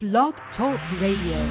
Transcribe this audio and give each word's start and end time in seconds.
Blog 0.00 0.32
Talk 0.56 0.80
Radio. 0.98 1.44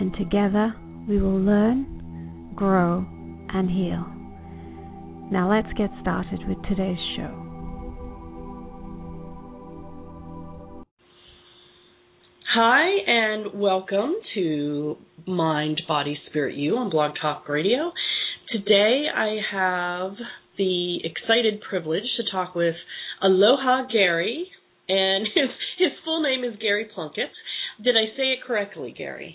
and 0.00 0.12
together 0.14 0.74
we 1.08 1.20
will 1.20 1.38
learn, 1.38 2.52
grow, 2.54 3.04
and 3.54 3.70
heal. 3.70 4.15
Now 5.28 5.50
let's 5.50 5.72
get 5.76 5.90
started 6.00 6.46
with 6.46 6.56
today's 6.68 6.98
show. 7.16 7.42
Hi, 12.54 12.86
and 13.08 13.60
welcome 13.60 14.14
to 14.34 14.96
Mind, 15.26 15.82
Body, 15.88 16.16
Spirit, 16.30 16.54
You 16.54 16.76
on 16.76 16.90
Blog 16.90 17.16
Talk 17.20 17.48
Radio. 17.48 17.90
Today 18.52 19.06
I 19.12 19.38
have 19.50 20.12
the 20.58 20.98
excited 21.02 21.60
privilege 21.68 22.04
to 22.18 22.30
talk 22.30 22.54
with 22.54 22.76
Aloha 23.20 23.88
Gary, 23.92 24.46
and 24.88 25.26
his, 25.34 25.50
his 25.76 25.90
full 26.04 26.22
name 26.22 26.44
is 26.44 26.56
Gary 26.60 26.88
Plunkett. 26.94 27.30
Did 27.82 27.96
I 27.96 28.16
say 28.16 28.34
it 28.34 28.44
correctly, 28.46 28.94
Gary? 28.96 29.34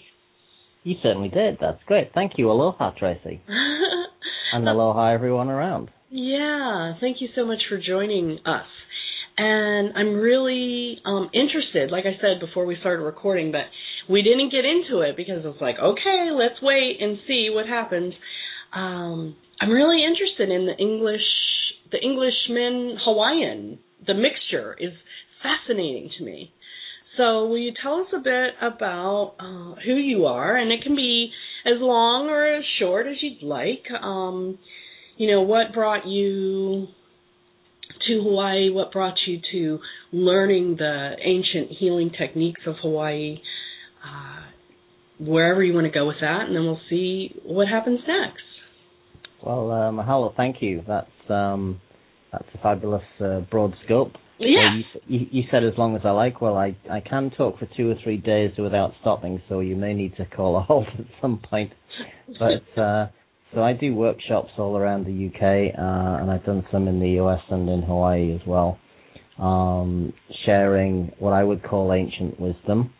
You 0.83 0.95
certainly 1.03 1.29
did. 1.29 1.57
That's 1.59 1.83
great. 1.85 2.11
Thank 2.13 2.37
you. 2.37 2.49
Aloha, 2.49 2.91
Tracy. 2.91 3.41
and 4.51 4.67
aloha, 4.67 5.13
everyone 5.13 5.49
around. 5.49 5.89
Yeah, 6.09 6.93
thank 6.99 7.21
you 7.21 7.29
so 7.35 7.45
much 7.45 7.59
for 7.69 7.77
joining 7.77 8.39
us. 8.45 8.67
And 9.37 9.93
I'm 9.95 10.15
really 10.15 10.99
um, 11.05 11.29
interested, 11.33 11.89
like 11.89 12.05
I 12.05 12.19
said 12.19 12.45
before 12.45 12.65
we 12.65 12.75
started 12.79 13.03
recording, 13.03 13.51
but 13.51 13.61
we 14.09 14.21
didn't 14.21 14.51
get 14.51 14.65
into 14.65 15.01
it 15.01 15.15
because 15.15 15.43
it's 15.45 15.61
like, 15.61 15.77
okay, 15.81 16.29
let's 16.33 16.61
wait 16.61 16.97
and 16.99 17.17
see 17.27 17.49
what 17.49 17.65
happens. 17.65 18.13
Um, 18.73 19.35
I'm 19.59 19.71
really 19.71 20.03
interested 20.03 20.49
in 20.49 20.65
the 20.65 20.75
English, 20.77 21.21
the 21.91 21.99
Englishman 21.99 22.97
Hawaiian. 23.03 23.79
The 24.05 24.13
mixture 24.13 24.75
is 24.79 24.91
fascinating 25.41 26.11
to 26.17 26.25
me. 26.25 26.51
So, 27.17 27.45
will 27.47 27.57
you 27.57 27.71
tell 27.81 27.95
us 28.01 28.07
a 28.13 28.19
bit 28.19 28.53
about 28.61 29.35
uh, 29.39 29.75
who 29.85 29.93
you 29.93 30.25
are? 30.25 30.55
And 30.55 30.71
it 30.71 30.81
can 30.81 30.95
be 30.95 31.31
as 31.65 31.79
long 31.79 32.27
or 32.29 32.45
as 32.45 32.63
short 32.79 33.07
as 33.07 33.17
you'd 33.21 33.43
like. 33.43 33.83
Um, 34.01 34.57
you 35.17 35.31
know, 35.31 35.41
what 35.41 35.73
brought 35.73 36.07
you 36.07 36.87
to 38.07 38.21
Hawaii? 38.23 38.71
What 38.71 38.91
brought 38.91 39.15
you 39.27 39.39
to 39.51 39.79
learning 40.11 40.77
the 40.77 41.11
ancient 41.23 41.77
healing 41.77 42.11
techniques 42.17 42.61
of 42.65 42.75
Hawaii? 42.81 43.41
Uh, 44.03 44.41
wherever 45.19 45.63
you 45.63 45.73
want 45.73 45.85
to 45.85 45.91
go 45.91 46.07
with 46.07 46.17
that, 46.21 46.47
and 46.47 46.55
then 46.55 46.63
we'll 46.63 46.81
see 46.89 47.35
what 47.43 47.67
happens 47.67 47.99
next. 48.07 48.43
Well, 49.43 49.71
uh, 49.71 49.91
mahalo, 49.91 50.35
thank 50.35 50.57
you. 50.61 50.83
That's 50.87 51.29
um, 51.29 51.79
that's 52.31 52.47
a 52.53 52.57
fabulous 52.59 53.03
uh, 53.19 53.41
broad 53.41 53.73
scope. 53.85 54.13
Yeah. 54.41 54.75
You, 54.75 54.83
you, 55.07 55.27
you, 55.31 55.43
said 55.51 55.63
as 55.63 55.73
long 55.77 55.95
as 55.95 56.01
I 56.03 56.11
like. 56.11 56.41
Well, 56.41 56.57
I 56.57 56.75
I 56.89 56.99
can 56.99 57.31
talk 57.31 57.59
for 57.59 57.67
two 57.77 57.89
or 57.89 57.95
three 58.03 58.17
days 58.17 58.51
without 58.57 58.93
stopping, 59.01 59.41
so 59.47 59.59
you 59.59 59.75
may 59.75 59.93
need 59.93 60.15
to 60.17 60.25
call 60.25 60.57
a 60.57 60.61
halt 60.61 60.87
at 60.97 61.05
some 61.21 61.39
point. 61.49 61.71
But 62.39 62.81
uh, 62.81 63.07
so 63.53 63.61
I 63.61 63.73
do 63.73 63.93
workshops 63.93 64.51
all 64.57 64.77
around 64.77 65.05
the 65.05 65.27
UK, 65.27 65.77
uh, 65.77 66.21
and 66.21 66.31
I've 66.31 66.45
done 66.45 66.65
some 66.71 66.87
in 66.87 66.99
the 66.99 67.21
US 67.21 67.41
and 67.49 67.69
in 67.69 67.81
Hawaii 67.81 68.33
as 68.33 68.41
well, 68.47 68.79
um, 69.37 70.13
sharing 70.45 71.11
what 71.19 71.33
I 71.33 71.43
would 71.43 71.63
call 71.63 71.93
ancient 71.93 72.39
wisdom, 72.39 72.93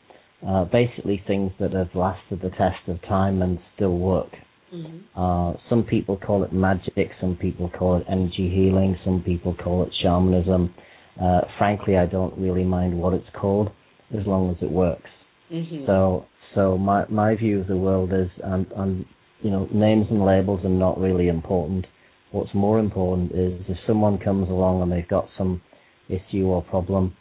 uh, 0.46 0.66
basically 0.66 1.24
things 1.26 1.52
that 1.60 1.74
have 1.74 1.90
lasted 1.96 2.42
the 2.42 2.50
test 2.50 2.88
of 2.88 3.02
time 3.04 3.42
and 3.42 3.60
still 3.76 3.98
work. 3.98 4.32
Mm-hmm. 4.74 5.20
Uh, 5.20 5.54
some 5.70 5.84
people 5.84 6.18
call 6.18 6.44
it 6.44 6.54
magic, 6.54 7.12
some 7.20 7.36
people 7.36 7.70
call 7.70 7.98
it 7.98 8.06
energy 8.10 8.50
healing, 8.50 8.98
some 9.04 9.22
people 9.26 9.56
call 9.56 9.84
it 9.84 9.90
shamanism. 10.02 10.74
Uh, 11.20 11.42
frankly, 11.58 11.98
I 11.98 12.06
don't 12.06 12.38
really 12.38 12.64
mind 12.64 12.98
what 12.98 13.14
it's 13.14 13.28
called 13.40 13.70
as 14.18 14.26
long 14.26 14.52
as 14.52 14.58
it 14.62 14.72
works. 14.72 15.10
Mm-hmm. 15.52 15.86
So, 15.86 16.26
so 16.56 16.78
my 16.78 17.06
my 17.10 17.36
view 17.36 17.62
of 17.62 17.68
the 17.68 17.78
world 17.78 18.12
is, 18.14 18.30
I'm, 18.46 18.68
I'm, 18.78 19.06
you 19.42 19.50
know, 19.50 19.68
names 19.74 20.08
and 20.10 20.26
labels 20.26 20.64
are 20.64 20.70
not 20.70 21.00
really 21.00 21.28
important. 21.28 21.86
What's 22.32 22.54
more 22.54 22.80
important 22.80 23.32
is 23.34 23.62
if 23.68 23.78
someone 23.86 24.18
comes 24.18 24.50
along 24.50 24.82
and 24.82 24.92
they've 24.92 25.08
got 25.08 25.28
some 25.38 25.62
issue 26.08 26.46
or 26.46 26.62
problem, 26.64 27.16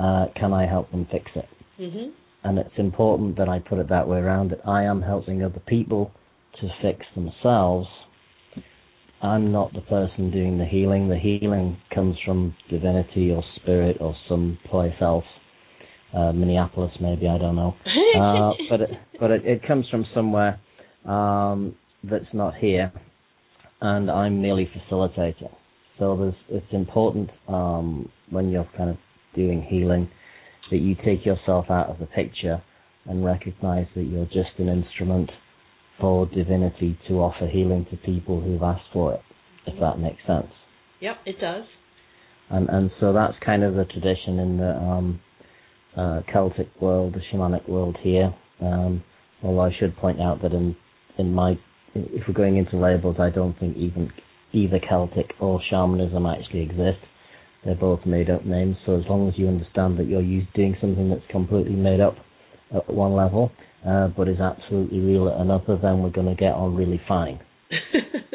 uh, 0.00 0.26
can 0.34 0.52
I 0.52 0.66
help 0.66 0.90
them 0.90 1.06
fix 1.10 1.30
it? 1.36 1.48
Mm-hmm. 1.80 2.10
And 2.44 2.58
it's 2.58 2.78
important 2.78 3.36
that 3.38 3.48
I 3.48 3.58
put 3.58 3.78
it 3.78 3.88
that 3.88 4.08
way 4.08 4.18
around. 4.18 4.50
That 4.50 4.66
I 4.66 4.84
am 4.84 5.02
helping 5.02 5.42
other 5.42 5.62
people 5.66 6.12
to 6.60 6.68
fix 6.82 7.04
themselves 7.14 7.88
I'm 9.22 9.50
not 9.50 9.72
the 9.72 9.80
person 9.80 10.30
doing 10.30 10.58
the 10.58 10.66
healing. 10.66 11.08
The 11.08 11.18
healing 11.18 11.78
comes 11.94 12.16
from 12.24 12.54
divinity 12.70 13.30
or 13.30 13.42
spirit 13.56 13.96
or 14.00 14.14
some 14.28 14.58
place 14.70 14.94
else. 15.00 15.24
Uh, 16.14 16.32
Minneapolis, 16.32 16.92
maybe 17.00 17.28
I 17.28 17.38
don't 17.38 17.56
know. 17.56 17.74
Uh, 18.16 18.52
but 18.70 18.80
it, 18.80 18.90
but 19.20 19.30
it, 19.30 19.44
it, 19.44 19.66
comes 19.66 19.86
from 19.90 20.06
somewhere 20.14 20.58
um, 21.04 21.74
that's 22.02 22.32
not 22.32 22.54
here, 22.54 22.90
and 23.82 24.10
I'm 24.10 24.40
merely 24.40 24.70
facilitating. 24.72 25.50
So 25.98 26.16
there's, 26.16 26.62
it's 26.62 26.72
important 26.72 27.28
um, 27.46 28.08
when 28.30 28.48
you're 28.48 28.68
kind 28.74 28.88
of 28.88 28.96
doing 29.34 29.60
healing 29.60 30.08
that 30.70 30.78
you 30.78 30.94
take 31.04 31.26
yourself 31.26 31.66
out 31.68 31.88
of 31.88 31.98
the 31.98 32.06
picture 32.06 32.62
and 33.04 33.22
recognize 33.22 33.86
that 33.94 34.04
you're 34.04 34.26
just 34.26 34.58
an 34.58 34.68
instrument 34.68 35.30
for 36.00 36.26
divinity 36.26 36.98
to 37.08 37.14
offer 37.14 37.46
healing 37.46 37.86
to 37.90 37.96
people 37.98 38.40
who've 38.40 38.62
asked 38.62 38.86
for 38.92 39.14
it, 39.14 39.20
if 39.66 39.78
that 39.80 39.98
makes 39.98 40.20
sense. 40.26 40.48
Yep, 41.00 41.16
it 41.26 41.40
does. 41.40 41.64
And 42.50 42.68
and 42.68 42.90
so 43.00 43.12
that's 43.12 43.34
kind 43.44 43.64
of 43.64 43.74
the 43.74 43.84
tradition 43.84 44.38
in 44.38 44.58
the 44.58 44.76
um, 44.76 45.20
uh, 45.96 46.20
Celtic 46.32 46.68
world, 46.80 47.14
the 47.14 47.20
shamanic 47.32 47.68
world 47.68 47.96
here. 48.00 48.34
Um, 48.60 49.02
although 49.42 49.60
I 49.60 49.72
should 49.78 49.96
point 49.96 50.20
out 50.20 50.42
that 50.42 50.52
in 50.52 50.76
in 51.18 51.32
my 51.32 51.58
if 51.94 52.22
we're 52.28 52.34
going 52.34 52.56
into 52.56 52.76
labels, 52.76 53.16
I 53.18 53.30
don't 53.30 53.58
think 53.58 53.76
even 53.76 54.12
either 54.52 54.78
Celtic 54.88 55.32
or 55.40 55.60
shamanism 55.70 56.26
actually 56.26 56.62
exist. 56.62 56.98
They're 57.64 57.74
both 57.74 58.06
made 58.06 58.30
up 58.30 58.44
names. 58.44 58.76
So 58.86 58.96
as 58.96 59.04
long 59.08 59.28
as 59.28 59.34
you 59.36 59.48
understand 59.48 59.98
that 59.98 60.06
you're 60.06 60.22
doing 60.54 60.76
something 60.80 61.10
that's 61.10 61.26
completely 61.30 61.74
made 61.74 62.00
up, 62.00 62.14
at 62.74 62.92
one 62.92 63.14
level, 63.14 63.52
uh, 63.86 64.08
but 64.08 64.28
is 64.28 64.40
absolutely 64.40 65.00
real 65.00 65.28
at 65.28 65.40
another, 65.40 65.78
then 65.80 66.02
we're 66.02 66.10
going 66.10 66.26
to 66.26 66.34
get 66.34 66.52
on 66.52 66.74
really 66.74 67.00
fine. 67.06 67.40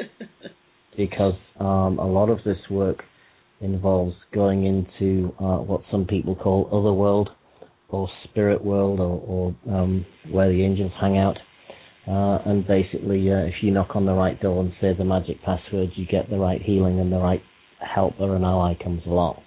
because 0.98 1.36
um, 1.60 2.00
a 2.00 2.06
lot 2.06 2.30
of 2.30 2.40
this 2.46 2.58
work 2.70 3.04
involves 3.60 4.16
going 4.34 4.66
into 4.66 5.34
uh, 5.40 5.58
what 5.58 5.82
some 5.92 6.06
people 6.06 6.36
call 6.36 6.68
other 6.72 6.94
world 6.94 7.30
or 7.90 8.10
spirit 8.24 8.64
world 8.64 9.00
or, 9.00 9.22
or 9.68 9.76
um, 9.76 10.06
where 10.32 10.52
the 10.52 10.64
angels 10.64 10.92
hang 11.00 11.18
out. 11.18 11.38
Uh, 12.08 12.42
and 12.50 12.66
basically, 12.66 13.32
uh, 13.32 13.46
if 13.46 13.56
you 13.62 13.72
knock 13.72 13.96
on 13.96 14.06
the 14.06 14.14
right 14.14 14.42
door 14.42 14.64
and 14.64 14.74
say 14.82 14.94
the 14.98 15.04
magic 15.04 15.42
password, 15.44 15.90
you 15.96 16.06
get 16.08 16.30
the 16.30 16.38
right 16.38 16.62
healing 16.62 17.00
and 17.00 17.12
the 17.12 17.18
right 17.18 17.42
helper 17.80 18.36
and 18.36 18.44
ally 18.44 18.74
comes 18.82 19.02
along. 19.06 19.42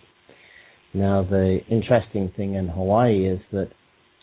Now, 0.93 1.27
the 1.29 1.59
interesting 1.69 2.33
thing 2.37 2.55
in 2.55 2.69
Hawaii 2.69 3.27
is 3.27 3.41
that 3.53 3.71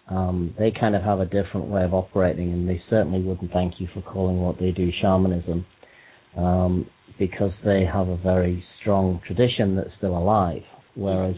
um, 0.10 0.54
they 0.58 0.72
kind 0.78 0.96
of 0.96 1.04
have 1.04 1.20
a 1.20 1.26
different 1.26 1.68
way 1.68 1.84
of 1.84 1.94
operating, 1.94 2.52
and 2.52 2.68
they 2.68 2.82
certainly 2.90 3.22
wouldn't 3.22 3.52
thank 3.52 3.80
you 3.80 3.88
for 3.94 4.02
calling 4.02 4.42
what 4.42 4.60
they 4.60 4.72
do 4.72 4.90
shamanism, 5.02 5.66
um, 6.38 6.86
because 7.18 7.52
they 7.64 7.86
have 7.86 8.08
a 8.08 8.18
very 8.18 8.64
strong 8.82 9.22
tradition 9.26 9.76
that's 9.76 9.90
still 9.98 10.18
alive. 10.18 10.64
Whereas 10.96 11.36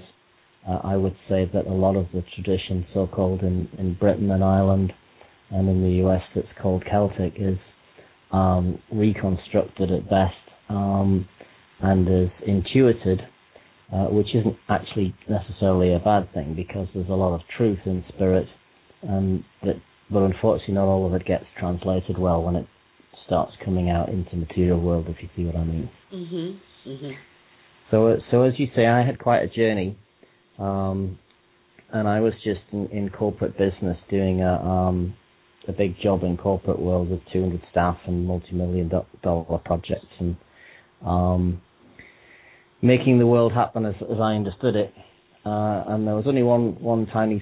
uh, 0.67 0.79
I 0.83 0.95
would 0.95 1.15
say 1.29 1.49
that 1.53 1.67
a 1.67 1.73
lot 1.73 1.95
of 1.95 2.07
the 2.13 2.23
tradition, 2.35 2.85
so-called 2.93 3.41
in, 3.41 3.69
in 3.77 3.95
Britain 3.95 4.31
and 4.31 4.43
Ireland, 4.43 4.93
and 5.51 5.69
in 5.69 5.83
the 5.83 6.07
US, 6.07 6.21
that's 6.33 6.47
called 6.61 6.83
Celtic, 6.89 7.33
is 7.37 7.57
um, 8.31 8.79
reconstructed 8.91 9.91
at 9.91 10.09
best 10.09 10.33
um, 10.69 11.27
and 11.81 12.07
is 12.07 12.31
intuited 12.47 13.21
uh, 13.93 14.05
which 14.05 14.33
isn't 14.33 14.55
actually 14.69 15.13
necessarily 15.29 15.93
a 15.93 15.99
bad 15.99 16.31
thing 16.33 16.55
because 16.55 16.87
there's 16.93 17.09
a 17.09 17.13
lot 17.13 17.33
of 17.35 17.41
truth 17.57 17.79
in 17.85 18.03
spirit, 18.09 18.47
and 19.03 19.43
that, 19.63 19.75
but 20.09 20.23
unfortunately 20.23 20.73
not 20.73 20.85
all 20.87 21.05
of 21.05 21.13
it 21.13 21.25
gets 21.25 21.45
translated 21.59 22.17
well 22.17 22.41
when 22.41 22.55
it 22.55 22.67
starts 23.25 23.51
coming 23.63 23.89
out 23.89 24.09
into 24.09 24.35
material 24.35 24.79
world, 24.79 25.05
if 25.07 25.17
you 25.21 25.29
see 25.35 25.45
what 25.45 25.55
I 25.55 25.63
mean. 25.63 25.89
Mhm. 26.11 26.57
Mhm. 26.85 27.15
So, 27.91 28.17
so 28.31 28.41
as 28.41 28.59
you 28.59 28.67
say, 28.75 28.87
I 28.87 29.03
had 29.03 29.19
quite 29.19 29.43
a 29.43 29.47
journey, 29.47 29.95
um, 30.57 31.17
and 31.91 32.07
I 32.07 32.19
was 32.19 32.33
just 32.43 32.61
in, 32.71 32.87
in 32.87 33.09
corporate 33.09 33.57
business 33.57 33.97
doing 34.09 34.41
a 34.41 34.53
um, 34.55 35.13
a 35.67 35.71
big 35.71 35.95
job 36.01 36.23
in 36.23 36.35
corporate 36.35 36.79
world 36.79 37.09
with 37.09 37.21
200 37.31 37.61
staff 37.71 37.97
and 38.05 38.25
multi-million 38.27 38.91
dollar 39.21 39.59
projects, 39.59 40.07
and 40.19 40.35
um, 41.05 41.61
making 42.83 43.17
the 43.17 43.25
world 43.25 43.53
happen 43.53 43.85
as, 43.85 43.95
as 44.01 44.17
I 44.21 44.33
understood 44.35 44.75
it. 44.75 44.93
Uh, 45.45 45.83
and 45.87 46.05
there 46.05 46.15
was 46.15 46.25
only 46.27 46.43
one 46.43 46.81
one 46.81 47.07
tiny 47.07 47.41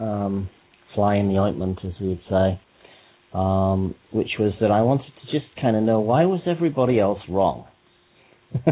um, 0.00 0.50
fly 0.94 1.16
in 1.16 1.28
the 1.28 1.38
ointment, 1.38 1.78
as 1.84 1.92
we 2.00 2.08
would 2.08 2.20
say, 2.28 2.60
um, 3.32 3.94
which 4.12 4.30
was 4.38 4.52
that 4.60 4.70
I 4.70 4.82
wanted 4.82 5.12
to 5.22 5.30
just 5.30 5.46
kind 5.60 5.76
of 5.76 5.82
know 5.82 6.00
why 6.00 6.24
was 6.24 6.40
everybody 6.46 6.98
else 6.98 7.20
wrong. 7.28 7.66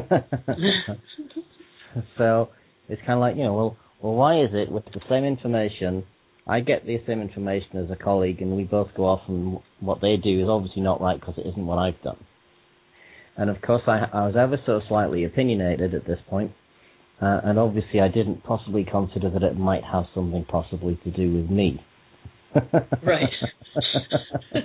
so 2.18 2.48
it's 2.88 3.00
kind 3.06 3.14
of 3.14 3.20
like 3.20 3.36
you 3.36 3.44
know, 3.44 3.54
well, 3.54 3.76
well, 4.02 4.14
why 4.14 4.42
is 4.42 4.50
it 4.52 4.70
with 4.70 4.84
the 4.86 5.00
same 5.08 5.24
information? 5.24 6.04
I 6.46 6.60
get 6.60 6.84
the 6.84 6.98
same 7.06 7.20
information 7.22 7.78
as 7.78 7.90
a 7.90 7.96
colleague, 7.96 8.42
and 8.42 8.56
we 8.56 8.64
both 8.64 8.88
go 8.96 9.04
off, 9.04 9.22
and 9.28 9.58
what 9.80 10.00
they 10.02 10.16
do 10.16 10.42
is 10.42 10.48
obviously 10.48 10.82
not 10.82 11.00
right 11.00 11.18
because 11.18 11.36
it 11.38 11.46
isn't 11.46 11.66
what 11.66 11.78
I've 11.78 12.02
done. 12.02 12.18
And 13.40 13.48
of 13.48 13.62
course, 13.62 13.80
I, 13.86 14.00
I 14.12 14.26
was 14.26 14.36
ever 14.38 14.58
so 14.66 14.82
slightly 14.86 15.24
opinionated 15.24 15.94
at 15.94 16.06
this 16.06 16.18
point, 16.28 16.52
uh, 17.22 17.40
and 17.42 17.58
obviously, 17.58 17.98
I 17.98 18.08
didn't 18.08 18.44
possibly 18.44 18.84
consider 18.84 19.30
that 19.30 19.42
it 19.42 19.56
might 19.56 19.82
have 19.82 20.04
something 20.14 20.44
possibly 20.44 21.00
to 21.04 21.10
do 21.10 21.36
with 21.36 21.50
me. 21.50 21.82
right. 23.02 23.30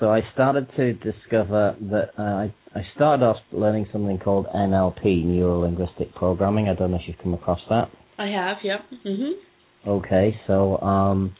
so 0.00 0.10
I 0.10 0.20
started 0.32 0.66
to 0.76 0.94
discover 0.94 1.76
that 1.90 2.12
uh, 2.18 2.22
I, 2.22 2.54
I 2.74 2.86
started 2.94 3.22
off 3.22 3.36
learning 3.52 3.86
something 3.92 4.18
called 4.18 4.46
NLP, 4.46 5.22
Neuro 5.26 5.60
Linguistic 5.60 6.14
Programming. 6.14 6.70
I 6.70 6.74
don't 6.74 6.90
know 6.90 6.96
if 6.96 7.02
you've 7.06 7.18
come 7.22 7.34
across 7.34 7.60
that. 7.68 7.90
I 8.18 8.28
have. 8.28 8.56
Yep. 8.62 8.80
Mhm. 9.06 9.32
Okay, 9.86 10.40
so 10.46 10.78
um, 10.78 11.36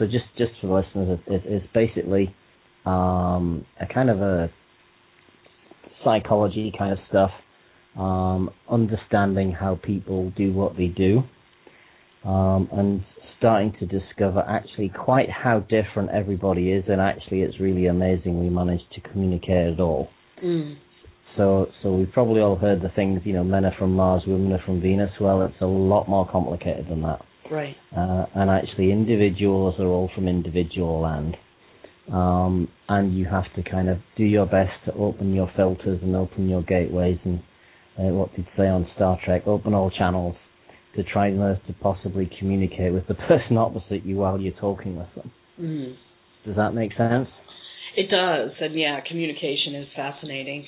so 0.00 0.06
just 0.06 0.24
just 0.36 0.50
for 0.60 0.66
the 0.66 0.74
listeners, 0.74 1.20
it, 1.28 1.32
it, 1.32 1.42
it's 1.44 1.66
basically 1.72 2.34
um, 2.86 3.64
a 3.80 3.86
kind 3.86 4.10
of 4.10 4.20
a 4.20 4.50
psychology 6.04 6.72
kind 6.76 6.92
of 6.92 6.98
stuff, 7.08 7.30
um, 7.96 8.50
understanding 8.70 9.52
how 9.52 9.78
people 9.82 10.30
do 10.36 10.52
what 10.52 10.76
they 10.76 10.86
do, 10.86 11.22
um, 12.24 12.68
and 12.72 13.04
starting 13.38 13.74
to 13.78 13.86
discover 13.86 14.40
actually 14.48 14.90
quite 14.90 15.28
how 15.30 15.60
different 15.60 16.10
everybody 16.10 16.72
is, 16.72 16.84
and 16.88 17.00
actually 17.00 17.42
it's 17.42 17.58
really 17.60 17.86
amazing 17.86 18.40
we 18.40 18.48
managed 18.48 18.90
to 18.94 19.00
communicate 19.00 19.74
at 19.74 19.80
all. 19.80 20.08
Mm. 20.42 20.76
So, 21.36 21.66
so 21.82 21.94
we've 21.94 22.12
probably 22.12 22.40
all 22.40 22.56
heard 22.56 22.80
the 22.80 22.90
things, 22.90 23.22
you 23.24 23.32
know, 23.32 23.42
men 23.42 23.64
are 23.64 23.74
from 23.78 23.94
Mars, 23.94 24.22
women 24.26 24.52
are 24.52 24.62
from 24.64 24.80
Venus. 24.80 25.10
Well, 25.20 25.42
it's 25.42 25.60
a 25.60 25.66
lot 25.66 26.08
more 26.08 26.28
complicated 26.30 26.86
than 26.88 27.02
that. 27.02 27.22
Right. 27.50 27.76
Uh, 27.96 28.26
and 28.34 28.50
actually, 28.50 28.92
individuals 28.92 29.74
are 29.78 29.86
all 29.86 30.10
from 30.14 30.28
individual 30.28 31.00
land. 31.00 31.36
Um, 32.12 32.68
and 32.88 33.16
you 33.16 33.24
have 33.24 33.44
to 33.56 33.62
kind 33.62 33.88
of 33.88 33.98
do 34.16 34.24
your 34.24 34.44
best 34.46 34.72
to 34.84 34.92
open 34.92 35.32
your 35.32 35.50
filters 35.56 36.00
and 36.02 36.14
open 36.14 36.48
your 36.48 36.62
gateways 36.62 37.18
and 37.24 37.42
uh, 37.98 38.12
what 38.12 38.34
did 38.34 38.46
say 38.56 38.66
on 38.66 38.86
Star 38.96 39.18
Trek, 39.24 39.46
open 39.46 39.72
all 39.72 39.90
channels 39.90 40.36
to 40.96 41.02
try 41.02 41.28
and 41.28 41.38
to 41.66 41.72
possibly 41.80 42.30
communicate 42.38 42.92
with 42.92 43.06
the 43.06 43.14
person 43.28 43.56
opposite 43.56 44.04
you 44.04 44.16
while 44.16 44.40
you're 44.40 44.58
talking 44.60 44.96
with 44.96 45.08
them. 45.14 45.32
Mm. 45.60 45.96
Does 46.44 46.56
that 46.56 46.74
make 46.74 46.92
sense? 46.96 47.28
It 47.96 48.10
does, 48.10 48.50
and 48.60 48.74
yeah, 48.74 49.00
communication 49.08 49.76
is 49.76 49.86
fascinating. 49.94 50.66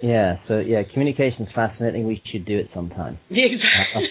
Yeah, 0.00 0.36
so 0.48 0.58
yeah, 0.58 0.82
communication 0.92 1.46
is 1.46 1.52
fascinating. 1.54 2.06
We 2.06 2.22
should 2.30 2.44
do 2.44 2.58
it 2.58 2.68
sometime. 2.74 3.18
Exactly. 3.30 4.08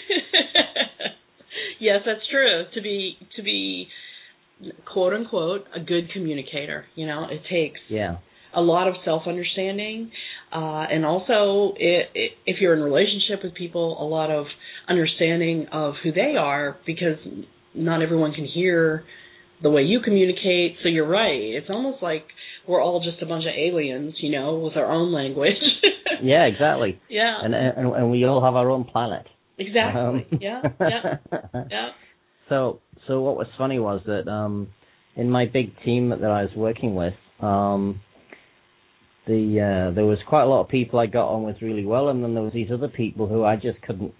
yes, 1.80 2.02
that's 2.06 2.28
true. 2.30 2.66
To 2.74 2.81
be 2.81 3.18
to 3.36 3.44
be 3.44 3.88
quote 4.92 5.13
unquote 5.13 5.66
a 5.75 5.80
good 5.80 6.12
communicator. 6.12 6.86
You 6.96 7.08
know, 7.08 7.28
it 7.30 7.42
takes 7.50 7.80
yeah 7.90 8.18
a 8.54 8.62
lot 8.62 8.88
of 8.88 8.96
self 9.06 9.24
understanding, 9.28 10.12
uh, 10.52 10.86
and 10.92 11.06
also 11.06 11.74
it, 11.78 12.10
it, 12.13 12.31
if 12.46 12.58
you're 12.60 12.74
in 12.74 12.81
a 12.81 12.84
relationship 12.84 13.44
with 13.44 13.54
people, 13.54 14.02
a 14.02 14.08
lot 14.08 14.30
of 14.30 14.46
understanding 14.88 15.68
of 15.72 15.94
who 16.04 16.12
they 16.12 16.36
are 16.38 16.78
because 16.86 17.18
not 17.74 18.02
everyone 18.02 18.34
can 18.34 18.46
hear 18.46 19.04
the 19.63 19.69
way 19.69 19.84
you 19.84 20.00
communicate. 20.04 20.78
So 20.84 20.90
you're 20.90 21.08
right. 21.08 21.40
It's 21.40 21.69
almost 21.69 22.01
like 22.01 22.25
we're 22.68 22.82
all 22.82 23.03
just 23.03 23.22
a 23.22 23.25
bunch 23.25 23.46
of 23.46 23.53
aliens, 23.56 24.15
you 24.20 24.32
know, 24.32 24.56
with 24.56 24.75
our 24.75 24.91
own 24.91 25.13
language. 25.13 25.62
yeah, 26.22 26.46
exactly. 26.46 27.00
Yeah. 27.10 27.39
And, 27.44 27.56
and 27.56 27.94
and 27.94 28.12
we 28.12 28.25
all 28.25 28.44
have 28.44 28.56
our 28.56 28.70
own 28.70 28.84
planet. 28.84 29.27
Exactly. 29.58 30.01
Um, 30.01 30.25
yeah. 30.39 30.62
Yeah. 30.80 31.15
Yeah. 31.70 31.89
So 32.50 32.80
so 33.08 33.22
what 33.22 33.38
was 33.38 33.48
funny 33.58 33.79
was 33.79 34.01
that 34.05 34.27
um, 34.29 34.67
in 35.15 35.29
my 35.29 35.46
big 35.46 35.74
team 35.84 36.10
that 36.10 36.24
I 36.24 36.43
was 36.43 36.51
working 36.55 36.96
with, 36.96 37.13
um, 37.41 38.01
the 39.27 39.89
uh, 39.89 39.93
there 39.93 40.05
was 40.05 40.17
quite 40.27 40.43
a 40.43 40.48
lot 40.48 40.62
of 40.62 40.70
people 40.70 41.00
I 41.00 41.05
got 41.05 41.27
on 41.29 41.43
with 41.43 41.62
really 41.62 41.86
well, 41.86 42.10
and 42.10 42.24
then 42.24 42.34
there 42.34 42.43
was 42.43 42.53
these 42.53 42.72
other 42.72 42.88
people 42.88 43.27
who 43.27 43.43
I 43.43 43.55
just 43.55 43.81
couldn't 43.81 44.13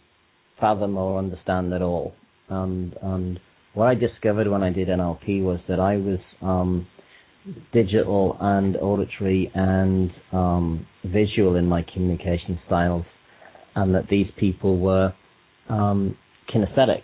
fathom 0.60 0.98
or 0.98 1.18
understand 1.18 1.74
at 1.74 1.82
all. 1.82 2.14
And 2.50 2.94
and 3.02 3.40
what 3.74 3.88
I 3.88 3.96
discovered 3.96 4.48
when 4.48 4.64
I 4.64 4.72
did 4.72 4.88
NLP 4.88 5.44
was 5.44 5.60
that 5.68 5.80
I 5.80 5.98
was 5.98 6.20
um, 6.42 6.88
digital 7.74 8.38
and 8.40 8.78
auditory 8.78 9.52
and 9.54 10.12
um, 10.32 10.86
visual 11.04 11.56
in 11.56 11.66
my 11.66 11.84
communication 11.94 12.60
styles, 12.68 13.06
and 13.76 13.96
that 13.96 14.08
these 14.10 14.28
people 14.38 14.80
were 14.80 15.14
um, 15.70 16.18
kinesthetic. 16.54 17.02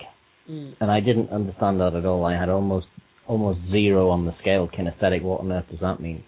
Mm. 0.49 0.75
And 0.79 0.91
I 0.91 0.99
didn't 0.99 1.29
understand 1.31 1.79
that 1.79 1.95
at 1.95 2.05
all. 2.05 2.25
I 2.25 2.37
had 2.37 2.49
almost 2.49 2.87
almost 3.27 3.59
zero 3.71 4.09
on 4.09 4.25
the 4.25 4.33
scale 4.39 4.69
kinesthetic. 4.69 5.21
What 5.21 5.41
on 5.41 5.51
earth 5.51 5.65
does 5.69 5.79
that 5.81 5.99
mean? 5.99 6.23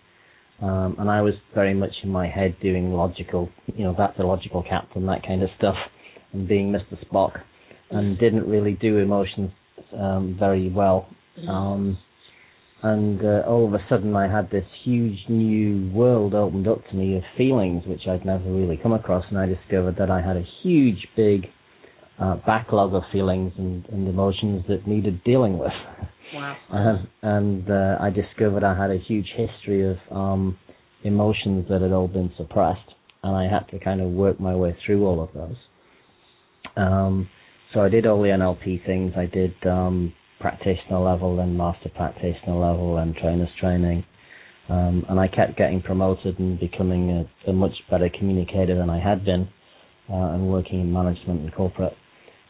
Um, 0.62 0.98
and 1.00 1.10
I 1.10 1.22
was 1.22 1.34
very 1.56 1.74
much 1.74 1.94
in 2.04 2.10
my 2.10 2.28
head 2.28 2.58
doing 2.62 2.92
logical, 2.94 3.50
you 3.68 3.86
know, 3.86 3.96
that's 3.98 4.20
a 4.20 4.24
logical 4.24 4.62
captain, 4.62 5.06
that 5.06 5.26
kind 5.26 5.42
of 5.42 5.50
stuff, 5.58 5.76
and 6.34 6.48
being 6.50 6.74
Mr. 6.74 7.02
Spock, 7.06 7.40
and 7.90 8.20
didn't 8.20 8.46
really 8.46 8.74
do 8.74 8.98
emotions 8.98 9.52
um, 9.98 10.36
very 10.38 10.70
well. 10.70 11.08
Mm-hmm. 11.38 11.50
Um, 11.50 11.98
and 12.82 13.22
uh, 13.24 13.44
all 13.48 13.68
of 13.68 13.74
a 13.74 13.86
sudden, 13.90 14.16
I 14.16 14.30
had 14.30 14.52
this 14.52 14.66
huge 14.84 15.18
new 15.30 15.92
world 15.94 16.34
opened 16.34 16.68
up 16.68 16.86
to 16.90 16.96
me 16.96 17.18
of 17.18 17.24
feelings 17.38 17.84
which 17.86 18.08
I'd 18.08 18.26
never 18.26 18.52
really 18.52 18.78
come 18.78 18.94
across, 18.94 19.26
and 19.30 19.38
I 19.38 19.46
discovered 19.46 19.96
that 19.98 20.12
I 20.12 20.22
had 20.22 20.38
a 20.38 20.46
huge, 20.62 21.08
big 21.16 21.48
uh, 22.20 22.36
backlog 22.46 22.94
of 22.94 23.04
feelings 23.12 23.54
and, 23.58 23.86
and 23.86 24.08
emotions 24.08 24.64
that 24.68 24.88
needed 24.88 25.24
dealing 25.24 25.58
with. 25.58 25.72
Wow. 26.34 26.58
and 26.70 27.08
and 27.22 27.72
uh, 27.72 27.98
I 28.00 28.10
discovered 28.10 28.64
I 28.64 28.80
had 28.80 28.92
a 28.92 29.00
huge 29.00 29.28
history 29.36 29.90
of 29.90 29.98
um, 30.12 30.58
emotions 31.04 31.66
that 31.70 31.82
had 31.82 31.92
all 31.92 32.08
been 32.08 32.32
suppressed, 32.38 32.94
and 33.24 33.36
I 33.36 33.44
had 33.52 33.68
to 33.72 33.84
kind 33.84 34.02
of 34.02 34.10
work 34.10 34.40
my 34.40 34.56
way 34.56 34.78
through 34.86 35.06
all 35.06 35.22
of 35.24 35.30
those. 35.34 35.56
Um, 36.76 37.30
so 37.74 37.82
I 37.82 37.90
did 37.90 38.06
all 38.06 38.22
the 38.22 38.30
NLP 38.30 38.86
things. 38.86 39.14
I 39.16 39.26
did 39.26 39.54
um, 39.66 40.14
practitioner 40.40 41.00
level, 41.00 41.40
and 41.40 41.58
master 41.58 41.90
practitioner 41.90 42.56
level, 42.56 42.98
and 42.98 43.16
trainers 43.16 43.50
training. 43.60 44.04
Um, 44.70 45.04
and 45.10 45.20
I 45.20 45.28
kept 45.28 45.58
getting 45.58 45.82
promoted 45.82 46.38
and 46.38 46.60
becoming 46.60 47.10
a, 47.10 47.50
a, 47.50 47.54
much 47.54 47.74
better 47.90 48.08
communicator 48.08 48.78
than 48.78 48.88
I 48.88 49.00
had 49.00 49.26
been, 49.26 49.50
uh, 50.10 50.34
and 50.34 50.48
working 50.48 50.82
in 50.82 50.94
management 50.94 51.42
and 51.42 51.54
corporate. 51.54 51.94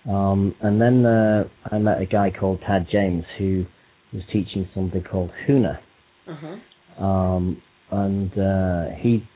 Um, 0.08 0.56
and 0.62 0.82
then 0.82 1.06
uh, 1.06 1.44
I 1.72 1.78
met 1.78 2.02
a 2.02 2.06
guy 2.06 2.32
called 2.32 2.62
Tad 2.66 2.88
James 2.92 3.26
who 3.38 3.66
was 4.14 4.24
teaching 4.32 4.68
something 4.74 5.04
called 5.04 5.32
Huna. 5.48 5.80
Uh-huh. 6.28 7.04
Um, 7.04 7.62
and 7.92 8.32
uh, 8.38 8.96
he 9.00 9.28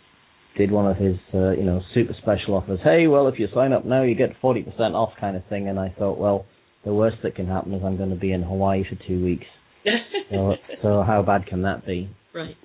did 0.58 0.72
one 0.72 0.88
of 0.88 0.98
his, 0.98 1.18
uh, 1.34 1.52
you 1.52 1.64
know, 1.64 1.82
super 1.94 2.14
special 2.22 2.56
offers. 2.56 2.80
Hey, 2.84 3.08
well, 3.08 3.28
if 3.28 3.40
you 3.40 3.48
sign 3.54 3.74
up 3.74 3.86
now, 3.86 4.04
you 4.04 4.16
get 4.16 4.40
40% 4.42 4.68
off 4.94 5.14
kind 5.20 5.36
of 5.36 5.44
thing. 5.48 5.68
And 5.68 5.80
I 5.80 5.94
thought, 5.98 6.18
well, 6.18 6.46
the 6.86 6.94
worst 6.94 7.18
that 7.24 7.36
can 7.36 7.48
happen 7.48 7.74
is 7.74 7.82
I'm 7.84 7.98
going 7.98 8.12
to 8.12 8.16
be 8.16 8.32
in 8.32 8.44
Hawaii 8.44 8.84
for 8.88 8.96
two 9.08 9.24
weeks. 9.24 9.46
so, 10.32 10.54
so 10.82 11.04
how 11.06 11.24
bad 11.24 11.46
can 11.48 11.64
that 11.64 11.86
be? 11.86 12.10
Right. 12.34 12.56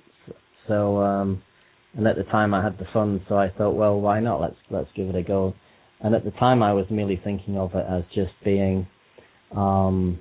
So, 0.67 0.97
um, 0.97 1.41
and 1.95 2.07
at 2.07 2.15
the 2.15 2.23
time 2.23 2.53
I 2.53 2.63
had 2.63 2.77
the 2.77 2.85
funds, 2.93 3.23
so 3.27 3.35
I 3.35 3.49
thought, 3.49 3.71
well, 3.71 3.99
why 3.99 4.19
not? 4.19 4.39
Let's 4.39 4.55
let's 4.69 4.89
give 4.95 5.09
it 5.09 5.15
a 5.15 5.23
go. 5.23 5.55
And 6.01 6.15
at 6.15 6.23
the 6.23 6.31
time 6.31 6.63
I 6.63 6.73
was 6.73 6.85
merely 6.89 7.19
thinking 7.23 7.57
of 7.57 7.71
it 7.75 7.85
as 7.89 8.03
just 8.15 8.31
being 8.43 8.87
um, 9.55 10.19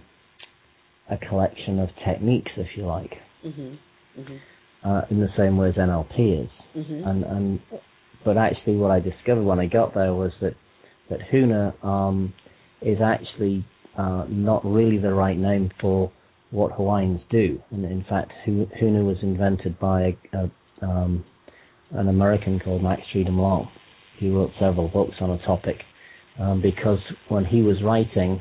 a 1.11 1.17
collection 1.17 1.79
of 1.79 1.89
techniques, 2.07 2.53
if 2.57 2.69
you 2.77 2.87
like, 2.87 3.13
Mm-hmm. 3.47 4.21
Mm-hmm. 4.21 4.89
uh, 4.91 5.03
in 5.11 5.21
the 5.21 5.29
same 5.37 5.57
way 5.57 5.69
as 5.69 5.77
NLP 5.77 6.45
is. 6.45 6.51
Mm-hmm. 6.77 7.09
and 7.09 7.25
and 7.25 7.61
but 8.25 8.37
actually 8.37 8.77
what 8.77 8.91
I 8.91 8.99
discovered 9.01 9.45
when 9.45 9.61
I 9.61 9.67
got 9.67 9.95
there 9.95 10.13
was 10.13 10.33
that 10.41 10.55
that 11.09 11.21
Huna 11.33 11.73
um, 11.85 12.35
is 12.83 12.99
actually 13.03 13.65
uh, 13.97 14.25
not 14.29 14.65
really 14.65 14.99
the 14.99 15.15
right 15.15 15.37
name 15.39 15.71
for 15.81 16.11
what 16.51 16.73
Hawaiians 16.73 17.21
do. 17.31 17.61
And 17.71 17.85
in 17.85 18.05
fact, 18.09 18.33
Huna 18.47 19.05
was 19.05 19.17
invented 19.23 19.79
by 19.79 20.17
a, 20.33 20.37
a, 20.37 20.51
um, 20.87 21.25
an 21.93 22.09
American 22.09 22.59
called 22.61 22.83
Max 22.83 23.03
Freedom 23.13 23.39
Long. 23.39 23.69
He 24.19 24.31
wrote 24.31 24.51
several 24.59 24.89
books 24.89 25.15
on 25.21 25.31
a 25.31 25.39
topic 25.47 25.77
um, 26.39 26.61
because 26.63 26.99
when 27.29 27.45
he 27.45 27.63
was 27.63 27.77
writing, 27.83 28.41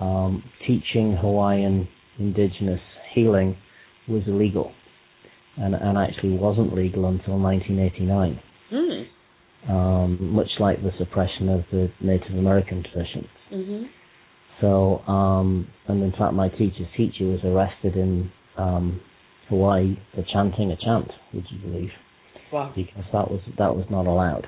um, 0.00 0.42
teaching 0.66 1.16
Hawaiian 1.20 1.88
indigenous 2.18 2.80
healing 3.14 3.56
was 4.08 4.22
illegal 4.26 4.72
and, 5.56 5.74
and 5.74 5.98
actually 5.98 6.36
wasn't 6.36 6.74
legal 6.74 7.06
until 7.08 7.38
1989, 7.38 8.40
Mm. 8.72 9.06
um, 9.68 10.32
much 10.32 10.46
like 10.60 10.80
the 10.82 10.92
suppression 10.96 11.48
of 11.48 11.64
the 11.72 11.90
Native 12.00 12.38
American 12.38 12.84
traditions. 12.84 13.26
Mm-hmm. 13.52 13.82
So, 14.60 14.98
um, 15.10 15.66
and 15.88 16.02
in 16.04 16.12
fact, 16.12 16.34
my 16.34 16.48
teacher's 16.50 16.86
teacher 16.96 17.24
was 17.24 17.40
arrested 17.44 17.96
in 17.96 18.30
um, 18.56 19.00
Hawaii 19.48 19.98
for 20.14 20.24
chanting 20.32 20.70
a 20.70 20.76
chant, 20.76 21.10
would 21.34 21.44
you 21.50 21.58
believe? 21.68 21.90
Wow. 22.52 22.72
Because 22.76 23.04
that 23.12 23.30
was 23.30 23.40
that 23.58 23.74
was 23.74 23.86
not 23.90 24.06
allowed. 24.06 24.46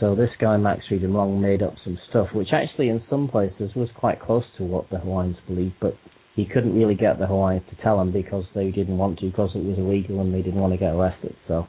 So 0.00 0.14
this 0.14 0.30
guy 0.40 0.56
Max 0.56 0.82
Freedom 0.88 1.12
Long 1.12 1.40
made 1.40 1.62
up 1.62 1.74
some 1.82 1.98
stuff, 2.08 2.28
which 2.32 2.48
actually 2.52 2.88
in 2.88 3.02
some 3.10 3.28
places 3.28 3.74
was 3.74 3.88
quite 3.96 4.20
close 4.20 4.44
to 4.56 4.64
what 4.64 4.88
the 4.90 4.98
Hawaiians 4.98 5.36
believed, 5.46 5.74
but 5.80 5.96
he 6.36 6.44
couldn't 6.44 6.74
really 6.74 6.94
get 6.94 7.18
the 7.18 7.26
Hawaiians 7.26 7.64
to 7.70 7.82
tell 7.82 8.00
him 8.00 8.12
because 8.12 8.44
they 8.54 8.70
didn't 8.70 8.96
want 8.96 9.18
to, 9.18 9.26
because 9.26 9.50
it 9.56 9.64
was 9.64 9.76
illegal 9.76 10.20
and 10.20 10.32
they 10.32 10.42
didn't 10.42 10.60
want 10.60 10.72
to 10.72 10.78
get 10.78 10.94
arrested. 10.94 11.34
So, 11.48 11.66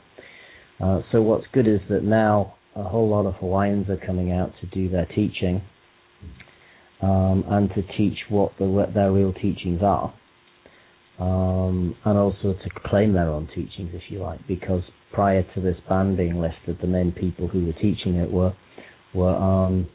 uh, 0.80 1.02
so 1.12 1.24
what's 1.24 1.46
good 1.54 1.68
is 1.68 1.80
that 1.90 2.04
now 2.04 2.56
a 2.76 2.84
whole 2.84 3.10
lot 3.10 3.26
of 3.26 3.34
Hawaiians 3.36 3.90
are 3.90 3.98
coming 3.98 4.32
out 4.32 4.52
to 4.62 4.68
do 4.68 4.90
their 4.90 5.08
teaching 5.08 5.64
um, 7.02 7.44
and 7.48 7.70
to 7.70 7.82
teach 7.98 8.18
what 8.30 8.52
the, 8.60 8.66
what 8.66 8.94
their 8.94 9.12
real 9.12 9.34
teachings 9.34 9.82
are, 9.82 10.14
um, 11.20 11.96
and 12.06 12.18
also 12.18 12.54
to 12.54 12.70
claim 12.86 13.14
their 13.14 13.30
own 13.30 13.48
teachings, 13.48 13.90
if 13.94 14.04
you 14.10 14.20
like, 14.20 14.46
because 14.48 14.84
prior 15.12 15.44
to 15.56 15.62
this 15.62 15.78
ban 15.88 16.16
being 16.16 16.40
lifted, 16.40 16.80
the 16.82 16.88
main 16.88 17.12
people 17.12 17.48
who 17.48 17.66
were 17.66 17.74
teaching 17.74 18.16
it 18.16 18.32
were 18.32 18.54
were 19.14 19.36
um, 19.36 19.88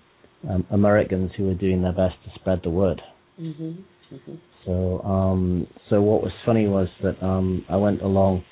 um, 0.49 0.67
Americans 0.71 1.31
who 1.37 1.45
were 1.45 1.55
doing 1.55 1.83
their 1.83 1.93
best 1.93 2.15
to 2.25 2.31
spread 2.35 2.61
the 2.65 2.71
word. 2.71 3.01
Mm-hmm. 3.41 4.15
Mm-hmm. 4.15 4.35
So, 4.65 5.01
um, 5.03 5.67
so 5.91 6.01
what 6.01 6.23
was 6.23 6.33
funny 6.45 6.67
was 6.67 6.89
that 7.03 7.23
um, 7.25 7.65
I 7.69 7.77
went 7.77 8.03
along 8.03 8.45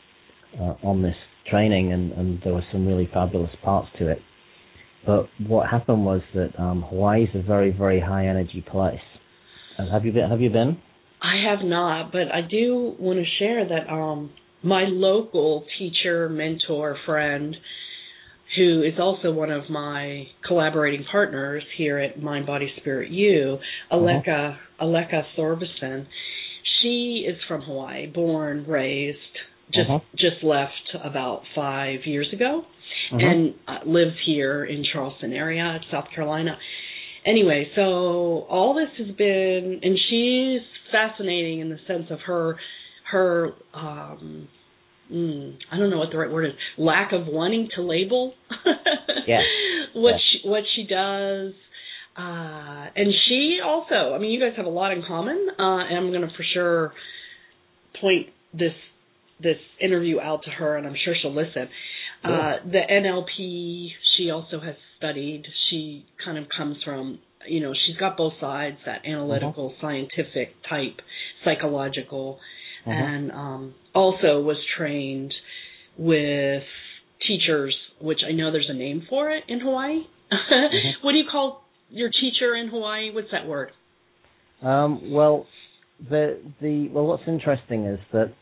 uh, 0.59 0.75
on 0.83 1.03
this 1.03 1.17
training, 1.51 1.93
and, 1.93 2.13
and 2.13 2.41
there 2.45 2.53
were 2.53 2.65
some 2.71 2.87
really 2.87 3.09
fabulous 3.13 3.51
parts 3.65 3.89
to 3.99 4.09
it. 4.09 4.19
But 5.05 5.29
what 5.47 5.69
happened 5.69 6.05
was 6.05 6.21
that 6.35 6.51
um, 6.59 6.83
Hawaii 6.83 7.25
is 7.25 7.31
a 7.35 7.43
very, 7.43 7.73
very 7.73 8.01
high 8.01 8.27
energy 8.29 8.65
place. 8.71 9.01
And 9.79 9.91
have 9.91 10.05
you 10.05 10.13
been? 10.13 10.31
Have 10.31 10.41
you 10.41 10.51
been? 10.51 10.79
I 11.23 11.49
have 11.49 11.65
not, 11.65 12.13
but 12.13 12.33
I 12.33 12.41
do 12.49 12.95
want 12.99 13.19
to 13.19 13.25
share 13.39 13.69
that 13.69 13.93
um 13.93 14.31
my 14.63 14.85
local 14.85 15.65
teacher, 15.79 16.29
mentor, 16.29 16.97
friend, 17.07 17.57
who 18.57 18.83
is 18.83 18.95
also 18.99 19.33
one 19.33 19.51
of 19.51 19.71
my 19.71 20.27
collaborating 20.47 21.05
partners 21.11 21.63
here 21.77 21.99
at 21.99 22.23
Mind 22.23 22.47
Body 22.47 22.71
Spirit 22.81 23.11
U, 23.11 23.59
Aleka 23.91 24.57
Aleka 24.81 25.23
Thorbison. 25.39 26.07
She 26.81 27.25
is 27.27 27.39
from 27.49 27.63
Hawaii, 27.63 28.07
born, 28.07 28.65
raised, 28.69 29.19
just 29.73 29.89
Uh-huh. 29.89 30.01
just 30.17 30.43
left 30.43 30.95
about 31.03 31.43
five 31.55 32.01
years 32.05 32.29
ago, 32.33 32.65
Uh-huh. 33.13 33.19
and 33.27 33.55
uh, 33.67 33.79
lives 33.87 34.17
here 34.27 34.65
in 34.65 34.85
Charleston 34.93 35.33
area, 35.33 35.81
South 35.91 36.11
Carolina. 36.15 36.59
Anyway, 37.25 37.71
so 37.75 38.47
all 38.51 38.75
this 38.75 38.91
has 38.99 39.15
been, 39.17 39.81
and 39.83 39.97
she's 40.11 40.61
fascinating 40.91 41.61
in 41.61 41.71
the 41.71 41.79
sense 41.87 42.11
of 42.11 42.21
her 42.23 42.57
her 43.13 43.51
um 43.75 44.49
mm, 45.13 45.57
I 45.71 45.79
don't 45.79 45.91
know 45.91 45.99
what 45.99 46.11
the 46.11 46.19
right 46.19 46.31
word 46.31 46.47
is 46.47 46.53
lack 46.79 47.13
of 47.13 47.27
wanting 47.27 47.69
to 47.77 47.83
label. 47.83 48.35
Yeah. 49.27 49.41
what 49.95 50.13
Yeah. 50.15 50.19
she 50.43 50.49
what 50.49 50.65
she 50.75 50.83
does. 50.85 51.53
Uh 52.17 52.87
and 52.97 53.13
she 53.29 53.61
also 53.65 54.15
I 54.15 54.19
mean 54.19 54.31
you 54.33 54.41
guys 54.41 54.55
have 54.57 54.67
a 54.67 54.71
lot 54.81 54.93
in 54.93 55.03
common 55.07 55.39
uh 55.59 55.63
and 55.87 55.97
I'm 55.97 56.09
going 56.11 56.23
to 56.23 56.35
for 56.37 56.45
sure 56.55 56.93
point 58.01 58.29
this 58.53 58.75
this 59.41 59.59
interview 59.81 60.19
out 60.21 60.43
to 60.45 60.51
her 60.51 60.77
and 60.77 60.87
I'm 60.87 60.97
sure 61.05 61.15
she'll 61.21 61.35
listen. 61.35 61.69
Uh 62.25 62.55
the 62.71 62.81
NLP 62.91 63.89
she 64.17 64.31
also 64.31 64.61
has 64.61 64.75
studied. 64.99 65.43
She 65.71 66.05
kind 66.25 66.39
of 66.39 66.45
comes 66.57 66.77
from 66.85 67.19
you 67.49 67.61
know 67.61 67.73
she's 67.87 67.97
got 67.97 68.17
both 68.17 68.35
sides 68.41 68.77
that 68.87 69.05
analytical 69.07 69.75
scientific 69.81 70.55
type 70.69 70.97
psychological 71.45 72.39
Uh-huh. 72.85 72.93
and 72.93 73.31
um, 73.31 73.75
also 73.95 74.41
was 74.41 74.57
trained 74.77 75.33
with 75.97 76.65
teachers, 77.27 77.77
which 78.01 78.19
I 78.29 78.33
know 78.33 78.51
there's 78.51 78.69
a 78.69 78.75
name 78.75 79.07
for 79.09 79.31
it 79.31 79.45
in 79.49 79.61
Hawaii. 79.61 80.01
what 81.03 81.13
do 81.13 81.19
you 81.19 81.27
call 81.31 81.63
your 81.91 82.11
teacher 82.11 82.55
in 82.55 82.69
Hawaii? 82.69 83.13
What's 83.13 83.31
that 83.31 83.47
word? 83.47 83.71
Um, 84.63 85.13
well, 85.13 85.47
the 86.09 86.41
the 86.61 86.89
well, 86.89 87.07
what's 87.07 87.25
interesting 87.27 87.85
is 87.85 88.01
that 88.13 88.33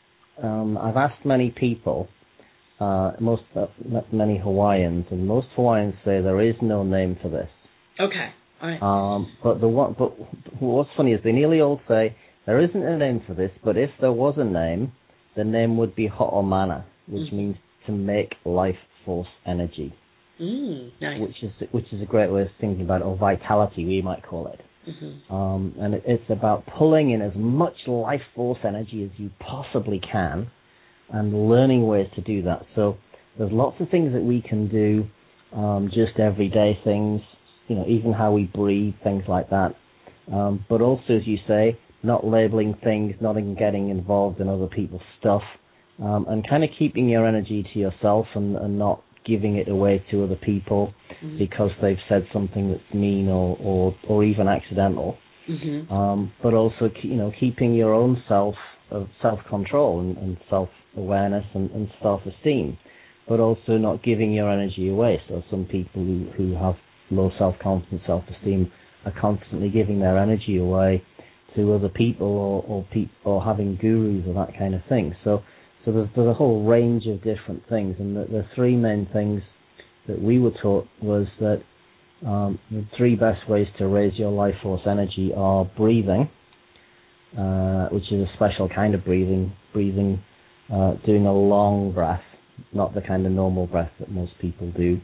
um, 0.43 0.79
I've 0.79 0.97
asked 0.97 1.25
many 1.25 1.51
people, 1.51 2.09
uh, 2.79 3.13
most 3.21 3.43
uh, 3.57 3.67
many 4.13 4.39
Hawaiians, 4.39 5.07
and 5.11 5.27
most 5.27 5.49
Hawaiians 5.57 5.95
say 6.05 6.21
there 6.21 6.41
is 6.41 6.55
no 6.63 6.83
name 6.83 7.19
for 7.21 7.29
this. 7.29 7.49
Okay, 7.99 8.31
all 8.63 8.69
right. 8.69 8.83
Um, 8.83 9.33
but 9.43 9.61
the 9.61 9.69
one, 9.69 9.97
but 9.99 10.13
what's 10.61 10.91
funny 10.97 11.13
is 11.13 11.21
they 11.25 11.33
nearly 11.33 11.61
all 11.61 11.81
say 11.89 12.17
there 12.50 12.61
isn't 12.61 12.83
a 12.83 12.99
name 12.99 13.23
for 13.28 13.35
this, 13.35 13.52
but 13.64 13.76
if 13.76 13.90
there 14.00 14.11
was 14.11 14.35
a 14.37 14.45
name, 14.45 14.90
the 15.37 15.45
name 15.45 15.76
would 15.76 15.95
be 15.95 16.09
Ho'omana, 16.09 16.83
which 17.07 17.30
Mhm. 17.30 17.33
means 17.33 17.57
to 17.87 17.92
make 17.92 18.35
life 18.45 18.80
force 19.04 19.28
energy, 19.47 19.92
mm, 20.40 20.90
nice. 21.00 21.21
which 21.21 21.45
is 21.45 21.52
which 21.71 21.92
is 21.92 22.02
a 22.02 22.07
great 22.07 22.28
way 22.28 22.42
of 22.42 22.50
thinking 22.61 22.85
about 22.85 23.02
it, 23.02 23.04
or 23.04 23.14
vitality, 23.14 23.85
we 23.85 24.02
might 24.02 24.25
call 24.25 24.49
it. 24.49 24.61
hmm 24.85 25.33
Um, 25.33 25.75
and 25.78 25.95
it, 25.95 26.02
it's 26.04 26.28
about 26.28 26.66
pulling 26.66 27.11
in 27.11 27.23
as 27.23 27.37
much 27.37 27.87
life 27.87 28.25
force 28.35 28.59
energy 28.64 29.04
as 29.04 29.12
you 29.21 29.30
possibly 29.38 30.00
can, 30.00 30.50
and 31.11 31.49
learning 31.49 31.87
ways 31.87 32.11
to 32.16 32.21
do 32.21 32.42
that. 32.42 32.66
So 32.75 32.97
there's 33.37 33.52
lots 33.52 33.80
of 33.80 33.88
things 33.90 34.12
that 34.12 34.25
we 34.25 34.40
can 34.40 34.66
do, 34.66 35.07
um, 35.52 35.88
just 35.88 36.19
everyday 36.19 36.75
things, 36.83 37.23
you 37.69 37.76
know, 37.76 37.87
even 37.87 38.12
how 38.12 38.33
we 38.33 38.45
breathe, 38.47 38.95
things 39.04 39.28
like 39.28 39.50
that. 39.50 39.76
Um, 40.33 40.64
but 40.69 40.80
also, 40.80 41.14
as 41.14 41.28
you 41.28 41.38
say, 41.47 41.78
not 42.02 42.26
labeling 42.26 42.76
things, 42.83 43.14
not 43.21 43.37
in 43.37 43.54
getting 43.54 43.90
involved 43.90 44.40
in 44.40 44.49
other 44.49 44.66
people's 44.66 45.02
stuff, 45.19 45.42
um, 46.02 46.26
and 46.28 46.49
kind 46.49 46.64
of 46.64 46.71
keeping 46.78 47.09
your 47.09 47.26
energy 47.26 47.66
to 47.73 47.78
yourself 47.78 48.26
and, 48.35 48.57
and 48.57 48.78
not 48.78 49.02
giving 49.26 49.57
it 49.57 49.69
away 49.69 50.02
to 50.11 50.25
other 50.25 50.37
people 50.37 50.92
hmm 51.21 51.37
because 51.38 51.71
they've 51.83 51.99
said 52.09 52.26
something 52.33 52.71
that's 52.71 52.95
mean 52.95 53.28
or, 53.28 53.57
or, 53.61 53.95
or 54.09 54.25
even 54.25 54.49
accidental. 54.49 55.19
hmm 55.47 55.92
Um, 55.92 56.33
but 56.42 56.54
also, 56.54 56.90
you 57.02 57.16
know, 57.16 57.33
keeping 57.38 57.75
your 57.75 57.92
own 57.92 58.23
self 58.28 58.54
of 58.90 59.09
self 59.21 59.40
control 59.49 60.00
and, 60.00 60.16
and 60.16 60.37
self 60.49 60.69
awareness 60.97 61.45
and, 61.54 61.71
and 61.73 61.88
self 62.02 62.21
esteem, 62.26 62.78
but 63.28 63.40
also 63.40 63.76
not 63.76 64.02
giving 64.02 64.33
your 64.33 64.50
energy 64.50 64.88
away. 64.88 65.21
So 65.28 65.42
some 65.50 65.64
people 65.64 66.02
who, 66.04 66.26
who 66.37 66.54
have 66.54 66.76
low 67.11 67.30
self 67.38 67.57
confidence, 67.62 68.02
self 68.07 68.25
esteem 68.35 68.71
are 69.04 69.14
constantly 69.21 69.69
giving 69.71 70.00
their 70.00 70.19
energy 70.19 70.59
away 70.59 71.02
to 71.57 71.75
other 71.75 71.88
people 71.88 72.26
or 72.26 72.64
or, 72.66 72.87
pe- 72.92 73.11
or 73.25 73.42
having 73.42 73.76
gurus 73.76 74.25
or 74.26 74.35
that 74.35 74.57
kind 74.59 74.75
of 74.75 74.83
thing. 74.88 75.14
So 75.25 75.42
so 75.85 75.92
there's, 75.92 76.09
there's 76.14 76.28
a 76.28 76.35
whole 76.35 76.64
range 76.64 77.07
of 77.07 77.23
different 77.23 77.62
things, 77.69 77.97
and 77.99 78.16
the, 78.16 78.25
the 78.25 78.47
three 78.54 78.76
main 78.76 79.09
things 79.12 79.42
that 80.09 80.21
we 80.21 80.38
were 80.38 80.52
taught 80.62 80.87
was 81.02 81.26
that 81.40 81.62
um, 82.26 82.59
the 82.71 82.85
three 82.97 83.16
best 83.16 83.49
ways 83.49 83.66
to 83.78 83.87
raise 83.87 84.19
your 84.19 84.30
life 84.30 84.54
force 84.62 84.83
energy 84.87 85.33
are 85.35 85.64
breathing, 85.64 86.28
uh, 87.38 87.88
which 87.88 88.04
is 88.12 88.28
a 88.28 88.33
special 88.35 88.69
kind 88.69 88.95
of 88.95 89.04
breathing, 89.04 89.52
breathing, 89.73 90.23
uh, 90.73 90.95
doing 91.07 91.26
a 91.26 91.33
long 91.33 91.92
breath, 91.92 92.23
not 92.73 92.95
the 92.95 93.00
kind 93.00 93.25
of 93.25 93.33
normal 93.33 93.66
breath 93.66 93.90
that 94.00 94.11
most 94.11 94.33
people 94.40 94.71
do. 94.76 95.00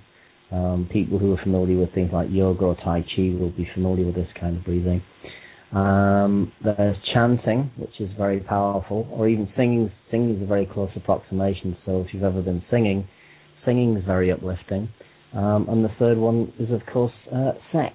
Um, 0.53 0.89
people 0.93 1.19
who 1.19 1.33
are 1.33 1.43
familiar 1.43 1.79
with 1.79 1.93
things 1.95 2.11
like 2.13 2.29
yoga 2.31 2.67
or 2.67 2.77
Tai 2.77 3.01
Chi 3.01 3.35
will 3.39 3.51
be 3.51 3.69
familiar 3.75 4.07
with 4.07 4.15
this 4.15 4.29
kind 4.39 4.59
of 4.59 4.65
breathing. 4.65 5.03
Um, 5.73 6.53
there's 6.65 6.97
chanting, 7.13 7.71
which 7.77 8.01
is 8.01 8.09
very 8.17 8.41
powerful, 8.41 9.09
or 9.11 9.29
even 9.29 9.49
singing. 9.57 9.91
Singing 10.11 10.37
is 10.37 10.43
a 10.43 10.47
very 10.47 10.67
close 10.67 10.91
approximation. 10.97 11.77
So 11.85 12.01
if 12.03 12.15
you've 12.15 12.23
ever 12.23 12.41
been 12.43 12.63
singing, 12.71 13.07
singing 13.65 13.97
is 13.97 14.05
very 14.05 14.31
uplifting. 14.31 14.89
Um, 15.35 15.67
and 15.69 15.85
the 15.85 15.91
third 15.99 16.19
one 16.19 16.53
is, 16.59 16.71
of 16.71 16.81
course, 16.93 17.13
uh, 17.35 17.53
sex, 17.73 17.95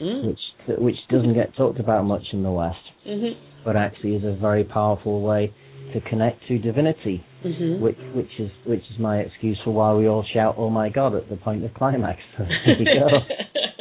Mm. 0.00 0.26
which 0.26 0.40
which 0.78 0.96
doesn't 1.08 1.34
get 1.34 1.54
talked 1.54 1.78
about 1.80 2.04
much 2.04 2.22
in 2.32 2.42
the 2.42 2.50
West, 2.50 2.78
Mhm. 3.06 3.34
but 3.64 3.76
actually 3.76 4.14
is 4.16 4.24
a 4.24 4.32
very 4.32 4.64
powerful 4.64 5.20
way 5.22 5.52
to 5.92 6.00
connect 6.02 6.46
to 6.48 6.58
divinity, 6.58 7.22
Mhm. 7.44 7.80
which 7.80 7.98
which 8.14 8.40
is 8.40 8.50
which 8.64 8.84
is 8.90 8.98
my 8.98 9.18
excuse 9.20 9.58
for 9.64 9.70
why 9.72 9.92
we 9.94 10.06
all 10.08 10.22
shout 10.22 10.54
"Oh 10.58 10.70
my 10.70 10.88
God" 10.88 11.14
at 11.14 11.28
the 11.28 11.36
point 11.36 11.64
of 11.64 11.74
climax. 11.74 12.20
So 12.36 12.44
there 12.66 12.78
you 12.78 12.84
go. 13.00 13.08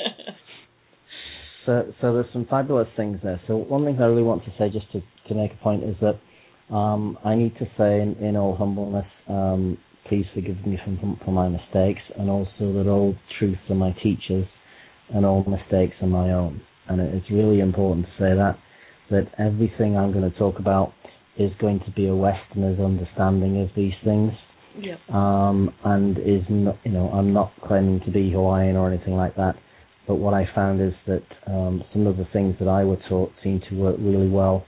So, 1.66 1.94
so 2.02 2.14
there's 2.14 2.32
some 2.34 2.46
fabulous 2.50 2.88
things 2.98 3.20
there. 3.24 3.40
So 3.48 3.58
one 3.58 3.86
thing 3.86 4.02
I 4.02 4.06
really 4.06 4.24
want 4.24 4.44
to 4.46 4.52
say, 4.58 4.70
just 4.70 4.92
to, 4.94 5.02
to 5.28 5.36
make 5.36 5.54
a 5.54 5.58
point, 5.58 5.84
is 5.84 5.96
that 6.02 6.74
um, 6.74 7.18
I 7.24 7.36
need 7.36 7.56
to 7.58 7.66
say, 7.78 8.02
in, 8.02 8.16
in 8.20 8.36
all 8.36 8.56
humbleness, 8.56 9.06
um, 9.28 9.78
please 10.08 10.26
forgive 10.34 10.66
me 10.66 10.80
for, 10.84 11.26
for 11.26 11.32
my 11.32 11.48
mistakes, 11.48 12.02
and 12.18 12.30
also 12.30 12.74
that 12.74 12.88
all 12.88 13.16
truths 13.38 13.62
are 13.70 13.76
my 13.76 13.92
teachers, 14.04 14.48
and 15.14 15.26
all 15.26 15.44
mistakes 15.44 15.96
are 16.02 16.08
my 16.08 16.32
own. 16.32 16.62
And 16.88 17.00
it's 17.00 17.30
really 17.30 17.60
important 17.60 18.06
to 18.06 18.12
say 18.14 18.36
that 18.36 18.58
that 19.12 19.28
everything 19.38 19.98
I'm 19.98 20.14
going 20.14 20.30
to 20.30 20.38
talk 20.40 20.58
about 20.58 20.94
is 21.38 21.52
going 21.60 21.82
to 21.82 21.92
be 21.92 22.08
a 22.08 22.16
Westerner's 22.16 22.80
understanding 22.80 23.62
of 23.62 23.70
these 23.76 23.94
things 24.06 24.32
Yep. 24.80 25.10
um, 25.10 25.74
and 25.84 26.18
is 26.18 26.44
not, 26.50 26.78
you 26.86 26.92
know, 26.92 27.10
I'm 27.10 27.34
not 27.34 27.52
claiming 27.68 28.00
to 28.06 28.12
be 28.12 28.32
Hawaiian 28.32 28.78
or 28.78 28.88
anything 28.92 29.16
like 29.16 29.36
that. 29.36 29.56
But 30.08 30.16
what 30.16 30.34
I 30.34 30.48
found 30.54 30.82
is 30.82 30.94
that 31.08 31.24
um, 31.48 31.84
some 31.94 32.08
of 32.08 32.18
the 32.18 32.28
things 32.34 32.56
that 32.60 32.68
I 32.68 32.84
were 32.84 32.98
taught 33.08 33.32
seem 33.44 33.62
to 33.70 33.76
work 33.76 33.96
really 34.00 34.30
well 34.30 34.66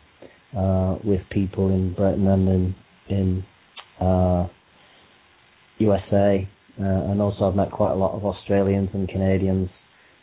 uh, 0.55 0.97
with 1.03 1.21
people 1.31 1.69
in 1.69 1.93
Britain 1.93 2.27
and 2.27 2.47
in 2.47 2.75
in 3.09 3.45
uh, 3.99 4.47
USA, 5.79 6.47
uh, 6.79 6.83
and 6.83 7.21
also 7.21 7.45
I've 7.45 7.55
met 7.55 7.71
quite 7.71 7.91
a 7.91 7.95
lot 7.95 8.15
of 8.15 8.23
Australians 8.25 8.89
and 8.93 9.09
Canadians, 9.09 9.69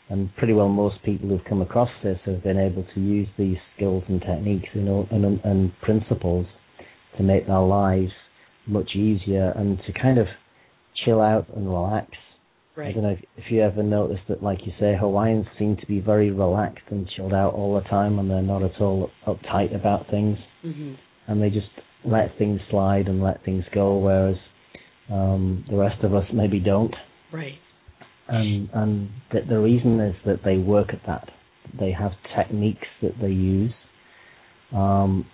and 0.08 0.34
pretty 0.36 0.52
well 0.52 0.68
most 0.68 0.96
people 1.04 1.28
who've 1.28 1.44
come 1.48 1.62
across 1.62 1.90
this 2.02 2.18
have 2.24 2.42
been 2.42 2.58
able 2.58 2.84
to 2.94 3.00
use 3.00 3.28
these 3.36 3.56
skills 3.76 4.04
and 4.08 4.20
techniques 4.20 4.68
and, 4.74 5.40
and 5.44 5.72
principles 5.82 6.46
to 7.16 7.22
make 7.22 7.46
their 7.46 7.60
lives 7.60 8.12
much 8.66 8.90
easier 8.94 9.52
and 9.56 9.78
to 9.86 9.92
kind 9.92 10.18
of 10.18 10.26
chill 11.04 11.20
out 11.20 11.46
and 11.54 11.68
relax. 11.68 12.08
I 12.88 12.92
don't 12.92 13.02
know 13.02 13.10
if, 13.10 13.20
if 13.36 13.44
you 13.50 13.62
ever 13.62 13.82
noticed 13.82 14.22
that, 14.28 14.42
like 14.42 14.66
you 14.66 14.72
say, 14.80 14.96
Hawaiians 14.98 15.46
seem 15.58 15.76
to 15.76 15.86
be 15.86 16.00
very 16.00 16.30
relaxed 16.30 16.84
and 16.90 17.08
chilled 17.16 17.34
out 17.34 17.54
all 17.54 17.74
the 17.74 17.88
time, 17.88 18.18
and 18.18 18.30
they're 18.30 18.42
not 18.42 18.62
at 18.62 18.80
all 18.80 19.10
uptight 19.26 19.74
about 19.74 20.08
things, 20.10 20.38
Mhm. 20.64 20.96
and 21.26 21.42
they 21.42 21.50
just 21.50 21.68
let 22.04 22.36
things 22.38 22.60
slide 22.70 23.08
and 23.08 23.22
let 23.22 23.42
things 23.44 23.64
go, 23.72 23.98
whereas 23.98 24.36
um, 25.10 25.64
the 25.68 25.76
rest 25.76 26.02
of 26.04 26.14
us 26.14 26.24
maybe 26.32 26.60
don't. 26.60 26.94
Right. 27.32 27.58
And 28.28 28.68
and 28.72 29.08
the, 29.32 29.40
the 29.48 29.58
reason 29.58 29.98
is 30.00 30.14
that 30.24 30.42
they 30.44 30.56
work 30.56 30.94
at 30.94 31.00
that. 31.06 31.28
They 31.78 31.90
have 31.92 32.12
techniques 32.36 32.86
that 33.02 33.18
they 33.20 33.30
use. 33.30 33.72
Um, 34.72 35.26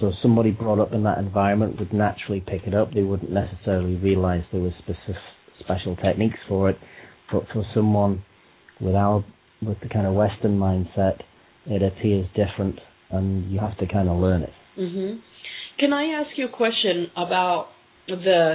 so 0.00 0.12
somebody 0.22 0.50
brought 0.50 0.78
up 0.78 0.92
in 0.92 1.02
that 1.04 1.18
environment 1.18 1.78
would 1.78 1.92
naturally 1.92 2.40
pick 2.40 2.66
it 2.66 2.74
up. 2.74 2.92
They 2.92 3.02
wouldn't 3.02 3.30
necessarily 3.30 3.96
realize 3.96 4.44
there 4.52 4.60
was 4.60 4.72
specific 4.78 5.16
special 5.60 5.96
techniques 5.96 6.38
for 6.48 6.70
it. 6.70 6.78
But 7.32 7.44
for 7.52 7.64
someone 7.74 8.24
with 8.80 8.94
our 8.94 9.24
with 9.62 9.78
the 9.80 9.88
kind 9.88 10.06
of 10.06 10.14
Western 10.14 10.58
mindset, 10.58 11.20
it 11.66 11.82
appears 11.82 12.26
different, 12.34 12.80
and 13.10 13.50
you 13.52 13.60
have 13.60 13.76
to 13.78 13.86
kind 13.86 14.08
of 14.08 14.18
learn 14.18 14.42
it. 14.42 14.52
hmm 14.76 15.18
Can 15.78 15.92
I 15.92 16.04
ask 16.20 16.36
you 16.36 16.46
a 16.46 16.56
question 16.56 17.08
about 17.16 17.68
the 18.08 18.54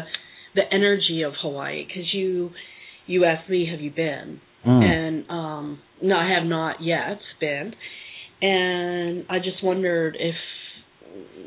the 0.56 0.64
energy 0.72 1.22
of 1.24 1.34
Hawaii? 1.42 1.86
Because 1.86 2.14
you 2.14 2.52
you 3.06 3.26
asked 3.26 3.50
me, 3.50 3.68
have 3.70 3.82
you 3.82 3.92
been? 3.92 4.42
Mm. 4.66 4.84
And 4.84 5.30
um, 5.30 5.80
no, 6.02 6.16
I 6.16 6.34
have 6.38 6.48
not 6.48 6.78
yet 6.82 7.20
been. 7.40 7.74
And 8.42 9.26
I 9.30 9.38
just 9.40 9.64
wondered 9.64 10.18
if, 10.20 10.36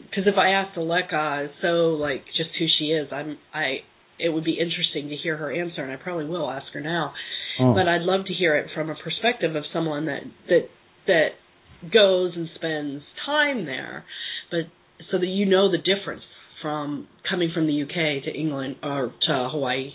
because 0.09 0.25
if 0.27 0.37
I 0.39 0.51
asked 0.51 0.77
Aleka, 0.77 1.49
so 1.61 1.97
like 2.01 2.25
just 2.37 2.51
who 2.59 2.67
she 2.79 2.87
is, 2.87 3.09
I'm 3.13 3.39
I. 3.53 3.79
It 4.19 4.31
would 4.31 4.45
be 4.45 4.59
interesting 4.59 5.09
to 5.09 5.17
hear 5.17 5.37
her 5.37 5.53
answer, 5.53 5.83
and 5.83 5.93
I 5.93 5.97
probably 5.97 6.27
will 6.27 6.51
ask 6.51 6.67
her 6.75 6.81
now. 6.81 7.15
Mm. 7.61 7.75
But 7.75 7.89
I'd 7.89 8.03
love 8.03 8.27
to 8.27 8.33
hear 8.33 8.57
it 8.57 8.71
from 8.75 8.91
a 8.91 8.95
perspective 8.95 9.57
of 9.57 9.65
someone 9.73 10.07
that 10.07 10.23
that 10.49 10.69
that 11.07 11.29
goes 11.93 12.33
and 12.35 12.49
spends 12.55 13.03
time 13.25 13.65
there, 13.65 14.05
but 14.51 14.61
so 15.11 15.19
that 15.19 15.27
you 15.27 15.47
know 15.47 15.71
the 15.71 15.79
difference 15.79 16.23
from 16.63 17.07
coming 17.29 17.51
from 17.55 17.67
the 17.67 17.83
UK 17.83 18.25
to 18.25 18.31
England 18.33 18.77
or 18.83 19.13
to 19.27 19.49
Hawaii. 19.51 19.93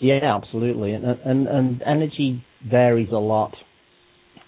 Yeah, 0.00 0.20
absolutely, 0.22 0.92
and 0.92 1.04
and 1.04 1.46
and 1.46 1.82
energy 1.82 2.44
varies 2.68 3.10
a 3.10 3.18
lot 3.18 3.54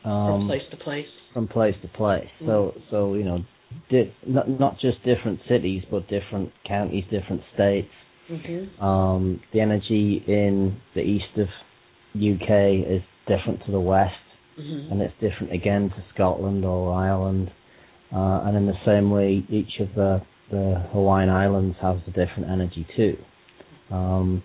um, 0.04 0.40
from 0.40 0.46
place 0.48 0.62
to 0.70 0.76
place. 0.76 1.06
from 1.32 1.48
place 1.48 1.74
to 1.82 1.88
place. 1.88 2.28
So 2.44 2.74
so 2.90 3.14
you 3.14 3.24
know, 3.24 3.38
di- 3.90 4.14
not 4.26 4.48
not 4.48 4.78
just 4.78 4.98
different 5.04 5.40
cities, 5.48 5.84
but 5.90 6.08
different 6.08 6.52
counties, 6.66 7.04
different 7.10 7.42
states. 7.54 7.88
Hmm 8.28 8.82
Um, 8.84 9.40
the 9.52 9.60
energy 9.60 10.22
in 10.26 10.76
the 10.94 11.02
east 11.02 11.36
of 11.36 11.48
UK 12.14 12.50
is 12.88 13.02
different 13.26 13.64
to 13.66 13.72
the 13.72 13.80
west, 13.80 14.14
hmm 14.56 14.88
and 14.90 15.02
it's 15.02 15.14
different 15.20 15.52
again 15.52 15.90
to 15.90 16.04
Scotland 16.14 16.64
or 16.64 16.92
Ireland. 16.94 17.50
Uh, 18.12 18.42
and 18.46 18.56
in 18.56 18.66
the 18.66 18.78
same 18.84 19.10
way, 19.10 19.44
each 19.48 19.80
of 19.80 19.88
the 19.94 20.22
the 20.50 20.80
Hawaiian 20.92 21.28
Islands 21.28 21.76
has 21.82 21.96
a 22.06 22.10
different 22.12 22.48
energy 22.50 22.86
too. 22.96 23.16
Um, 23.90 24.44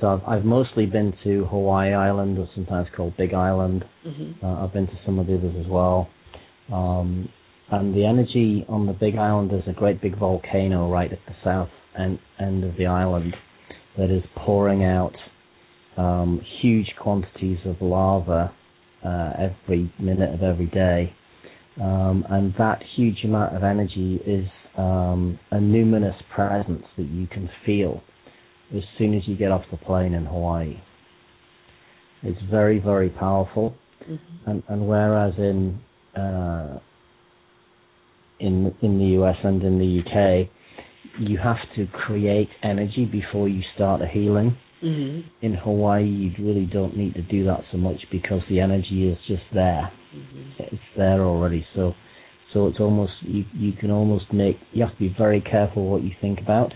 so 0.00 0.08
I've, 0.08 0.24
I've 0.26 0.44
mostly 0.44 0.86
been 0.86 1.12
to 1.24 1.44
Hawaii 1.46 1.92
Island, 1.92 2.38
or 2.38 2.48
sometimes 2.54 2.88
called 2.96 3.16
Big 3.16 3.34
Island. 3.34 3.84
hmm 4.02 4.32
Uh, 4.42 4.64
I've 4.64 4.72
been 4.72 4.86
to 4.86 4.98
some 5.04 5.18
of 5.18 5.26
the 5.26 5.34
others 5.34 5.54
as 5.60 5.66
well. 5.70 6.08
Um, 6.72 7.28
and 7.70 7.94
the 7.94 8.04
energy 8.06 8.64
on 8.68 8.86
the 8.86 8.92
Big 8.92 9.16
Island 9.16 9.52
is 9.52 9.62
a 9.68 9.72
great 9.72 10.00
big 10.00 10.16
volcano 10.18 10.88
right 10.90 11.12
at 11.12 11.18
the 11.26 11.34
south 11.44 11.68
end, 11.98 12.18
end 12.40 12.64
of 12.64 12.76
the 12.76 12.86
island 12.86 13.34
that 13.96 14.10
is 14.10 14.22
pouring 14.36 14.84
out 14.84 15.14
um, 15.96 16.40
huge 16.60 16.92
quantities 17.00 17.58
of 17.64 17.76
lava 17.80 18.52
uh, 19.04 19.32
every 19.38 19.92
minute 19.98 20.34
of 20.34 20.42
every 20.42 20.66
day. 20.66 21.12
Um, 21.80 22.24
and 22.30 22.54
that 22.58 22.82
huge 22.96 23.24
amount 23.24 23.54
of 23.56 23.62
energy 23.62 24.20
is 24.26 24.46
um, 24.78 25.38
a 25.50 25.56
numinous 25.56 26.16
presence 26.34 26.84
that 26.96 27.06
you 27.06 27.26
can 27.26 27.48
feel 27.64 28.02
as 28.74 28.82
soon 28.98 29.14
as 29.14 29.22
you 29.26 29.36
get 29.36 29.50
off 29.52 29.62
the 29.70 29.76
plane 29.76 30.14
in 30.14 30.24
Hawaii. 30.26 30.80
It's 32.22 32.40
very, 32.50 32.78
very 32.78 33.10
powerful. 33.10 33.74
hmm 34.04 34.16
And, 34.46 34.62
and 34.68 34.88
whereas 34.88 35.34
in 35.38 35.80
uh, 36.16 36.78
in 38.40 38.74
in 38.82 38.98
the 38.98 39.20
US 39.22 39.36
and 39.44 39.62
in 39.62 39.78
the 39.78 40.00
UK, 40.00 40.48
you 41.18 41.38
have 41.38 41.56
to 41.76 41.86
create 41.86 42.48
energy 42.62 43.04
before 43.04 43.48
you 43.48 43.62
start 43.74 44.02
a 44.02 44.06
healing. 44.06 44.56
hmm 44.80 45.20
In 45.42 45.54
Hawaii, 45.54 46.04
you 46.04 46.32
really 46.44 46.66
don't 46.66 46.96
need 46.96 47.14
to 47.14 47.22
do 47.22 47.44
that 47.44 47.60
so 47.72 47.78
much 47.78 48.00
because 48.10 48.42
the 48.48 48.60
energy 48.60 49.08
is 49.08 49.18
just 49.26 49.44
there. 49.52 49.90
hmm 50.12 50.50
It's 50.58 50.88
there 50.96 51.22
already. 51.22 51.66
So 51.74 51.94
so 52.52 52.66
it's 52.68 52.80
almost 52.80 53.12
you 53.22 53.44
you 53.54 53.72
can 53.72 53.90
almost 53.90 54.32
make 54.32 54.56
you 54.72 54.82
have 54.84 54.92
to 54.92 54.98
be 54.98 55.14
very 55.18 55.40
careful 55.40 55.90
what 55.90 56.02
you 56.02 56.12
think 56.20 56.38
about 56.40 56.72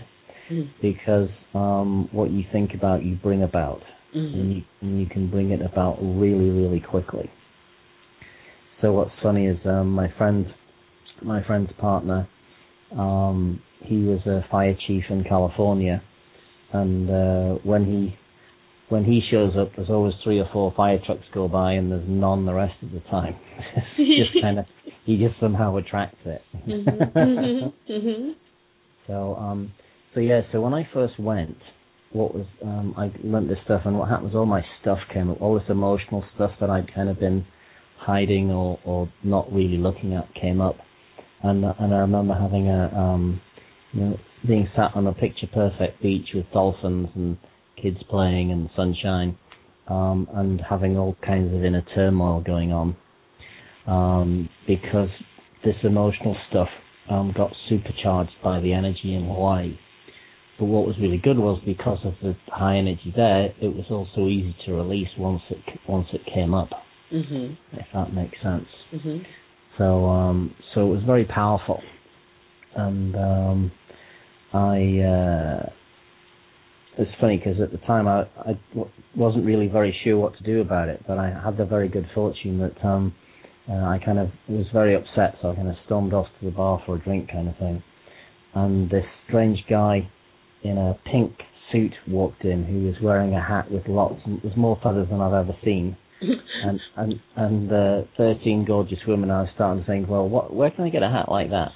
hmm 0.49 0.63
because 0.81 1.29
um, 1.53 2.09
what 2.11 2.29
you 2.31 2.43
think 2.51 2.73
about 2.73 3.03
you 3.03 3.15
bring 3.15 3.43
about 3.43 3.81
hmm 4.13 4.19
and 4.19 4.55
you, 4.55 4.61
and 4.81 4.99
you 4.99 5.05
can 5.07 5.29
bring 5.29 5.51
it 5.51 5.61
about 5.61 5.97
really, 6.01 6.49
really 6.49 6.79
quickly. 6.79 7.29
So 8.81 8.91
what's 8.93 9.11
funny 9.21 9.45
is 9.47 9.57
um, 9.65 9.91
my 9.91 10.11
friend, 10.17 10.45
my 11.21 11.43
friend's 11.45 11.71
partner, 11.79 12.27
um, 12.97 13.61
he 13.83 14.03
was 14.03 14.19
a 14.25 14.45
fire 14.49 14.75
chief 14.87 15.03
in 15.09 15.23
California, 15.23 16.01
and 16.73 17.09
uh, 17.09 17.59
when 17.63 17.85
he 17.85 18.17
when 18.89 19.05
he 19.05 19.21
shows 19.31 19.53
up, 19.57 19.71
there's 19.75 19.89
always 19.89 20.13
three 20.23 20.39
or 20.39 20.49
four 20.51 20.73
fire 20.75 20.99
trucks 21.05 21.23
go 21.33 21.47
by, 21.47 21.73
and 21.73 21.91
there's 21.91 22.07
none 22.07 22.45
the 22.45 22.53
rest 22.53 22.75
of 22.83 22.91
the 22.91 22.99
time. 23.09 23.35
just 23.97 24.41
kind 24.41 24.59
of 24.59 24.65
he 25.05 25.17
just 25.17 25.39
somehow 25.39 25.77
attracts 25.77 26.19
it. 26.25 26.41
Mm-hmm. 26.67 27.91
Mm-hmm. 27.91 28.31
So 29.07 29.35
um, 29.35 29.73
so 30.13 30.19
yeah, 30.19 30.41
so 30.51 30.61
when 30.61 30.73
I 30.73 30.87
first 30.93 31.19
went, 31.19 31.57
what 32.11 32.33
was 32.35 32.45
um, 32.63 32.93
I 32.97 33.11
learned 33.25 33.49
this 33.49 33.57
stuff, 33.65 33.81
and 33.85 33.97
what 33.97 34.09
happened 34.09 34.27
was 34.27 34.35
all 34.35 34.45
my 34.45 34.61
stuff 34.81 34.99
came 35.13 35.29
up, 35.31 35.41
all 35.41 35.55
this 35.57 35.69
emotional 35.69 36.23
stuff 36.35 36.51
that 36.59 36.69
I'd 36.69 36.93
kind 36.93 37.09
of 37.09 37.19
been 37.19 37.45
hiding 37.97 38.51
or 38.51 38.79
or 38.85 39.11
not 39.23 39.51
really 39.51 39.77
looking 39.77 40.13
at 40.13 40.33
came 40.35 40.61
up, 40.61 40.75
and 41.43 41.63
and 41.65 41.93
I 41.93 41.99
remember 41.99 42.33
having 42.33 42.67
a 42.67 42.87
um, 42.95 43.41
you 43.93 44.01
know 44.01 44.17
being 44.47 44.67
sat 44.75 44.91
on 44.95 45.07
a 45.07 45.13
picture 45.13 45.47
perfect 45.53 46.01
beach 46.01 46.29
with 46.33 46.45
dolphins 46.51 47.09
and 47.15 47.37
kids 47.81 47.97
playing 48.09 48.51
and 48.51 48.69
sunshine, 48.75 49.37
um, 49.87 50.27
and 50.33 50.61
having 50.69 50.97
all 50.97 51.15
kinds 51.25 51.53
of 51.53 51.63
inner 51.63 51.83
turmoil 51.95 52.41
going 52.41 52.71
on, 52.71 52.95
um, 53.87 54.49
because 54.67 55.09
this 55.63 55.75
emotional 55.83 56.35
stuff 56.49 56.69
um, 57.09 57.33
got 57.35 57.51
supercharged 57.69 58.31
by 58.43 58.59
the 58.59 58.73
energy 58.73 59.15
in 59.15 59.25
Hawaii. 59.25 59.77
But 60.59 60.65
what 60.65 60.85
was 60.85 60.95
really 60.99 61.17
good 61.17 61.37
was 61.39 61.59
because 61.65 61.99
of 62.05 62.13
the 62.21 62.35
high 62.47 62.77
energy 62.77 63.11
there, 63.15 63.45
it 63.59 63.75
was 63.75 63.85
also 63.89 64.27
easy 64.27 64.55
to 64.65 64.73
release 64.73 65.09
once 65.17 65.41
it 65.49 65.57
once 65.87 66.07
it 66.13 66.21
came 66.31 66.53
up. 66.53 66.69
Mhm. 67.11 67.57
If 67.73 67.87
that 67.93 68.13
makes 68.13 68.39
sense. 68.41 68.67
Mhm. 68.93 69.25
So 69.77 70.05
um, 70.05 70.53
so 70.73 70.87
it 70.87 70.93
was 70.93 71.03
very 71.03 71.25
powerful, 71.25 71.81
and 72.75 73.15
um, 73.15 73.71
I. 74.53 74.99
Uh, 74.99 75.69
it's 76.97 77.11
funny 77.19 77.37
because 77.37 77.61
at 77.61 77.71
the 77.71 77.77
time 77.79 78.07
I, 78.07 78.23
I 78.37 78.59
wasn't 79.15 79.45
really 79.45 79.67
very 79.67 79.97
sure 80.03 80.17
what 80.17 80.37
to 80.37 80.43
do 80.43 80.61
about 80.61 80.89
it, 80.89 81.01
but 81.07 81.17
I 81.17 81.29
had 81.29 81.57
the 81.57 81.65
very 81.65 81.87
good 81.87 82.05
fortune 82.13 82.59
that 82.59 82.85
um, 82.85 83.15
uh, 83.69 83.73
I 83.73 83.99
kind 84.03 84.19
of 84.19 84.29
was 84.49 84.65
very 84.73 84.95
upset, 84.95 85.35
so 85.41 85.51
I 85.51 85.55
kind 85.55 85.69
of 85.69 85.75
stormed 85.85 86.13
off 86.13 86.27
to 86.39 86.45
the 86.45 86.51
bar 86.51 86.81
for 86.85 86.95
a 86.95 86.99
drink, 86.99 87.31
kind 87.31 87.47
of 87.47 87.57
thing. 87.57 87.81
And 88.53 88.89
this 88.89 89.05
strange 89.27 89.59
guy 89.69 90.09
in 90.63 90.77
a 90.77 90.99
pink 91.09 91.31
suit 91.71 91.93
walked 92.07 92.43
in, 92.43 92.65
who 92.65 92.83
was 92.87 92.95
wearing 93.01 93.33
a 93.33 93.41
hat 93.41 93.71
with 93.71 93.87
lots, 93.87 94.19
and 94.25 94.41
was 94.43 94.53
more 94.57 94.77
feathers 94.83 95.07
than 95.09 95.21
I've 95.21 95.33
ever 95.33 95.55
seen. 95.63 95.95
and 96.63 96.79
and 96.97 97.19
and 97.35 97.71
uh, 97.71 98.01
thirteen 98.15 98.63
gorgeous 98.65 98.99
women. 99.07 99.31
are 99.31 99.49
starting 99.55 99.83
to 99.83 99.87
think, 99.87 100.07
well, 100.07 100.29
what? 100.29 100.53
Where 100.53 100.69
can 100.69 100.83
I 100.85 100.89
get 100.89 101.01
a 101.01 101.09
hat 101.09 101.29
like 101.29 101.49
that? 101.49 101.71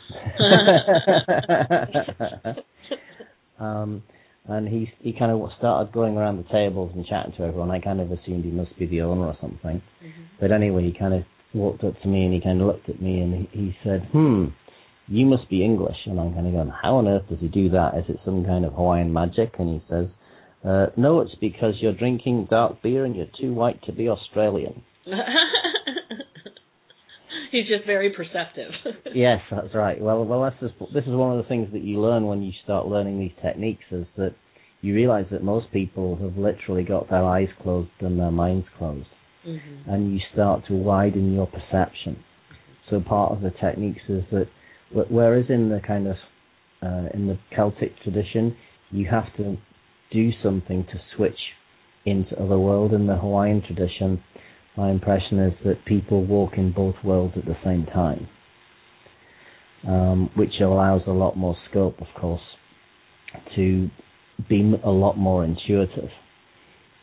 um, 3.63 4.03
and 4.47 4.67
he 4.67 4.91
he 4.99 5.13
kind 5.17 5.31
of 5.31 5.49
started 5.57 5.91
going 5.91 6.15
around 6.15 6.37
the 6.37 6.43
tables 6.51 6.91
and 6.95 7.05
chatting 7.05 7.33
to 7.37 7.43
everyone. 7.43 7.71
I 7.71 7.79
kind 7.79 7.99
of 7.99 8.11
assumed 8.11 8.45
he 8.45 8.51
must 8.51 8.77
be 8.77 8.85
the 8.85 9.01
owner 9.01 9.25
or 9.25 9.37
something. 9.41 9.81
But 10.39 10.51
anyway, 10.51 10.83
he 10.83 10.93
kind 10.97 11.15
of 11.15 11.23
walked 11.53 11.83
up 11.83 11.99
to 12.01 12.07
me 12.07 12.25
and 12.25 12.33
he 12.33 12.41
kind 12.41 12.61
of 12.61 12.67
looked 12.67 12.89
at 12.89 13.01
me 13.01 13.21
and 13.21 13.47
he, 13.51 13.59
he 13.59 13.77
said, 13.83 14.07
"Hmm, 14.11 14.47
you 15.07 15.25
must 15.25 15.49
be 15.49 15.63
English." 15.63 15.97
And 16.05 16.19
I'm 16.19 16.33
kind 16.35 16.45
of 16.45 16.53
going, 16.53 16.69
"How 16.69 16.97
on 16.97 17.07
earth 17.07 17.27
does 17.29 17.39
he 17.39 17.47
do 17.47 17.69
that? 17.69 17.97
Is 17.97 18.05
it 18.09 18.19
some 18.23 18.45
kind 18.45 18.63
of 18.63 18.73
Hawaiian 18.73 19.11
magic?" 19.11 19.55
And 19.57 19.81
he 19.81 19.87
says, 19.89 20.05
uh, 20.65 20.87
"No, 20.97 21.21
it's 21.21 21.35
because 21.39 21.75
you're 21.81 21.93
drinking 21.93 22.47
dark 22.49 22.81
beer 22.81 23.05
and 23.05 23.15
you're 23.15 23.27
too 23.39 23.53
white 23.53 23.81
to 23.83 23.91
be 23.91 24.09
Australian." 24.09 24.83
He's 27.51 27.67
just 27.67 27.85
very 27.85 28.09
perceptive. 28.11 28.71
yes, 29.15 29.39
that's 29.49 29.73
right. 29.73 29.99
Well, 30.01 30.25
well, 30.25 30.41
that's 30.43 30.59
just, 30.59 30.73
this 30.93 31.03
is 31.05 31.13
one 31.13 31.31
of 31.37 31.41
the 31.43 31.47
things 31.47 31.69
that 31.73 31.83
you 31.83 32.01
learn 32.01 32.25
when 32.25 32.41
you 32.41 32.51
start 32.63 32.87
learning 32.87 33.19
these 33.19 33.31
techniques 33.41 33.83
is 33.91 34.05
that 34.17 34.35
you 34.81 34.93
realize 34.93 35.25
that 35.31 35.43
most 35.43 35.71
people 35.71 36.17
have 36.17 36.37
literally 36.37 36.83
got 36.83 37.09
their 37.09 37.23
eyes 37.23 37.47
closed 37.63 37.89
and 38.01 38.19
their 38.19 38.31
minds 38.31 38.67
closed, 38.77 39.07
Mhm. 39.47 39.87
and 39.87 40.13
you 40.13 40.19
start 40.33 40.65
to 40.67 40.73
widen 40.75 41.33
your 41.33 41.47
perception. 41.47 42.17
So 42.89 42.99
part 42.99 43.31
of 43.31 43.41
the 43.41 43.51
techniques 43.51 44.01
is 44.09 44.23
that, 44.31 44.47
whereas 45.09 45.49
in 45.49 45.69
the 45.69 45.79
kind 45.79 46.07
of 46.07 46.17
uh, 46.83 47.09
in 47.13 47.25
the 47.27 47.37
Celtic 47.55 47.97
tradition, 48.03 48.55
you 48.91 49.05
have 49.07 49.33
to 49.37 49.57
do 50.11 50.31
something 50.43 50.85
to 50.85 50.99
switch 51.15 51.37
into 52.05 52.35
other 52.35 52.57
world. 52.59 52.93
In 52.93 53.07
the 53.07 53.15
Hawaiian 53.15 53.61
tradition, 53.65 54.23
my 54.77 54.91
impression 54.91 55.39
is 55.39 55.53
that 55.65 55.85
people 55.85 56.25
walk 56.25 56.53
in 56.57 56.71
both 56.71 56.95
worlds 57.03 57.33
at 57.37 57.45
the 57.45 57.57
same 57.63 57.85
time, 57.85 58.27
um, 59.87 60.29
which 60.35 60.53
allows 60.61 61.01
a 61.07 61.11
lot 61.11 61.37
more 61.37 61.55
scope, 61.69 61.99
of 61.99 62.07
course, 62.19 62.41
to 63.55 63.89
be 64.49 64.73
a 64.83 64.89
lot 64.89 65.17
more 65.17 65.43
intuitive. 65.43 66.09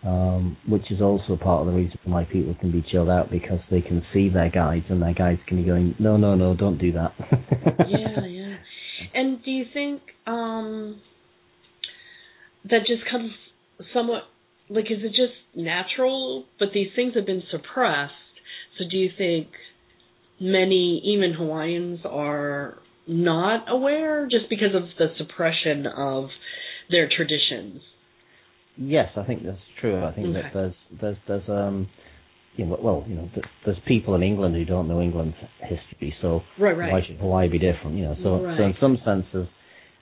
Um, 0.04 0.56
which 0.68 0.90
is 0.90 1.00
also 1.00 1.36
part 1.36 1.60
of 1.60 1.72
the 1.72 1.78
reason 1.78 1.96
why 2.06 2.24
people 2.24 2.56
can 2.60 2.72
be 2.72 2.84
chilled 2.90 3.08
out 3.08 3.30
because 3.30 3.60
they 3.70 3.80
can 3.80 4.02
see 4.12 4.28
their 4.28 4.50
guides 4.50 4.86
and 4.88 5.00
their 5.00 5.14
guides 5.14 5.40
can 5.46 5.58
be 5.58 5.62
going, 5.62 5.94
no, 6.00 6.16
no, 6.16 6.34
no, 6.34 6.56
don't 6.56 6.76
do 6.76 6.90
that. 6.90 7.12
yeah, 7.88 8.26
yeah. 8.26 8.56
And 9.14 9.44
do 9.44 9.50
you 9.52 9.64
think 9.72 10.02
um 10.26 11.00
that 12.70 12.80
just 12.86 13.02
comes 13.10 13.30
somewhat 13.92 14.22
like 14.68 14.86
is 14.90 15.02
it 15.02 15.10
just 15.10 15.34
natural 15.54 16.44
but 16.58 16.68
these 16.72 16.88
things 16.94 17.14
have 17.14 17.26
been 17.26 17.42
suppressed 17.50 18.12
so 18.78 18.84
do 18.90 18.96
you 18.96 19.10
think 19.16 19.48
many 20.40 21.00
even 21.04 21.32
hawaiians 21.34 22.00
are 22.04 22.78
not 23.06 23.64
aware 23.68 24.28
just 24.30 24.48
because 24.48 24.74
of 24.74 24.82
the 24.98 25.08
suppression 25.18 25.86
of 25.86 26.28
their 26.90 27.08
traditions 27.08 27.80
Yes, 28.76 29.10
I 29.16 29.24
think 29.24 29.44
that's 29.44 29.58
true. 29.80 30.02
I 30.02 30.12
think 30.12 30.28
Okay. 30.28 30.42
that 30.42 30.52
there's 30.54 30.74
there's 31.00 31.16
there's 31.28 31.48
um 31.48 31.88
you 32.56 32.64
know 32.64 32.78
well 32.80 33.04
you 33.06 33.16
know 33.16 33.28
there's 33.64 33.78
people 33.86 34.14
in 34.14 34.22
England 34.22 34.54
who 34.56 34.64
don't 34.64 34.88
know 34.88 35.00
England's 35.00 35.36
history, 35.60 36.14
so 36.22 36.42
right 36.58 36.76
right 36.76 36.90
why 36.90 37.02
should 37.06 37.16
Hawaii 37.16 37.48
be 37.48 37.58
different? 37.58 37.96
You 37.98 38.04
know, 38.04 38.16
so 38.22 38.42
Right. 38.42 38.56
so 38.56 38.64
in 38.64 38.74
some 38.80 38.98
senses, 39.04 39.46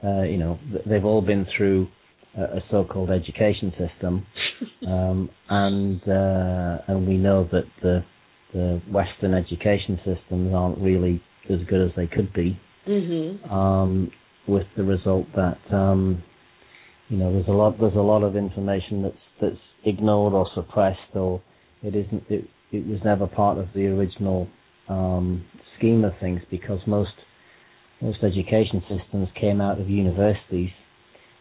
uh, 0.04 0.22
you 0.22 0.38
know 0.38 0.58
they've 0.86 1.04
all 1.04 1.20
been 1.20 1.46
through 1.56 1.88
a, 2.36 2.60
so-called 2.70 3.10
education 3.10 3.72
system, 3.78 4.26
um, 4.86 5.30
and 5.48 6.00
uh, 6.08 6.78
and 6.88 7.06
we 7.06 7.16
know 7.16 7.48
that 7.52 7.64
the 7.82 8.04
the 8.52 8.80
Western 8.90 9.34
education 9.34 9.98
systems 10.04 10.52
aren't 10.54 10.78
really 10.78 11.22
as 11.48 11.58
good 11.68 11.86
as 11.88 11.90
they 11.96 12.06
could 12.06 12.32
be 12.32 12.58
mhm 12.86 13.50
um, 13.50 14.10
with 14.48 14.66
the 14.76 14.82
result 14.82 15.26
that 15.36 15.58
um, 15.72 16.22
you 17.08 17.16
know 17.16 17.32
there's 17.32 17.48
a 17.48 17.52
lot 17.52 17.78
there's 17.78 17.94
a 17.94 17.98
lot 17.98 18.22
of 18.22 18.36
information 18.36 19.02
that's 19.02 19.16
that's 19.40 19.62
ignored 19.84 20.32
or 20.32 20.46
suppressed 20.54 21.14
or 21.14 21.40
it 21.82 21.94
isn't 21.94 22.22
it 22.28 22.44
it 22.72 22.86
was 22.86 22.98
never 23.04 23.26
part 23.26 23.58
of 23.58 23.66
the 23.74 23.86
original 23.86 24.48
um, 24.88 25.44
scheme 25.76 26.04
of 26.04 26.12
things 26.20 26.40
because 26.50 26.80
most 26.86 27.12
most 28.00 28.18
education 28.22 28.82
systems 28.88 29.28
came 29.38 29.60
out 29.60 29.80
of 29.80 29.88
universities 29.88 30.70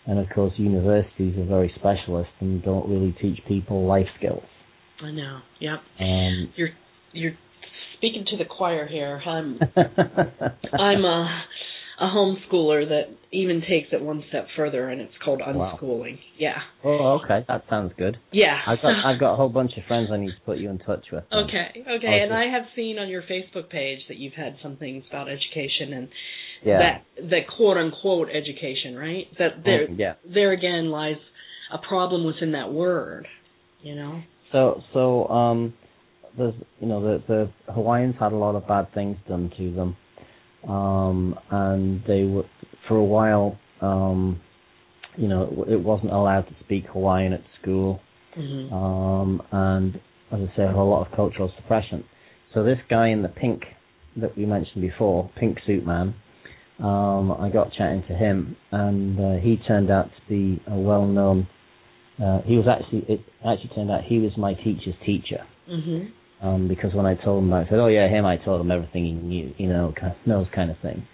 and 0.10 0.18
of 0.20 0.26
course 0.34 0.54
universities 0.58 1.38
are 1.38 1.46
very 1.46 1.72
specialist 1.76 2.32
and 2.42 2.64
don't 2.64 2.90
really 2.90 3.16
teach 3.22 3.40
people 3.48 3.86
life 3.86 4.08
skills. 4.18 4.44
I 5.02 5.12
know. 5.12 5.40
Yep. 5.60 5.80
Um, 6.00 6.54
you're 6.58 6.70
you're 7.14 7.34
speaking 7.98 8.26
to 8.32 8.38
the 8.38 8.46
choir 8.46 8.88
here. 8.88 9.22
I'm 9.26 9.60
I'm 10.74 11.06
a 11.06 11.44
a 12.02 12.06
homeschooler 12.06 12.88
that 12.88 13.08
even 13.34 13.60
takes 13.60 13.90
it 13.92 14.02
one 14.02 14.24
step 14.30 14.48
further, 14.56 14.88
and 14.90 15.02
it's 15.02 15.14
called 15.24 15.42
Wow. 15.46 15.78
unschooling. 15.82 16.18
Yeah, 16.38 16.58
oh 16.84 17.20
okay. 17.24 17.46
That 17.48 17.64
sounds 17.70 17.92
good. 17.98 18.18
Yeah. 18.32 18.58
I've 18.66 18.82
got 18.82 18.94
I've 19.06 19.20
got 19.20 19.34
a 19.34 19.36
whole 19.36 19.50
bunch 19.50 19.72
of 19.78 19.84
friends 19.88 20.10
I 20.12 20.18
need 20.18 20.32
to 20.32 20.42
put 20.46 20.58
you 20.60 20.70
in 20.70 20.80
touch 20.80 21.06
with. 21.12 21.24
Okay, 21.32 21.84
Okay. 21.98 22.20
and 22.24 22.34
I 22.34 22.46
have 22.46 22.64
seen 22.76 23.00
on 23.00 23.10
your 23.10 23.22
Facebook 23.24 23.70
page 23.70 24.00
that 24.08 24.18
you've 24.18 24.34
had 24.34 24.56
some 24.64 24.78
things 24.78 25.04
about 25.10 25.28
education 25.28 25.94
and 25.94 26.08
yeah 26.64 26.80
that 26.80 27.30
that 27.30 27.42
quote 27.56 27.78
unquote 27.78 28.30
education, 28.30 28.96
right? 28.96 29.26
That 29.38 29.64
there 29.64 29.88
Oh, 29.90 29.94
yeah 29.98 30.14
there 30.32 30.52
again 30.52 30.90
lies 30.90 31.18
a 31.72 31.78
problem 31.78 32.26
within 32.26 32.52
that 32.54 32.72
word. 32.72 33.28
You 33.82 33.96
know. 33.96 34.22
So 34.52 34.82
so 34.94 35.28
um 35.28 35.74
there's 36.38 36.54
you 36.80 36.88
know 36.88 37.02
the 37.02 37.24
the 37.66 37.74
Hawaiians 37.74 38.16
had 38.20 38.32
a 38.34 38.36
lot 38.36 38.56
of 38.56 38.68
bad 38.68 38.94
things 38.94 39.18
done 39.28 39.52
to 39.58 39.72
them. 39.72 39.98
Um 40.70 41.36
and 41.50 42.04
they 42.08 42.24
were 42.24 42.44
for 42.88 42.98
a 42.98 43.04
while 43.04 43.58
um 43.82 44.42
you 45.16 45.28
know 45.28 45.66
it 45.68 45.82
wasn't 45.82 46.12
allowed 46.12 46.44
to 46.44 46.56
speak 46.64 46.86
Hawaiian 46.92 47.34
at 47.34 47.42
school. 47.62 48.02
hmm 48.36 48.74
Um 48.74 49.42
and 49.52 49.96
as 50.32 50.40
I 50.42 50.56
say 50.58 50.64
a 50.64 50.72
whole 50.72 50.90
lot 50.90 51.08
of 51.08 51.16
cultural 51.16 51.52
suppression. 51.56 52.04
So 52.54 52.64
this 52.64 52.80
guy 52.90 53.10
in 53.10 53.22
the 53.22 53.30
pink 53.30 53.64
that 54.18 54.36
we 54.38 54.46
mentioned 54.46 54.82
before, 54.82 55.30
pink 55.40 55.58
suit 55.66 55.86
man, 55.86 56.16
um 56.80 57.32
I 57.32 57.50
got 57.50 57.72
chatting 57.74 58.04
to 58.08 58.14
him 58.14 58.56
and 58.72 59.20
uh, 59.20 59.42
he 59.42 59.58
turned 59.68 59.92
out 59.92 60.06
to 60.06 60.30
be 60.30 60.62
a 60.68 60.76
well-known 60.76 61.48
uh, 62.24 62.42
he 62.42 62.56
was 62.58 62.68
actually 62.68 63.06
it 63.08 63.22
actually 63.46 63.72
turned 63.76 63.92
out 63.92 64.04
he 64.04 64.20
was 64.20 64.32
my 64.38 64.54
teacher's 64.54 64.96
teacher 65.06 65.46
hmm 65.68 66.06
um, 66.42 66.68
because 66.68 66.94
when 66.94 67.06
I 67.06 67.16
told 67.16 67.44
him, 67.44 67.54
I 67.54 67.66
said, 67.66 67.80
"Oh 67.80 67.88
yeah, 67.88 68.08
him." 68.08 68.26
I 68.26 68.38
told 68.38 68.62
him 68.62 68.72
everything 68.72 69.06
he 69.06 69.12
knew, 69.12 69.54
you 69.58 69.68
know, 69.68 69.94
kind 70.00 70.14
of 70.14 70.28
knows 70.28 70.48
kind 70.56 70.72
of 70.72 70.78
thing. 70.82 71.06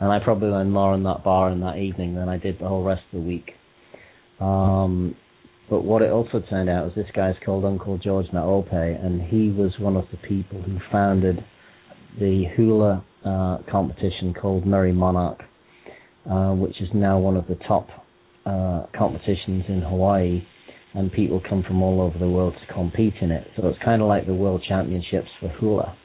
And 0.00 0.12
I 0.12 0.18
probably 0.22 0.48
learned 0.48 0.72
more 0.72 0.94
in 0.94 1.02
that 1.04 1.24
bar 1.24 1.50
in 1.50 1.60
that 1.60 1.78
evening 1.78 2.14
than 2.14 2.28
I 2.28 2.36
did 2.36 2.58
the 2.58 2.68
whole 2.68 2.82
rest 2.82 3.02
of 3.12 3.20
the 3.20 3.26
week. 3.26 3.52
Um, 4.40 5.16
but 5.70 5.84
what 5.84 6.02
it 6.02 6.10
also 6.10 6.42
turned 6.50 6.68
out 6.68 6.84
was 6.84 6.94
this 6.94 7.06
guy's 7.14 7.36
called 7.44 7.64
Uncle 7.64 7.96
George 7.96 8.26
Naope, 8.26 8.72
and 8.72 9.22
he 9.22 9.50
was 9.50 9.72
one 9.78 9.96
of 9.96 10.04
the 10.10 10.18
people 10.18 10.60
who 10.60 10.78
founded 10.92 11.42
the 12.18 12.44
Hula 12.56 13.04
uh, 13.24 13.58
competition 13.70 14.34
called 14.34 14.64
Merrie 14.64 14.94
Monarch, 14.94 15.40
uh, 16.30 16.52
which 16.52 16.80
is 16.80 16.88
now 16.94 17.18
one 17.18 17.36
of 17.36 17.46
the 17.46 17.56
top 17.66 17.88
uh, 18.46 18.86
competitions 18.96 19.64
in 19.68 19.82
Hawaii, 19.82 20.42
and 20.94 21.10
people 21.12 21.40
come 21.48 21.62
from 21.66 21.82
all 21.82 22.00
over 22.00 22.18
the 22.18 22.28
world 22.28 22.54
to 22.66 22.74
compete 22.74 23.14
in 23.20 23.30
it. 23.30 23.46
So 23.56 23.66
it's 23.68 23.78
kind 23.84 24.00
of 24.02 24.08
like 24.08 24.26
the 24.26 24.34
World 24.34 24.62
Championships 24.68 25.28
for 25.40 25.48
hula. 25.48 25.96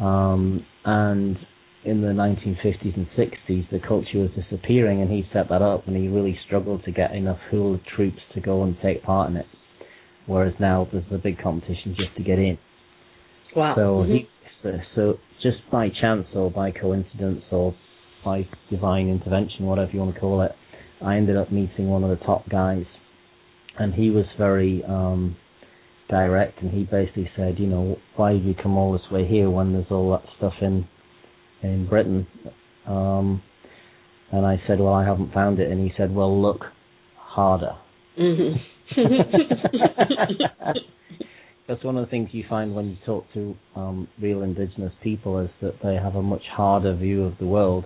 Um, 0.00 0.64
and 0.84 1.36
in 1.84 2.00
the 2.00 2.08
1950s 2.08 2.96
and 2.96 3.06
60s, 3.16 3.70
the 3.70 3.80
culture 3.86 4.18
was 4.18 4.30
disappearing, 4.36 5.02
and 5.02 5.10
he 5.10 5.24
set 5.32 5.48
that 5.50 5.62
up, 5.62 5.86
and 5.86 5.96
he 5.96 6.08
really 6.08 6.38
struggled 6.46 6.84
to 6.84 6.92
get 6.92 7.14
enough 7.14 7.38
hula 7.50 7.78
troupes 7.94 8.20
to 8.34 8.40
go 8.40 8.62
and 8.62 8.76
take 8.82 9.02
part 9.02 9.30
in 9.30 9.36
it. 9.36 9.46
Whereas 10.26 10.54
now 10.60 10.88
there's 10.92 11.04
a 11.12 11.18
big 11.18 11.42
competition 11.42 11.94
just 11.96 12.16
to 12.16 12.22
get 12.22 12.38
in. 12.38 12.58
Wow. 13.56 13.74
So 13.74 14.04
Mhm. 14.04 14.08
he, 14.08 14.28
so, 14.62 14.80
so 14.94 15.18
just 15.42 15.58
by 15.70 15.88
chance 16.00 16.26
or 16.34 16.50
by 16.50 16.70
coincidence 16.70 17.42
or 17.50 17.74
by 18.24 18.46
divine 18.70 19.08
intervention, 19.08 19.66
whatever 19.66 19.90
you 19.92 20.00
want 20.00 20.14
to 20.14 20.20
call 20.20 20.42
it, 20.42 20.52
I 21.04 21.16
ended 21.16 21.36
up 21.36 21.50
meeting 21.50 21.88
one 21.88 22.04
of 22.04 22.16
the 22.16 22.24
top 22.24 22.48
guys, 22.48 22.84
and 23.78 23.92
he 23.92 24.10
was 24.10 24.24
very 24.38 24.84
um, 24.84 25.36
direct, 26.08 26.62
and 26.62 26.70
he 26.70 26.84
basically 26.84 27.28
said, 27.36 27.58
you 27.58 27.66
know, 27.66 27.96
why 28.16 28.32
did 28.32 28.44
you 28.44 28.54
come 28.54 28.76
all 28.76 28.92
this 28.92 29.10
way 29.10 29.26
here 29.26 29.50
when 29.50 29.72
there's 29.72 29.90
all 29.90 30.12
that 30.12 30.22
stuff 30.36 30.54
in 30.60 30.86
in 31.62 31.88
Britain? 31.88 32.26
Um, 32.86 33.42
and 34.30 34.46
I 34.46 34.62
said, 34.66 34.78
well, 34.78 34.94
I 34.94 35.04
haven't 35.04 35.34
found 35.34 35.58
it, 35.58 35.70
and 35.70 35.80
he 35.80 35.92
said, 35.96 36.14
well, 36.14 36.40
look 36.40 36.60
harder. 37.16 37.72
Mhm. 38.18 38.56
That's 41.68 41.84
one 41.84 41.96
of 41.96 42.04
the 42.04 42.10
things 42.10 42.30
you 42.32 42.44
find 42.48 42.74
when 42.74 42.86
you 42.90 42.96
talk 43.06 43.24
to 43.34 43.54
um, 43.76 44.08
real 44.20 44.42
indigenous 44.42 44.92
people 45.02 45.38
is 45.40 45.50
that 45.60 45.74
they 45.82 45.94
have 45.94 46.16
a 46.16 46.22
much 46.22 46.42
harder 46.52 46.94
view 46.96 47.24
of 47.24 47.38
the 47.38 47.46
world 47.46 47.84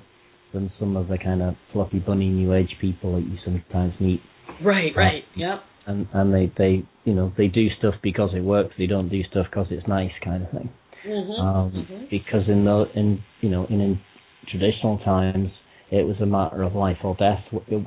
than 0.52 0.72
some 0.78 0.96
of 0.96 1.08
the 1.08 1.18
kind 1.18 1.42
of 1.42 1.54
fluffy 1.72 1.98
bunny 1.98 2.28
new 2.28 2.54
age 2.54 2.74
people 2.80 3.14
that 3.16 3.26
you 3.28 3.36
sometimes 3.44 3.92
meet. 4.00 4.20
right, 4.64 4.92
right. 4.96 5.22
Yep. 5.36 5.60
And 5.88 6.08
and 6.14 6.34
they 6.34 6.52
they 6.58 6.84
you 7.04 7.14
know 7.14 7.32
they 7.36 7.46
do 7.46 7.68
stuff 7.78 7.94
because 8.02 8.30
it 8.34 8.40
works. 8.40 8.74
They 8.78 8.86
don't 8.86 9.08
do 9.08 9.22
stuff 9.30 9.46
because 9.50 9.66
it's 9.70 9.86
nice 9.86 10.10
kind 10.24 10.42
of 10.44 10.50
thing. 10.50 10.70
Mhm. 11.06 11.38
Um, 11.40 11.72
Mhm. 11.72 12.10
Because 12.10 12.48
in 12.48 12.64
the 12.64 12.86
in 12.94 13.22
you 13.40 13.50
know 13.50 13.66
in, 13.66 13.80
in 13.80 14.00
traditional 14.48 14.98
times 14.98 15.50
it 15.92 16.04
was 16.04 16.16
a 16.20 16.26
matter 16.26 16.62
of 16.64 16.74
life 16.74 16.98
or 17.04 17.14
death. 17.16 17.44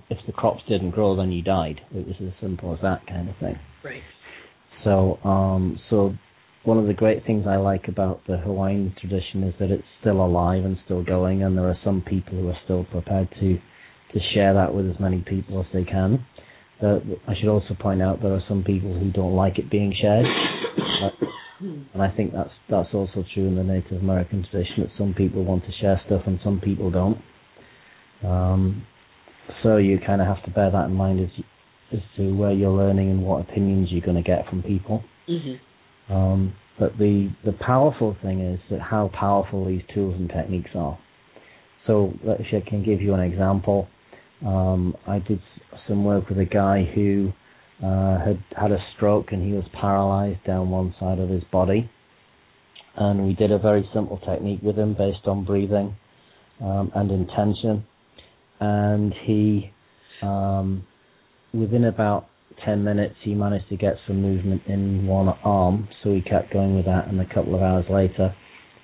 If 0.09 0.25
the 0.25 0.31
crops 0.31 0.63
didn't 0.69 0.91
grow, 0.91 1.15
then 1.17 1.31
you 1.33 1.41
died. 1.41 1.81
It 1.93 2.07
was 2.07 2.15
as 2.21 2.31
simple 2.39 2.73
as 2.73 2.79
that 2.81 3.05
kind 3.07 3.27
of 3.27 3.35
thing. 3.37 3.59
Right. 3.83 4.01
So, 4.83 5.19
um, 5.23 5.79
so 5.89 6.13
one 6.63 6.77
of 6.77 6.87
the 6.87 6.93
great 6.93 7.25
things 7.25 7.45
I 7.47 7.57
like 7.57 7.87
about 7.87 8.21
the 8.27 8.37
Hawaiian 8.37 8.93
tradition 8.99 9.43
is 9.43 9.53
that 9.59 9.71
it's 9.71 9.83
still 10.01 10.23
alive 10.23 10.65
and 10.65 10.77
still 10.85 11.03
going, 11.03 11.43
and 11.43 11.57
there 11.57 11.67
are 11.67 11.77
some 11.83 12.01
people 12.01 12.37
who 12.37 12.47
are 12.49 12.57
still 12.63 12.85
prepared 12.85 13.29
to 13.39 13.59
to 14.13 14.19
share 14.33 14.55
that 14.55 14.73
with 14.73 14.89
as 14.89 14.99
many 14.99 15.23
people 15.27 15.59
as 15.59 15.67
they 15.71 15.83
can. 15.83 16.25
Uh, 16.81 16.97
I 17.27 17.35
should 17.39 17.49
also 17.49 17.75
point 17.79 18.01
out 18.01 18.21
there 18.21 18.33
are 18.33 18.43
some 18.47 18.63
people 18.63 18.97
who 18.97 19.11
don't 19.11 19.35
like 19.35 19.59
it 19.59 19.69
being 19.69 19.93
shared, 20.01 20.25
and 21.93 22.01
I 22.01 22.09
think 22.15 22.33
that's 22.33 22.51
that's 22.69 22.89
also 22.93 23.23
true 23.33 23.47
in 23.47 23.55
the 23.55 23.63
Native 23.63 24.01
American 24.01 24.45
tradition. 24.49 24.83
That 24.83 24.91
some 24.97 25.13
people 25.13 25.43
want 25.43 25.63
to 25.65 25.71
share 25.79 26.01
stuff 26.05 26.21
and 26.25 26.39
some 26.43 26.59
people 26.59 26.89
don't. 26.89 27.21
Um, 28.23 28.85
so 29.63 29.77
you 29.77 29.99
kind 30.05 30.21
of 30.21 30.27
have 30.27 30.43
to 30.45 30.51
bear 30.51 30.71
that 30.71 30.85
in 30.85 30.93
mind 30.93 31.19
as 31.19 31.29
you, 31.35 31.43
as 31.91 31.99
to 32.17 32.35
where 32.35 32.51
you're 32.51 32.71
learning 32.71 33.09
and 33.09 33.23
what 33.23 33.41
opinions 33.41 33.89
you're 33.91 34.01
going 34.01 34.21
to 34.21 34.23
get 34.23 34.47
from 34.49 34.61
people. 34.63 35.03
Mhm. 35.27 35.59
Um, 36.09 36.53
but 36.77 36.97
the 36.97 37.29
the 37.43 37.53
powerful 37.53 38.15
thing 38.21 38.39
is 38.39 38.59
that 38.69 38.79
how 38.79 39.09
powerful 39.09 39.65
these 39.65 39.83
tools 39.93 40.15
and 40.15 40.29
techniques 40.29 40.71
are. 40.75 40.97
So 41.85 42.13
if 42.23 42.53
I 42.53 42.69
can 42.69 42.83
give 42.83 43.01
you 43.01 43.13
an 43.13 43.19
example, 43.19 43.87
um, 44.45 44.95
I 45.07 45.19
did 45.19 45.41
some 45.87 46.03
work 46.05 46.29
with 46.29 46.39
a 46.39 46.45
guy 46.45 46.83
who 46.83 47.33
uh, 47.83 48.19
had 48.19 48.43
had 48.55 48.71
a 48.71 48.79
stroke 48.95 49.31
and 49.31 49.43
he 49.43 49.53
was 49.53 49.65
paralyzed 49.73 50.43
down 50.45 50.69
one 50.69 50.93
side 50.99 51.19
of 51.19 51.29
his 51.29 51.43
body, 51.51 51.89
and 52.95 53.25
we 53.25 53.33
did 53.33 53.51
a 53.51 53.57
very 53.57 53.87
simple 53.93 54.17
technique 54.17 54.59
with 54.61 54.77
him 54.77 54.93
based 54.93 55.25
on 55.27 55.43
breathing 55.45 55.95
um, 56.61 56.91
and 56.95 57.11
intention, 57.11 57.85
and 58.59 59.13
he 59.25 59.71
um, 60.21 60.85
within 61.53 61.85
about 61.85 62.25
10 62.65 62.83
minutes 62.83 63.15
he 63.23 63.33
managed 63.33 63.69
to 63.69 63.77
get 63.77 63.93
some 64.07 64.21
movement 64.21 64.61
in 64.67 65.07
one 65.07 65.29
arm, 65.43 65.87
so 66.03 66.13
he 66.13 66.21
kept 66.21 66.51
going 66.51 66.75
with 66.75 66.85
that, 66.85 67.07
and 67.07 67.19
a 67.21 67.25
couple 67.25 67.55
of 67.55 67.61
hours 67.61 67.85
later 67.89 68.33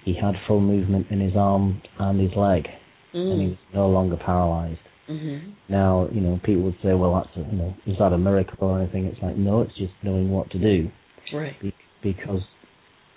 he 0.03 0.13
had 0.13 0.33
full 0.47 0.61
movement 0.61 1.07
in 1.09 1.19
his 1.19 1.35
arm 1.35 1.81
and 1.99 2.19
his 2.19 2.31
leg, 2.35 2.67
and 3.13 3.41
he 3.41 3.47
Mhm. 3.47 3.49
was 3.49 3.57
no 3.73 3.89
longer 3.89 4.15
paralyzed. 4.17 4.79
Mhm. 5.09 5.51
Now, 5.67 6.07
you 6.11 6.21
know, 6.21 6.39
people 6.43 6.63
would 6.63 6.79
say, 6.81 6.93
well, 6.93 7.13
that's, 7.15 7.35
a, 7.37 7.51
you 7.51 7.57
know, 7.57 7.73
is 7.85 7.97
that 7.97 8.13
a 8.13 8.17
miracle 8.17 8.67
or 8.69 8.79
anything? 8.79 9.05
It's 9.05 9.21
like, 9.21 9.35
no, 9.35 9.61
it's 9.61 9.75
just 9.75 9.93
knowing 10.03 10.31
what 10.31 10.49
to 10.51 10.59
do, 10.59 10.89
Right. 11.33 11.59
be- 11.59 11.73
because, 12.01 12.43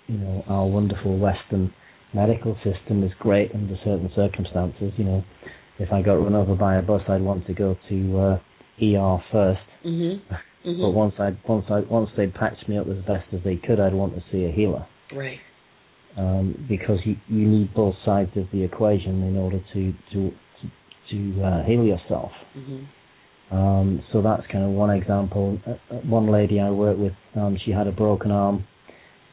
you 0.07 0.17
know, 0.17 0.43
our 0.47 0.65
wonderful 0.65 1.15
Western 1.17 1.71
medical 2.13 2.55
system 2.63 3.03
is 3.03 3.13
great 3.19 3.53
under 3.53 3.75
certain 3.77 4.09
circumstances. 4.15 4.91
You 4.97 5.05
know, 5.05 5.23
if 5.77 5.93
I 5.93 6.01
got 6.01 6.15
run 6.21 6.33
over 6.35 6.55
by 6.55 6.75
a 6.75 6.81
bus, 6.81 7.07
I'd 7.07 7.21
want 7.21 7.45
to 7.45 7.53
go 7.53 7.77
to 7.87 8.19
uh, 8.19 8.39
ER 8.81 9.19
first. 9.31 9.61
Mhm. 9.85 10.21
But 10.29 10.39
Mhm. 10.65 10.93
once 10.93 11.19
I 11.19 11.33
once 11.47 11.65
I 11.71 11.79
once 11.81 12.09
they'd 12.15 12.33
patched 12.33 12.67
me 12.67 12.77
up 12.77 12.87
as 12.87 12.97
best 13.05 13.33
as 13.33 13.41
they 13.43 13.55
could, 13.55 13.79
I'd 13.79 13.93
want 13.93 14.15
to 14.15 14.21
see 14.31 14.45
a 14.45 14.51
healer 14.51 14.85
Right. 15.13 15.39
um, 16.17 16.65
because 16.67 17.05
you 17.05 17.15
you 17.29 17.47
need 17.47 17.73
both 17.73 17.95
sides 18.03 18.35
of 18.35 18.49
the 18.51 18.63
equation 18.63 19.23
in 19.23 19.37
order 19.37 19.59
to 19.73 19.93
to 20.11 20.33
to, 20.61 20.69
to 21.35 21.43
uh, 21.43 21.63
heal 21.63 21.83
yourself. 21.83 22.31
Mhm. 22.57 22.85
Um, 23.51 24.03
so 24.11 24.21
that's 24.21 24.45
kind 24.47 24.63
of 24.63 24.71
one 24.71 24.91
example. 24.91 25.57
Uh, 25.65 25.95
one 26.03 26.27
lady 26.27 26.59
I 26.59 26.69
worked 26.69 26.99
with, 26.99 27.13
um, 27.35 27.57
she 27.57 27.71
had 27.71 27.87
a 27.87 27.91
broken 27.91 28.29
arm, 28.31 28.65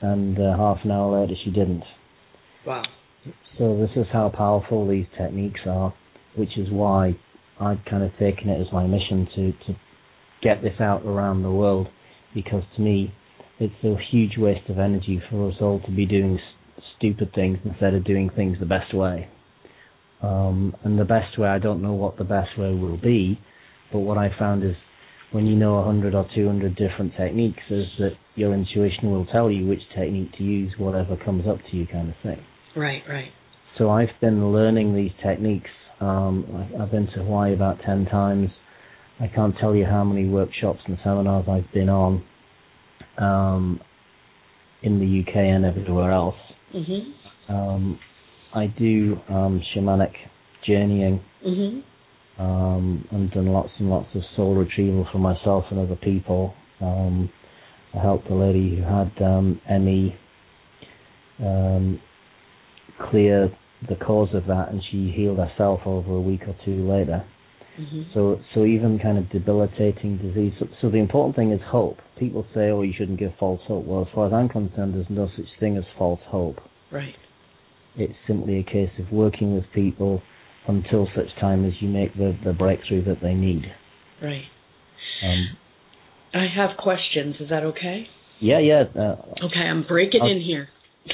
and 0.01 0.39
uh, 0.39 0.57
half 0.57 0.85
an 0.85 0.91
hour 0.91 1.21
later 1.21 1.35
she 1.45 1.51
didn't. 1.51 1.85
Wow. 2.65 2.85
So 3.59 3.77
this 3.77 3.91
is 3.97 4.07
how 4.13 4.29
powerful 4.31 4.87
these 4.87 5.07
techniques 5.19 5.61
are, 5.67 5.93
which 6.37 6.57
is 6.57 6.71
why 6.71 7.17
I've 7.61 7.85
kind 7.89 8.03
of 8.03 8.11
taken 8.19 8.49
it 8.49 8.61
as 8.61 8.73
my 8.73 8.87
mission 8.87 9.29
to, 9.35 9.53
to 9.53 9.79
get 10.43 10.63
this 10.63 10.81
out 10.81 11.05
around 11.05 11.43
the 11.43 11.51
world, 11.51 11.89
because 12.35 12.63
to 12.77 12.83
me, 12.83 13.15
it's 13.59 13.85
a 13.85 13.97
huge 14.11 14.37
waste 14.37 14.69
of 14.69 14.79
energy 14.79 15.23
for 15.31 15.49
us 15.49 15.57
all 15.61 15.81
to 15.81 15.91
be 15.91 16.07
doing 16.07 16.39
stupid 16.99 17.33
things 17.35 17.59
instead 17.65 17.95
of 17.95 18.05
doing 18.05 18.31
things 18.35 18.59
the 18.61 18.67
best 18.67 18.95
way. 18.95 19.29
Um, 20.23 20.75
and 20.85 20.99
the 20.99 21.05
best 21.05 21.39
way, 21.39 21.49
I 21.49 21.59
don't 21.59 21.83
know 21.83 21.93
what 21.93 22.19
the 22.19 22.25
best 22.25 22.59
way 22.59 22.73
will 22.75 22.99
be, 22.99 23.39
but 23.93 24.01
what 24.01 24.19
I 24.19 24.31
found 24.39 24.65
is 24.65 24.75
when 25.33 25.47
you 25.47 25.57
know 25.57 25.75
100 25.77 26.15
or 26.15 26.27
200 26.35 26.77
different 26.77 27.13
techniques, 27.17 27.63
is 27.71 27.87
that 27.99 28.13
your 28.35 28.55
intuition 28.55 29.11
will 29.11 29.27
tell 29.27 29.51
you 29.51 29.67
which 29.67 29.81
technique 29.95 30.33
to 30.39 30.45
use, 30.45 30.73
whatever 30.79 31.17
comes 31.17 31.47
up 31.47 31.59
to 31.71 31.77
you, 31.77 31.87
kind 31.87 32.09
of 32.09 32.15
thing. 32.23 32.43
Right. 32.75 33.03
Right. 33.09 33.31
So 33.79 33.91
I've 33.91 34.09
been 34.21 34.53
learning 34.53 34.95
these 34.95 35.11
techniques. 35.23 35.71
Um, 36.01 36.45
I- 36.79 36.83
I've 36.83 36.91
been 36.91 37.07
to 37.09 37.23
Hawaii 37.25 37.53
about 37.55 37.81
10 37.81 38.07
times. 38.07 38.51
I 39.21 39.29
can't 39.29 39.57
tell 39.57 39.75
you 39.75 39.87
how 39.87 40.05
many 40.05 40.29
workshops 40.29 40.81
and 40.87 40.99
seminars 41.03 41.49
I've 41.49 41.71
been 41.73 41.89
on 41.89 42.23
um, 43.19 43.81
in 44.83 44.99
the 45.01 45.21
UK 45.21 45.37
and 45.37 45.65
everywhere 45.65 46.11
else. 46.11 46.37
Mhm. 46.75 47.13
Um, 47.49 47.99
I 48.53 48.67
do 48.67 49.19
um, 49.29 49.61
shamanic 49.75 50.13
journeying 50.63 51.21
Mhm. 51.45 51.83
um, 52.39 53.09
and 53.11 53.31
done 53.31 53.47
lots 53.47 53.71
and 53.79 53.89
lots 53.89 54.15
of 54.15 54.23
soul 54.37 54.55
retrieval 54.55 55.05
for 55.07 55.19
myself 55.19 55.65
and 55.71 55.81
other 55.81 55.97
people. 55.97 56.55
Um, 56.83 57.31
I 57.95 57.99
helped 57.99 58.29
a 58.29 58.35
lady 58.35 58.77
who 58.77 58.83
had 58.83 59.11
um, 59.23 59.61
ME 59.71 60.15
um, 61.43 62.01
clear 62.99 63.51
the 63.89 63.97
cause 63.97 64.35
of 64.35 64.47
that, 64.47 64.71
and 64.71 64.83
she 64.91 65.11
healed 65.11 65.39
herself 65.39 65.81
over 65.87 66.15
a 66.15 66.21
week 66.21 66.43
or 66.49 66.55
two 66.65 66.89
later. 66.89 67.25
Mhm. 67.79 68.13
So, 68.15 68.41
so 68.55 68.65
even 68.65 68.99
kind 68.99 69.19
of 69.19 69.29
debilitating 69.29 70.17
disease. 70.17 70.55
So, 70.59 70.67
so 70.81 70.89
the 70.91 70.97
important 70.99 71.37
thing 71.37 71.51
is 71.53 71.61
hope. 71.61 72.01
People 72.19 72.47
say, 72.55 72.71
"Oh, 72.71 72.81
you 72.83 72.95
shouldn't 72.95 73.19
give 73.19 73.35
false 73.39 73.61
hope." 73.67 73.85
Well, 73.85 74.01
as 74.03 74.09
far 74.15 74.27
as 74.29 74.33
I'm 74.33 74.49
concerned, 74.49 74.95
there's 74.95 75.11
no 75.11 75.29
such 75.37 75.45
thing 75.61 75.77
as 75.77 75.85
false 75.99 76.21
hope. 76.27 76.59
Right. 76.91 77.15
It's 77.97 78.15
simply 78.27 78.59
a 78.59 78.63
case 78.63 78.91
of 78.99 79.13
working 79.13 79.55
with 79.55 79.65
people 79.75 80.23
until 80.67 81.07
such 81.15 81.35
time 81.39 81.65
as 81.67 81.81
you 81.83 81.89
make 81.89 82.15
the, 82.15 82.37
the 82.45 82.53
breakthrough 82.55 83.05
that 83.05 83.21
they 83.21 83.35
need. 83.35 83.73
Right. 84.23 84.45
Um, 85.23 85.57
I 86.35 86.47
have 86.47 86.77
questions. 86.79 87.37
Is 87.41 87.49
that 87.51 87.63
okay? 87.63 88.09
yeah, 88.41 88.59
yeah. 88.59 88.85
Uh, 88.95 89.17
Okay, 89.45 89.61
I'm 89.61 89.83
breaking 89.83 90.23
I'll- 90.23 90.29
in 90.31 90.41
here. 90.41 90.69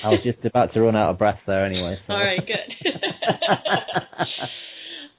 I 0.04 0.08
was 0.08 0.20
just 0.24 0.44
about 0.44 0.72
to 0.74 0.80
run 0.80 0.96
out 0.96 1.10
of 1.10 1.18
breath 1.18 1.38
there 1.46 1.64
anyway. 1.64 1.96
So. 2.06 2.12
All 2.12 2.18
right, 2.20 2.40
good. 2.44 2.92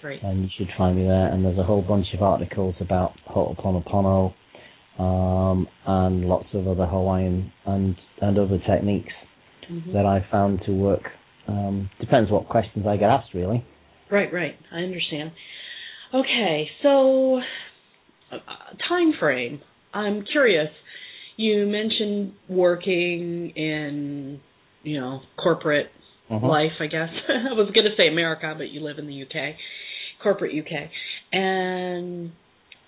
Great. 0.01 0.21
And 0.23 0.43
you 0.43 0.49
should 0.57 0.69
find 0.77 0.95
me 0.97 1.03
there. 1.03 1.27
And 1.27 1.43
there's 1.45 1.57
a 1.57 1.63
whole 1.63 1.81
bunch 1.81 2.07
of 2.13 2.21
articles 2.21 2.75
about 2.79 3.13
Ho'oponopono 3.27 4.33
um, 4.99 5.67
and 5.85 6.25
lots 6.25 6.47
of 6.53 6.67
other 6.67 6.85
Hawaiian 6.85 7.51
and, 7.65 7.95
and 8.21 8.37
other 8.39 8.57
techniques 8.59 9.13
Mhm. 9.69 9.93
that 9.93 10.05
I 10.05 10.25
found 10.31 10.61
to 10.65 10.71
work. 10.71 11.11
Um, 11.47 11.89
depends 11.99 12.31
what 12.31 12.47
questions 12.47 12.85
I 12.87 12.97
get 12.97 13.09
asked, 13.09 13.33
really. 13.33 13.63
Right, 14.09 14.31
right. 14.31 14.55
I 14.71 14.77
understand. 14.79 15.31
Okay, 16.13 16.69
so 16.81 17.39
uh, 18.31 18.37
time 18.87 19.13
frame. 19.19 19.61
I'm 19.93 20.23
curious. 20.31 20.69
You 21.35 21.65
mentioned 21.65 22.33
working 22.49 23.49
in, 23.55 24.39
you 24.83 24.99
know, 24.99 25.21
corporate 25.41 25.91
Mhm. 26.31 26.43
life, 26.43 26.73
I 26.79 26.87
guess. 26.87 27.09
I 27.29 27.53
was 27.53 27.69
going 27.71 27.85
to 27.85 27.95
say 27.97 28.07
America, 28.07 28.53
but 28.57 28.69
you 28.69 28.81
live 28.81 28.99
in 28.99 29.07
the 29.07 29.21
UK, 29.23 29.55
corporate 30.21 30.53
UK. 30.57 30.89
And 31.31 32.31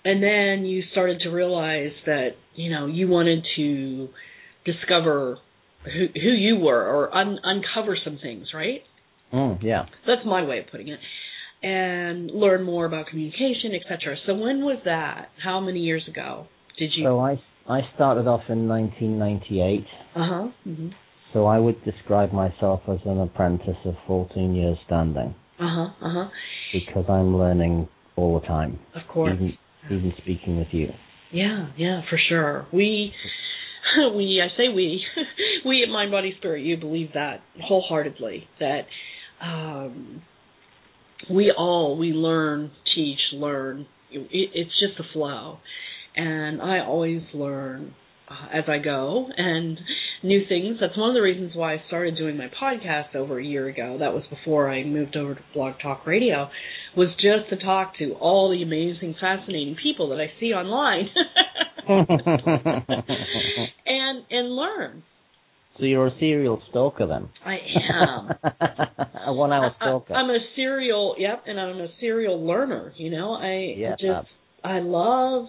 and 0.04 0.22
then 0.22 0.64
you 0.64 0.82
started 0.92 1.20
to 1.20 1.28
realize 1.30 1.92
that, 2.06 2.30
you 2.54 2.70
know, 2.70 2.86
you 2.86 3.06
wanted 3.08 3.44
to 3.56 4.08
discover 4.64 5.38
who 5.84 6.06
who 6.14 6.30
you 6.30 6.56
were 6.56 6.86
or 6.86 7.14
un- 7.14 7.38
uncover 7.42 7.96
some 8.02 8.18
things, 8.22 8.48
right? 8.54 8.80
Mm, 9.32 9.62
yeah. 9.62 9.84
That's 10.06 10.24
my 10.26 10.42
way 10.44 10.60
of 10.60 10.66
putting 10.70 10.88
it. 10.88 10.98
And 11.62 12.30
learn 12.30 12.62
more 12.62 12.86
about 12.86 13.06
communication, 13.08 13.72
etc. 13.74 14.16
So 14.26 14.34
when 14.34 14.64
was 14.64 14.78
that? 14.86 15.28
How 15.44 15.60
many 15.60 15.80
years 15.80 16.02
ago 16.08 16.46
did 16.78 16.90
you? 16.96 17.04
So 17.04 17.18
I, 17.20 17.38
I 17.68 17.80
started 17.94 18.26
off 18.26 18.42
in 18.48 18.66
1998. 18.66 19.84
Uh 20.16 20.18
huh. 20.26 20.48
hmm 20.64 20.88
So 21.34 21.44
I 21.44 21.58
would 21.58 21.84
describe 21.84 22.32
myself 22.32 22.80
as 22.88 22.98
an 23.04 23.20
apprentice 23.20 23.76
of 23.84 23.94
14 24.06 24.54
years 24.54 24.78
standing 24.86 25.34
Uh 25.60 25.68
huh. 25.68 26.06
Uh 26.06 26.12
huh. 26.24 26.28
because 26.72 27.04
I'm 27.08 27.36
learning 27.36 27.88
all 28.16 28.40
the 28.40 28.46
time, 28.46 28.78
Of 28.94 29.02
course. 29.08 29.32
even 29.34 29.56
even 29.90 30.12
speaking 30.18 30.58
with 30.58 30.68
you. 30.72 30.88
Yeah. 31.32 31.68
Yeah. 31.76 32.02
For 32.08 32.18
sure. 32.28 32.66
We. 32.72 33.12
We, 34.14 34.40
I 34.40 34.56
say 34.56 34.68
we, 34.68 35.02
we 35.66 35.82
at 35.82 35.88
Mind 35.88 36.12
Body 36.12 36.32
Spirit, 36.38 36.62
you 36.62 36.76
believe 36.76 37.08
that 37.14 37.40
wholeheartedly 37.60 38.46
that 38.60 38.82
um, 39.42 40.22
we 41.28 41.52
all 41.56 41.98
we 41.98 42.08
learn, 42.12 42.70
teach, 42.94 43.18
learn. 43.32 43.86
It, 44.12 44.28
it's 44.30 44.70
just 44.78 45.00
a 45.00 45.12
flow, 45.12 45.58
and 46.14 46.62
I 46.62 46.80
always 46.80 47.22
learn 47.34 47.94
uh, 48.28 48.56
as 48.56 48.64
I 48.68 48.78
go 48.78 49.26
and 49.36 49.76
new 50.22 50.42
things. 50.48 50.78
That's 50.80 50.96
one 50.96 51.08
of 51.10 51.14
the 51.14 51.22
reasons 51.22 51.52
why 51.54 51.74
I 51.74 51.82
started 51.86 52.16
doing 52.16 52.36
my 52.36 52.48
podcast 52.60 53.14
over 53.14 53.38
a 53.38 53.44
year 53.44 53.68
ago. 53.68 53.96
That 54.00 54.12
was 54.12 54.24
before 54.30 54.70
I 54.70 54.84
moved 54.84 55.16
over 55.16 55.34
to 55.34 55.40
Blog 55.54 55.74
Talk 55.82 56.06
Radio, 56.06 56.48
was 56.96 57.08
just 57.16 57.48
to 57.50 57.56
talk 57.64 57.96
to 57.98 58.12
all 58.20 58.50
the 58.50 58.62
amazing, 58.62 59.14
fascinating 59.20 59.76
people 59.82 60.08
that 60.10 60.20
I 60.20 60.30
see 60.40 60.52
online, 60.52 61.08
and 63.86 64.24
and 64.30 64.50
learn. 64.56 65.02
so 65.78 65.84
you're 65.84 66.08
a 66.08 66.18
serial 66.18 66.62
stalker 66.70 67.06
then? 67.06 67.28
I 67.44 67.58
am. 67.92 68.30
a 69.26 69.32
one-hour 69.32 69.72
stalker. 69.76 70.14
I'm 70.14 70.30
a 70.30 70.38
serial, 70.56 71.14
yep, 71.18 71.44
and 71.46 71.58
I'm 71.60 71.80
a 71.80 71.88
serial 72.00 72.44
learner. 72.44 72.92
You 72.96 73.10
know, 73.10 73.32
I 73.34 73.74
Yeah, 73.76 73.92
just 73.92 74.04
uh, 74.10 74.22
I 74.66 74.80
love 74.80 75.46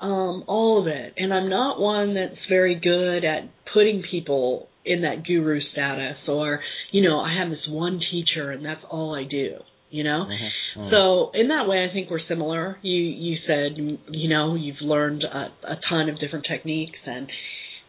um 0.00 0.44
all 0.46 0.80
of 0.80 0.86
it, 0.86 1.14
and 1.16 1.32
I'm 1.32 1.48
not 1.48 1.80
one 1.80 2.14
that's 2.14 2.38
very 2.48 2.74
good 2.74 3.24
at 3.24 3.48
putting 3.72 4.02
people 4.10 4.68
in 4.84 5.02
that 5.02 5.24
guru 5.26 5.60
status, 5.72 6.16
or 6.28 6.60
you 6.92 7.02
know, 7.02 7.18
I 7.20 7.36
have 7.38 7.50
this 7.50 7.66
one 7.68 8.00
teacher 8.10 8.50
and 8.52 8.64
that's 8.64 8.84
all 8.90 9.14
I 9.14 9.24
do. 9.24 9.56
You 9.88 10.02
know, 10.04 10.26
Mhm, 10.28 10.50
mhm. 10.76 10.90
so 10.90 11.30
in 11.32 11.48
that 11.48 11.68
way, 11.68 11.84
I 11.88 11.92
think 11.92 12.10
we're 12.10 12.26
similar. 12.28 12.76
You 12.82 13.02
you 13.02 13.38
said 13.46 13.78
you 13.78 14.28
know 14.28 14.54
you've 14.56 14.80
learned 14.82 15.22
a, 15.24 15.52
a 15.62 15.76
ton 15.88 16.08
of 16.08 16.18
different 16.18 16.44
techniques 16.46 16.98
and 17.06 17.28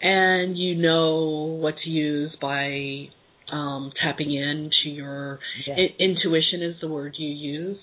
and 0.02 0.58
you 0.58 0.76
know 0.76 1.58
what 1.60 1.76
to 1.84 1.90
use 1.90 2.32
by 2.40 3.10
um, 3.52 3.92
tapping 4.02 4.32
into 4.34 4.90
your 4.90 5.40
Yeah. 5.66 5.76
I- 5.76 5.96
intuition 6.00 6.62
is 6.62 6.80
the 6.82 6.88
word 6.88 7.16
you 7.18 7.30
use. 7.30 7.78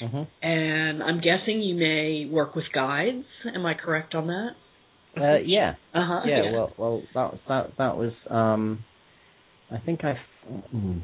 Mhm. 0.00 0.26
And 0.42 1.02
I'm 1.02 1.20
guessing 1.20 1.60
you 1.60 1.74
may 1.74 2.26
work 2.26 2.54
with 2.56 2.70
guides. 2.72 3.26
Am 3.54 3.66
I 3.66 3.74
correct 3.74 4.14
on 4.14 4.28
that? 4.28 4.54
Uh, 5.16 5.38
yeah. 5.44 5.74
Uh 5.92 6.04
huh. 6.06 6.20
yeah, 6.26 6.52
well, 6.52 6.72
well, 6.78 7.02
that 7.14 7.32
was 7.32 7.40
that. 7.48 7.76
That 7.76 7.96
was. 7.96 8.12
Um, 8.28 8.84
I 9.70 9.78
think 9.78 10.04
I. 10.04 10.18
mm, 10.74 11.00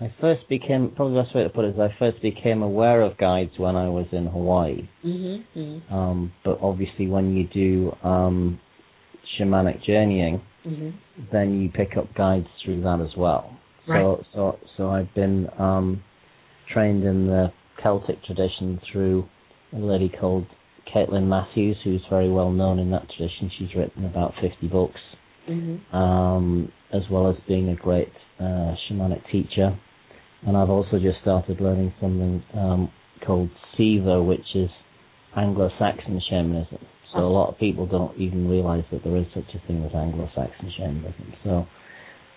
I 0.00 0.12
first 0.20 0.46
became 0.48 0.90
probably 0.90 1.14
the 1.14 1.22
best 1.22 1.34
way 1.34 1.42
to 1.44 1.48
put 1.48 1.64
it 1.64 1.68
is 1.74 1.80
I 1.80 1.94
first 1.98 2.20
became 2.20 2.62
aware 2.62 3.00
of 3.00 3.16
guides 3.16 3.52
when 3.58 3.76
I 3.76 3.88
was 3.88 4.06
in 4.12 4.26
Hawaii. 4.26 4.88
Mhm. 5.04 5.44
Mhm. 5.56 5.92
Um, 5.92 6.32
but 6.44 6.58
obviously, 6.60 7.06
when 7.06 7.34
you 7.36 7.44
do 7.44 7.96
um, 8.02 8.58
shamanic 9.38 9.82
journeying, 9.84 10.42
Mhm. 10.66 10.92
then 11.30 11.60
you 11.60 11.68
pick 11.70 11.96
up 11.96 12.12
guides 12.14 12.48
through 12.62 12.80
that 12.82 13.00
as 13.00 13.16
well. 13.16 13.52
So, 13.86 13.92
Right. 13.92 14.26
so, 14.34 14.58
so 14.76 14.90
I've 14.90 15.12
been 15.14 15.48
um, 15.58 16.02
trained 16.68 17.04
in 17.04 17.26
the 17.28 17.52
Celtic 17.82 18.22
tradition 18.24 18.80
through 18.90 19.26
a 19.74 19.78
lady 19.78 20.08
called 20.08 20.46
Caitlin 20.92 21.24
Matthews, 21.28 21.76
who's 21.84 22.04
very 22.10 22.28
well 22.28 22.50
known 22.50 22.78
in 22.78 22.90
that 22.90 23.08
tradition. 23.10 23.50
She's 23.58 23.74
written 23.74 24.04
about 24.04 24.34
50 24.40 24.66
books, 24.68 25.00
Mhm. 25.48 25.78
um, 25.94 26.72
as 26.92 27.08
well 27.10 27.28
as 27.28 27.36
being 27.46 27.68
a 27.68 27.74
great 27.76 28.12
uh, 28.40 28.74
shamanic 28.88 29.24
teacher. 29.30 29.74
And 30.46 30.56
I've 30.56 30.70
also 30.70 30.98
just 30.98 31.20
started 31.20 31.60
learning 31.60 31.92
something 32.00 32.42
um, 32.54 32.90
called 33.22 33.50
Siva, 33.76 34.22
which 34.22 34.54
is 34.54 34.70
Anglo-Saxon 35.34 36.20
shamanism. 36.28 36.78
So 37.16 37.22
a 37.24 37.32
lot 37.32 37.48
of 37.48 37.58
people 37.58 37.86
don't 37.86 38.16
even 38.18 38.48
realize 38.48 38.84
that 38.92 39.02
there 39.02 39.16
is 39.16 39.26
such 39.34 39.54
a 39.54 39.66
thing 39.66 39.84
as 39.84 39.94
Anglo-Saxon 39.94 40.72
shamanism. 40.76 41.34
So 41.44 41.66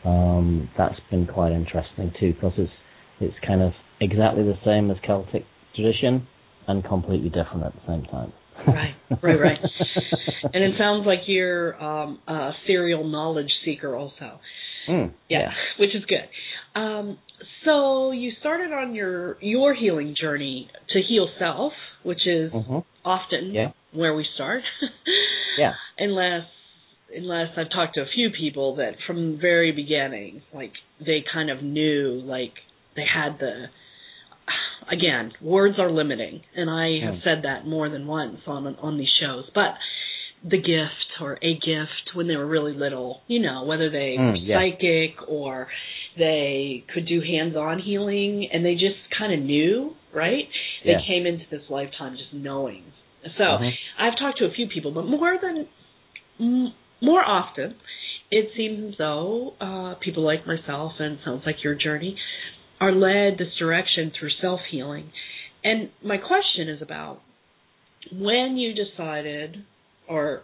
um, 0.09 0.69
that's 0.77 0.99
been 1.11 1.27
quite 1.27 1.51
interesting 1.51 2.13
too, 2.19 2.33
because 2.33 2.53
it's 2.57 2.71
it's 3.19 3.35
kind 3.45 3.61
of 3.61 3.73
exactly 3.99 4.43
the 4.43 4.57
same 4.65 4.89
as 4.91 4.97
Celtic 5.05 5.43
tradition 5.75 6.25
and 6.67 6.83
completely 6.85 7.29
different 7.29 7.63
at 7.65 7.73
the 7.73 7.81
same 7.87 8.03
time. 8.05 8.31
Right, 8.67 8.95
right, 9.21 9.39
right. 9.39 9.59
and 10.53 10.63
it 10.63 10.75
sounds 10.77 11.05
like 11.05 11.19
you're 11.27 11.81
um, 11.81 12.19
a 12.27 12.51
serial 12.67 13.07
knowledge 13.07 13.51
seeker 13.65 13.95
also. 13.95 14.39
Mm, 14.87 15.13
yeah, 15.29 15.51
which 15.79 15.95
is 15.95 16.03
good. 16.05 16.79
Um, 16.79 17.17
so 17.65 18.11
you 18.11 18.31
started 18.39 18.71
on 18.71 18.95
your 18.95 19.37
your 19.41 19.73
healing 19.73 20.15
journey 20.19 20.69
to 20.89 21.01
heal 21.01 21.27
self, 21.37 21.73
which 22.03 22.25
is 22.25 22.51
Mhm. 22.51 22.83
Often 23.05 23.51
Yeah. 23.53 23.71
where 23.93 24.13
we 24.15 24.25
start. 24.35 24.63
Yeah. 25.57 25.73
Unless 25.97 26.45
unless 27.13 27.49
I've 27.57 27.69
talked 27.71 27.95
to 27.95 28.01
a 28.01 28.05
few 28.15 28.29
people 28.29 28.75
that 28.75 28.93
from 29.05 29.31
the 29.33 29.37
very 29.37 29.71
beginning, 29.73 30.41
like 30.53 30.71
they 31.05 31.21
kind 31.33 31.49
of 31.49 31.61
knew, 31.63 32.21
like 32.23 32.53
they 32.95 33.03
had 33.05 33.39
the. 33.39 33.65
Again, 34.91 35.33
words 35.41 35.77
are 35.77 35.91
limiting, 35.91 36.41
and 36.55 36.69
I 36.69 36.99
have 37.05 37.15
Mm. 37.15 37.23
said 37.23 37.41
that 37.43 37.67
more 37.67 37.89
than 37.89 38.07
once 38.07 38.39
on 38.47 38.75
on 38.81 38.97
these 38.97 39.11
shows. 39.19 39.49
But 39.53 39.75
the 40.43 40.57
gift 40.57 41.19
or 41.19 41.37
a 41.41 41.53
gift 41.55 42.15
when 42.15 42.27
they 42.27 42.37
were 42.37 42.45
really 42.47 42.73
little, 42.73 43.21
you 43.27 43.39
know, 43.39 43.65
whether 43.65 43.89
they 43.89 44.15
Mm, 44.17 44.31
were 44.31 44.35
yeah. 44.37 44.57
psychic 44.57 45.15
or 45.27 45.67
they 46.17 46.83
could 46.93 47.05
do 47.05 47.21
hands-on 47.21 47.79
healing, 47.79 48.49
and 48.51 48.65
they 48.65 48.73
just 48.73 48.97
kind 49.17 49.33
of 49.33 49.39
knew, 49.39 49.95
right? 50.13 50.47
They 50.83 50.91
Yeah. 50.91 51.01
came 51.01 51.25
into 51.25 51.45
this 51.49 51.69
lifetime 51.69 52.17
just 52.17 52.33
knowing. 52.33 52.83
So 53.37 53.43
Mhm. 53.43 53.77
I've 53.97 54.17
talked 54.17 54.37
to 54.39 54.45
a 54.45 54.51
few 54.51 54.67
people, 54.67 54.91
but 54.91 55.05
more 55.05 55.37
than 55.37 55.67
more 57.01 57.23
often, 57.25 57.75
it 58.31 58.53
seems 58.55 58.93
as 58.93 58.97
though 58.97 59.53
uh, 59.59 59.95
people 59.95 60.23
like 60.23 60.45
myself 60.45 60.99
and 60.99 61.19
sounds 61.23 61.45
like 61.45 61.63
your 61.63 61.75
journey 61.75 62.17
are 62.79 62.91
led 62.91 63.37
this 63.37 63.55
direction 63.57 64.11
through 64.11 64.29
self-healing. 64.29 65.11
And 65.63 65.89
my 66.01 66.17
question 66.17 66.69
is 66.69 66.81
about 66.81 67.21
when 68.11 68.57
you 68.57 68.73
decided 68.73 69.65
or 70.07 70.43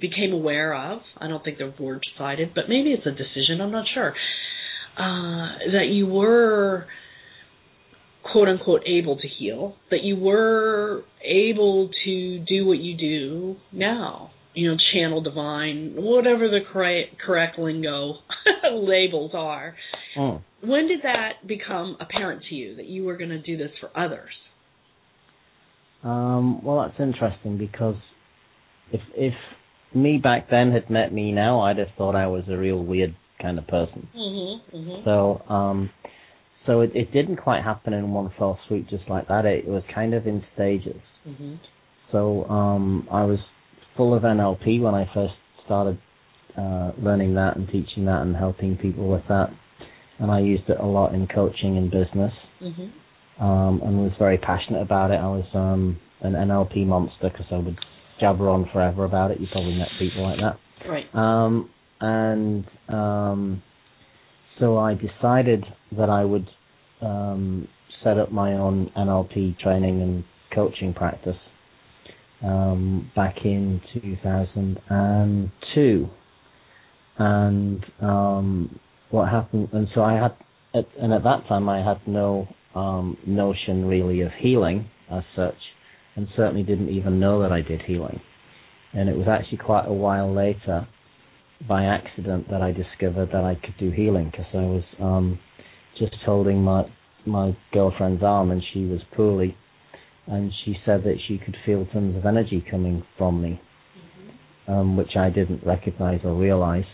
became 0.00 0.32
aware 0.32 0.74
of, 0.74 1.00
I 1.18 1.28
don't 1.28 1.42
think 1.44 1.58
the 1.58 1.72
word 1.78 2.04
decided, 2.12 2.52
but 2.54 2.68
maybe 2.68 2.90
it's 2.92 3.06
a 3.06 3.10
decision, 3.10 3.60
I'm 3.60 3.72
not 3.72 3.86
sure, 3.92 4.14
uh, 4.96 5.72
that 5.72 5.88
you 5.90 6.06
were 6.06 6.86
quote 8.32 8.48
unquote 8.48 8.82
able 8.86 9.16
to 9.16 9.28
heal, 9.28 9.76
that 9.90 10.02
you 10.02 10.16
were 10.16 11.04
able 11.22 11.90
to 12.04 12.38
do 12.40 12.66
what 12.66 12.78
you 12.78 12.96
do 12.96 13.56
now, 13.72 14.30
you 14.54 14.70
know, 14.70 14.76
channel 14.92 15.22
divine, 15.22 15.92
whatever 15.96 16.48
the 16.48 16.60
correct, 16.72 17.16
correct 17.24 17.58
lingo 17.58 18.14
labels 18.72 19.32
are. 19.34 19.74
Mm. 20.16 20.42
When 20.62 20.88
did 20.88 21.02
that 21.02 21.46
become 21.46 21.96
apparent 22.00 22.42
to 22.48 22.54
you 22.54 22.76
that 22.76 22.86
you 22.86 23.04
were 23.04 23.16
going 23.16 23.30
to 23.30 23.40
do 23.40 23.56
this 23.56 23.70
for 23.80 23.90
others? 23.96 24.30
Um, 26.02 26.64
well, 26.64 26.82
that's 26.82 27.00
interesting 27.00 27.58
because 27.58 27.96
if 28.92 29.00
if 29.14 29.34
me 29.94 30.18
back 30.18 30.50
then 30.50 30.72
had 30.72 30.90
met 30.90 31.12
me 31.12 31.32
now, 31.32 31.60
I'd 31.60 31.78
have 31.78 31.88
thought 31.96 32.14
I 32.14 32.26
was 32.26 32.44
a 32.48 32.56
real 32.56 32.82
weird 32.82 33.16
kind 33.40 33.58
of 33.58 33.66
person. 33.66 34.08
Mm-hmm. 34.16 34.76
mm-hmm. 34.76 35.04
So, 35.04 35.42
um, 35.52 35.90
so 36.66 36.80
it, 36.80 36.90
it 36.94 37.12
didn't 37.12 37.36
quite 37.36 37.62
happen 37.62 37.92
in 37.92 38.10
one 38.10 38.32
fell 38.38 38.58
swoop 38.66 38.88
just 38.88 39.08
like 39.08 39.28
that. 39.28 39.44
It 39.44 39.66
was 39.66 39.82
kind 39.94 40.14
of 40.14 40.26
in 40.26 40.44
stages. 40.54 41.00
Mm-hmm. 41.26 41.54
So, 42.12 42.44
um, 42.44 43.08
I 43.10 43.24
was 43.24 43.38
full 43.96 44.14
of 44.14 44.22
NLP 44.22 44.80
when 44.80 44.94
I 44.94 45.08
first 45.12 45.34
started 45.64 45.98
uh, 46.56 46.92
learning 46.98 47.34
that 47.34 47.56
and 47.56 47.66
teaching 47.68 48.06
that 48.06 48.22
and 48.22 48.34
helping 48.36 48.76
people 48.76 49.08
with 49.08 49.22
that. 49.28 49.50
And 50.18 50.30
I 50.30 50.40
used 50.40 50.68
it 50.68 50.78
a 50.80 50.86
lot 50.86 51.14
in 51.14 51.26
coaching 51.26 51.76
and 51.76 51.90
business. 51.90 52.32
Mm-hmm. 52.62 53.44
um, 53.44 53.82
and 53.84 54.02
was 54.02 54.12
very 54.18 54.38
passionate 54.38 54.80
about 54.80 55.10
it. 55.10 55.16
I 55.16 55.26
was 55.26 55.44
um, 55.52 56.00
an 56.22 56.32
NLP 56.32 56.86
monster 56.86 57.28
because 57.30 57.46
I 57.50 57.58
would 57.58 57.76
jabber 58.20 58.48
on 58.48 58.68
forever 58.72 59.04
about 59.04 59.30
it. 59.30 59.40
You 59.40 59.46
probably 59.50 59.76
met 59.76 59.88
people 59.98 60.22
like 60.22 60.38
that. 60.40 60.58
Right. 60.88 61.06
Um, 61.14 61.70
and 62.00 62.64
um, 62.88 63.62
so 64.58 64.78
I 64.78 64.94
decided 64.94 65.64
that 65.96 66.10
I 66.10 66.24
would 66.24 66.48
um, 67.00 67.68
set 68.02 68.18
up 68.18 68.32
my 68.32 68.54
own 68.54 68.90
NLP 68.96 69.58
training 69.58 70.02
and 70.02 70.24
coaching 70.54 70.94
practice 70.94 71.36
um, 72.42 73.10
back 73.14 73.36
in 73.44 73.80
2002. 73.94 76.08
And 77.18 77.84
um, 78.00 78.80
what 79.10 79.28
happened? 79.28 79.68
And 79.72 79.88
so 79.94 80.02
I 80.02 80.14
had, 80.14 80.34
at, 80.74 80.86
and 81.00 81.12
at 81.12 81.22
that 81.24 81.46
time 81.48 81.68
I 81.68 81.78
had 81.78 82.00
no 82.06 82.48
um, 82.74 83.16
notion 83.26 83.86
really 83.86 84.20
of 84.20 84.30
healing 84.38 84.88
as 85.10 85.22
such, 85.34 85.56
and 86.16 86.26
certainly 86.34 86.62
didn't 86.62 86.88
even 86.88 87.20
know 87.20 87.42
that 87.42 87.52
I 87.52 87.60
did 87.60 87.82
healing. 87.82 88.20
And 88.92 89.08
it 89.08 89.16
was 89.16 89.28
actually 89.28 89.58
quite 89.58 89.86
a 89.86 89.92
while 89.92 90.34
later, 90.34 90.88
by 91.68 91.84
accident, 91.84 92.48
that 92.50 92.62
I 92.62 92.72
discovered 92.72 93.28
that 93.32 93.44
I 93.44 93.54
could 93.54 93.76
do 93.78 93.90
healing 93.90 94.30
because 94.30 94.46
I 94.54 94.58
was 94.58 94.84
um, 95.00 95.38
just 95.98 96.14
holding 96.24 96.62
my 96.62 96.84
my 97.26 97.56
girlfriend's 97.72 98.22
arm 98.22 98.52
and 98.52 98.62
she 98.72 98.84
was 98.84 99.00
poorly, 99.14 99.56
and 100.26 100.52
she 100.64 100.76
said 100.86 101.02
that 101.04 101.16
she 101.26 101.38
could 101.38 101.56
feel 101.66 101.84
tons 101.92 102.16
of 102.16 102.24
energy 102.24 102.64
coming 102.70 103.04
from 103.18 103.42
me, 103.42 103.60
um, 104.68 104.96
which 104.96 105.16
I 105.16 105.28
didn't 105.30 105.66
recognize 105.66 106.20
or 106.24 106.34
realize, 106.36 106.84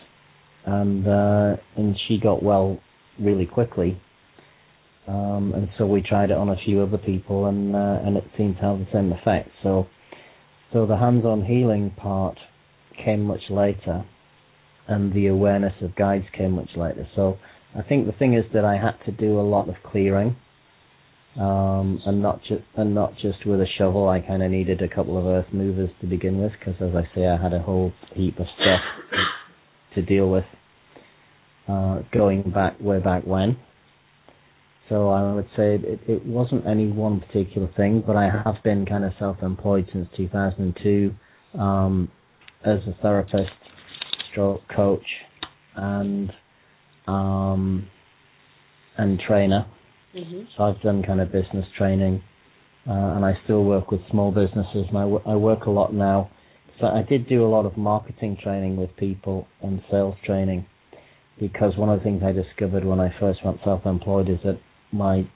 and 0.65 1.07
uh, 1.07 1.57
and 1.77 1.95
she 2.09 2.19
got 2.19 2.43
well 2.43 2.81
really 3.21 3.47
quickly. 3.47 4.01
Um, 5.09 5.53
and 5.55 5.69
so 5.79 5.87
we 5.87 6.01
tried 6.01 6.31
it 6.31 6.37
on 6.37 6.49
a 6.49 6.57
few 6.65 6.81
other 6.81 6.99
people, 6.99 7.47
and 7.47 7.75
uh, 7.75 7.99
and 8.07 8.17
it 8.17 8.25
seemed 8.37 8.57
to 8.57 8.63
have 8.63 8.79
the 8.79 8.87
same 8.93 9.13
effect. 9.13 9.49
So, 9.63 9.89
so 10.73 10.87
the 10.87 10.97
hands-on 10.97 11.45
healing 11.45 11.91
part 11.97 12.39
came 13.05 13.23
much 13.23 13.51
later, 13.51 14.05
and 14.87 15.13
the 15.13 15.27
awareness 15.27 15.75
of 15.83 15.97
guides 15.97 16.27
came 16.39 16.53
much 16.53 16.71
later. 16.77 17.09
So, 17.17 17.39
I 17.77 17.83
think 17.83 18.07
the 18.07 18.13
thing 18.13 18.35
is 18.35 18.45
that 18.55 18.65
I 18.65 18.75
had 18.77 18.95
to 19.07 19.11
do 19.11 19.41
a 19.41 19.43
lot 19.43 19.69
of 19.69 19.75
clearing, 19.85 20.37
um, 21.37 22.01
and 22.07 22.23
not 22.23 22.41
just 22.49 22.63
and 22.77 22.95
not 22.95 23.15
just 23.21 23.45
with 23.45 23.61
a 23.61 23.67
shovel. 23.79 24.09
I 24.09 24.21
kind 24.21 24.41
of 24.41 24.53
needed 24.53 24.83
a 24.83 24.89
couple 24.89 25.19
of 25.19 25.27
earth 25.27 25.53
movers 25.53 25.91
to 26.01 26.07
begin 26.07 26.39
with, 26.39 26.53
because 26.61 26.81
as 26.81 26.95
I 26.95 27.09
say, 27.13 27.27
I 27.27 27.43
had 27.43 27.53
a 27.53 27.61
whole 27.61 27.93
heap 28.15 28.39
of 28.39 28.47
stuff 28.55 28.81
to 29.97 30.03
deal 30.03 30.31
with, 30.31 30.45
uh, 31.69 32.03
going 32.13 32.53
back 32.53 32.79
way 32.81 33.01
back 33.01 33.25
when. 33.25 33.57
So 34.89 35.09
I 35.09 35.33
would 35.33 35.49
say 35.57 35.77
it, 35.77 36.01
it 36.07 36.27
wasn't 36.27 36.67
any 36.67 36.89
one 36.89 37.21
particular 37.21 37.71
thing, 37.77 38.03
but 38.07 38.17
I 38.17 38.25
have 38.25 38.63
been 38.65 38.85
kind 38.85 39.05
of 39.05 39.13
self-employed 39.19 39.89
since 39.93 40.09
2002 40.17 41.15
um, 41.59 42.11
as 42.65 42.79
a 42.87 42.95
therapist, 43.01 43.51
stroke 44.31 44.61
coach, 44.75 45.07
and 45.77 46.33
um, 47.07 47.89
and 48.99 49.21
trainer. 49.27 49.67
Mm-hmm. 50.15 50.43
So 50.57 50.65
I've 50.65 50.81
done 50.83 51.03
kind 51.03 51.21
of 51.21 51.33
business 51.33 51.67
training, 51.79 52.23
uh, 52.87 52.93
and 52.93 53.25
I 53.25 53.39
still 53.45 53.65
work 53.65 53.91
with 53.91 54.01
small 54.11 54.31
businesses. 54.31 54.87
And 54.89 54.99
I, 54.99 55.03
w- 55.03 55.23
I 55.27 55.37
work 55.37 55.65
a 55.67 55.71
lot 55.71 55.95
now. 55.95 56.31
So 56.81 56.87
I 56.87 57.03
did 57.03 57.29
do 57.29 57.45
a 57.45 57.49
lot 57.49 57.65
of 57.65 57.77
marketing 57.77 58.37
training 58.43 58.77
with 58.77 58.95
people 58.97 59.47
and 59.63 59.83
sales 59.91 60.17
training, 60.25 60.67
because 61.39 61.77
one 61.77 61.89
of 61.89 62.01
the 62.01 62.05
things 62.05 62.23
I 62.25 62.33
discovered 62.33 62.85
when 62.85 63.01
I 63.01 63.15
first 63.19 63.45
went 63.45 63.59
self-employed 63.65 64.29
is 64.29 64.39
that 64.45 64.59
my 64.93 65.29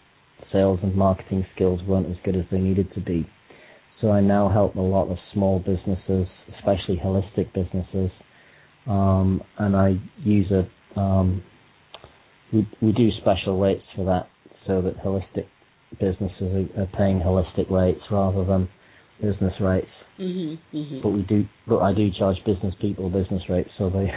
sales 0.53 0.81
and 0.83 0.95
marketing 0.95 1.47
skills 1.55 1.81
weren't 1.87 2.07
as 2.09 2.17
good 2.25 2.37
as 2.37 2.45
they 2.51 2.59
needed 2.59 2.93
to 2.95 3.01
be. 3.01 3.29
So 4.01 4.11
I 4.11 4.21
now 4.21 4.49
help 4.51 4.77
a 4.77 4.81
lot 4.81 5.09
of 5.09 5.17
small 5.33 5.59
businesses, 5.59 6.29
especially 6.57 7.01
holistic 7.03 7.53
businesses, 7.55 8.11
um, 8.87 9.43
and 9.59 9.75
I 9.75 9.97
use 10.23 10.51
a 10.53 11.01
um, 11.01 11.43
we 12.53 12.69
we 12.81 12.93
do 12.93 13.09
special 13.21 13.59
rates 13.59 13.83
for 13.95 14.05
that, 14.05 14.29
so 14.67 14.83
that 14.83 14.99
holistic 14.99 15.47
businesses 15.99 16.69
are, 16.77 16.83
are 16.83 16.87
paying 16.97 17.21
holistic 17.21 17.71
rates 17.71 18.01
rather 18.11 18.45
than 18.45 18.69
business 19.21 19.55
rates. 19.61 19.89
Mm-hmm. 20.21 20.77
Mm-hmm. 20.77 21.01
But 21.03 21.09
we 21.11 21.23
do, 21.23 21.47
but 21.67 21.79
I 21.79 21.95
do 21.95 22.11
charge 22.19 22.37
business 22.45 22.75
people 22.81 23.09
business 23.11 23.43
rates, 23.49 23.71
so 23.79 23.91
they 23.91 24.11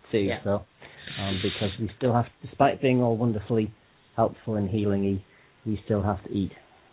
too. 0.12 0.18
Yeah. 0.18 0.42
So 0.44 0.64
um, 1.20 1.40
because 1.42 1.70
we 1.80 1.90
still 1.96 2.14
have, 2.14 2.26
despite 2.42 2.80
being 2.80 3.02
all 3.02 3.16
wonderfully 3.16 3.72
helpful 4.22 4.54
and 4.60 4.68
healing, 4.68 5.22
we 5.66 5.80
still 5.84 6.02
have 6.02 6.22
to 6.24 6.30
eat. 6.30 6.52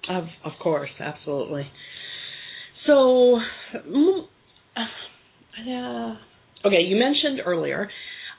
Of 0.09 0.25
of 0.45 0.53
course, 0.63 0.89
absolutely. 0.99 1.65
So, 2.87 2.93
mm, 3.75 4.19
uh, 4.77 6.67
okay, 6.67 6.81
you 6.89 6.95
mentioned 6.95 7.41
earlier 7.45 7.89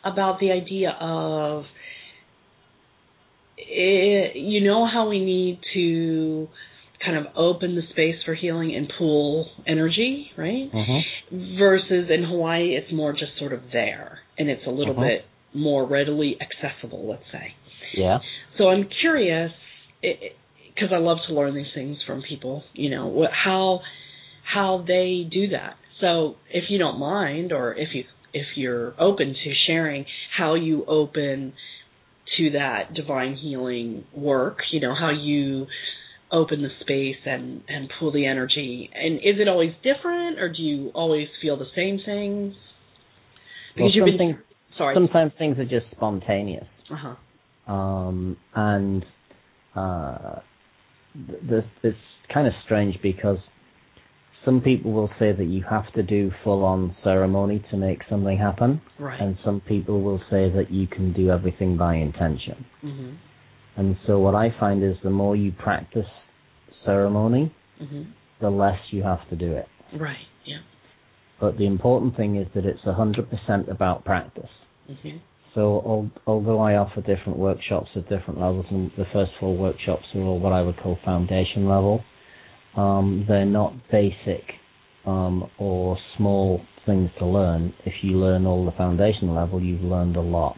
about 0.05 0.41
the 0.41 0.51
idea 0.53 0.91
of 0.99 1.65
eh, 3.59 4.33
you 4.35 4.61
know 4.63 4.87
how 4.95 5.09
we 5.09 5.21
need 5.35 5.61
to 5.75 6.49
kind 7.05 7.17
of 7.19 7.27
open 7.37 7.75
the 7.77 7.83
space 7.93 8.17
for 8.25 8.35
healing 8.35 8.75
and 8.75 8.91
pool 8.99 9.47
energy, 9.67 10.31
right? 10.37 10.73
Mm-hmm. 10.73 11.59
Versus 11.59 12.05
in 12.11 12.25
Hawaii, 12.25 12.75
it's 12.79 12.93
more 12.93 13.13
just 13.13 13.33
sort 13.39 13.53
of 13.53 13.61
there, 13.73 14.19
and 14.39 14.49
it's 14.49 14.67
a 14.67 14.71
little 14.71 14.95
Mhm. 14.95 15.09
bit 15.09 15.25
more 15.55 15.85
readily 15.85 16.31
accessible, 16.41 17.03
let's 17.13 17.31
say. 17.31 17.55
Yeah. 17.95 18.19
So 18.57 18.69
I'm 18.69 18.89
curious, 19.01 19.53
because 20.03 20.91
I 20.93 20.99
love 20.99 21.19
to 21.29 21.35
learn 21.35 21.55
these 21.55 21.73
things 21.75 21.97
from 22.07 22.23
people. 22.23 22.63
You 22.73 22.91
know 22.91 23.07
what, 23.07 23.31
how 23.33 23.81
how 24.45 24.85
they 24.87 25.27
do 25.31 25.49
that. 25.49 25.75
So 26.01 26.37
if 26.51 26.65
you 26.71 26.79
don't 26.79 26.99
mind, 26.99 27.53
or 27.53 27.75
if 27.75 27.89
you 27.95 28.05
if 28.33 28.47
you're 28.57 28.95
open 29.01 29.35
to 29.45 29.55
sharing 29.67 30.07
how 30.37 30.55
you 30.55 30.85
open 30.87 31.53
to 32.37 32.51
that 32.51 32.95
divine 32.95 33.35
healing 33.37 34.05
work, 34.15 34.59
you 34.71 34.81
know 34.81 34.95
how 34.95 35.11
you 35.11 35.67
open 36.31 36.63
the 36.63 36.69
space 36.81 37.17
and 37.25 37.63
and 37.69 37.91
pull 37.99 38.13
the 38.13 38.27
energy, 38.27 38.91
and 38.95 39.17
is 39.17 39.41
it 39.41 39.49
always 39.49 39.73
different, 39.83 40.39
or 40.39 40.49
do 40.53 40.63
you 40.63 40.91
always 40.95 41.29
feel 41.43 41.57
the 41.57 41.67
same 41.75 41.99
things? 42.05 42.55
Well, 43.77 43.87
Because 43.89 43.95
you've 43.97 44.05
been 44.07 44.19
something- 44.19 44.39
sorry. 44.77 44.95
sometimes 44.95 45.33
things 45.39 45.59
are 45.59 45.65
just 45.65 45.87
spontaneous. 45.93 46.67
uh 46.91 46.97
huh. 46.97 47.15
Um, 47.69 48.37
and 48.55 49.05
uh, 49.77 50.41
th- 51.49 51.65
it's 51.83 51.97
kind 52.33 52.47
of 52.47 52.53
strange 52.65 52.97
because 53.03 53.39
some 54.45 54.61
people 54.61 54.93
will 54.93 55.11
say 55.19 55.33
that 55.33 55.45
you 55.45 55.63
have 55.69 55.93
to 55.93 56.03
do 56.03 56.31
full 56.43 56.65
on 56.65 56.97
ceremony 57.05 57.63
to 57.71 57.77
make 57.77 57.99
something 58.09 58.39
happen. 58.39 58.81
Right. 58.99 59.21
And 59.21 59.37
some 59.45 59.61
people 59.61 60.01
will 60.03 60.21
say 60.31 60.49
that 60.51 60.71
you 60.71 60.87
can 60.87 61.13
do 61.13 61.31
everything 61.31 61.77
by 61.77 61.97
intention. 61.97 62.65
hmm 62.81 63.11
And 63.77 63.97
so 64.07 64.19
what 64.19 64.35
I 64.35 64.49
find 64.59 64.83
is 64.83 64.97
the 65.05 65.11
more 65.11 65.37
you 65.37 65.53
practice 65.53 66.07
ceremony, 66.85 67.55
hmm 67.79 68.03
the 68.41 68.49
less 68.51 68.79
you 68.93 69.03
have 69.03 69.29
to 69.31 69.35
do 69.37 69.51
it. 69.53 69.67
Right. 69.99 70.17
Yeah. 70.47 70.59
But 71.41 71.59
the 71.59 71.67
important 71.67 72.17
thing 72.17 72.37
is 72.37 72.47
that 72.55 72.65
it's 72.65 72.83
100% 72.83 73.69
about 73.71 74.05
practice. 74.05 74.51
hmm 74.87 75.17
So 75.55 75.83
al- 75.87 76.11
although 76.27 76.61
I 76.61 76.77
offer 76.77 77.01
different 77.01 77.39
workshops 77.39 77.89
at 77.97 78.09
different 78.09 78.41
levels, 78.41 78.67
and 78.71 78.91
the 78.97 79.07
first 79.13 79.33
four 79.41 79.57
workshops 79.57 80.05
are 80.15 80.21
all 80.21 80.39
what 80.39 80.53
I 80.53 80.63
would 80.63 80.77
call 80.79 80.99
foundation 81.05 81.69
level, 81.69 82.03
um, 82.77 83.25
they're 83.27 83.45
not 83.47 83.73
basic 83.91 84.43
um, 85.07 85.49
or 85.59 85.97
small 86.17 86.61
things 86.87 87.11
to 87.19 87.27
learn. 87.27 87.73
If 87.85 87.95
you 88.03 88.19
learn 88.19 88.47
all 88.47 88.65
the 88.65 88.73
foundation 88.73 89.35
level, 89.35 89.61
you've 89.61 89.83
learned 89.83 90.17
a 90.17 90.21
lot. 90.21 90.57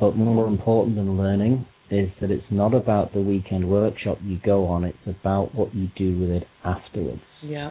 But 0.00 0.16
more 0.16 0.46
important 0.46 0.96
than 0.96 1.16
learning 1.18 1.66
is 1.90 2.10
that 2.20 2.30
it's 2.30 2.44
not 2.50 2.74
about 2.74 3.12
the 3.14 3.20
weekend 3.20 3.68
workshop 3.68 4.18
you 4.22 4.38
go 4.44 4.66
on, 4.66 4.84
it's 4.84 4.96
about 5.06 5.54
what 5.54 5.74
you 5.74 5.88
do 5.96 6.18
with 6.20 6.30
it 6.30 6.46
afterwards 6.64 7.22
Yeah. 7.42 7.70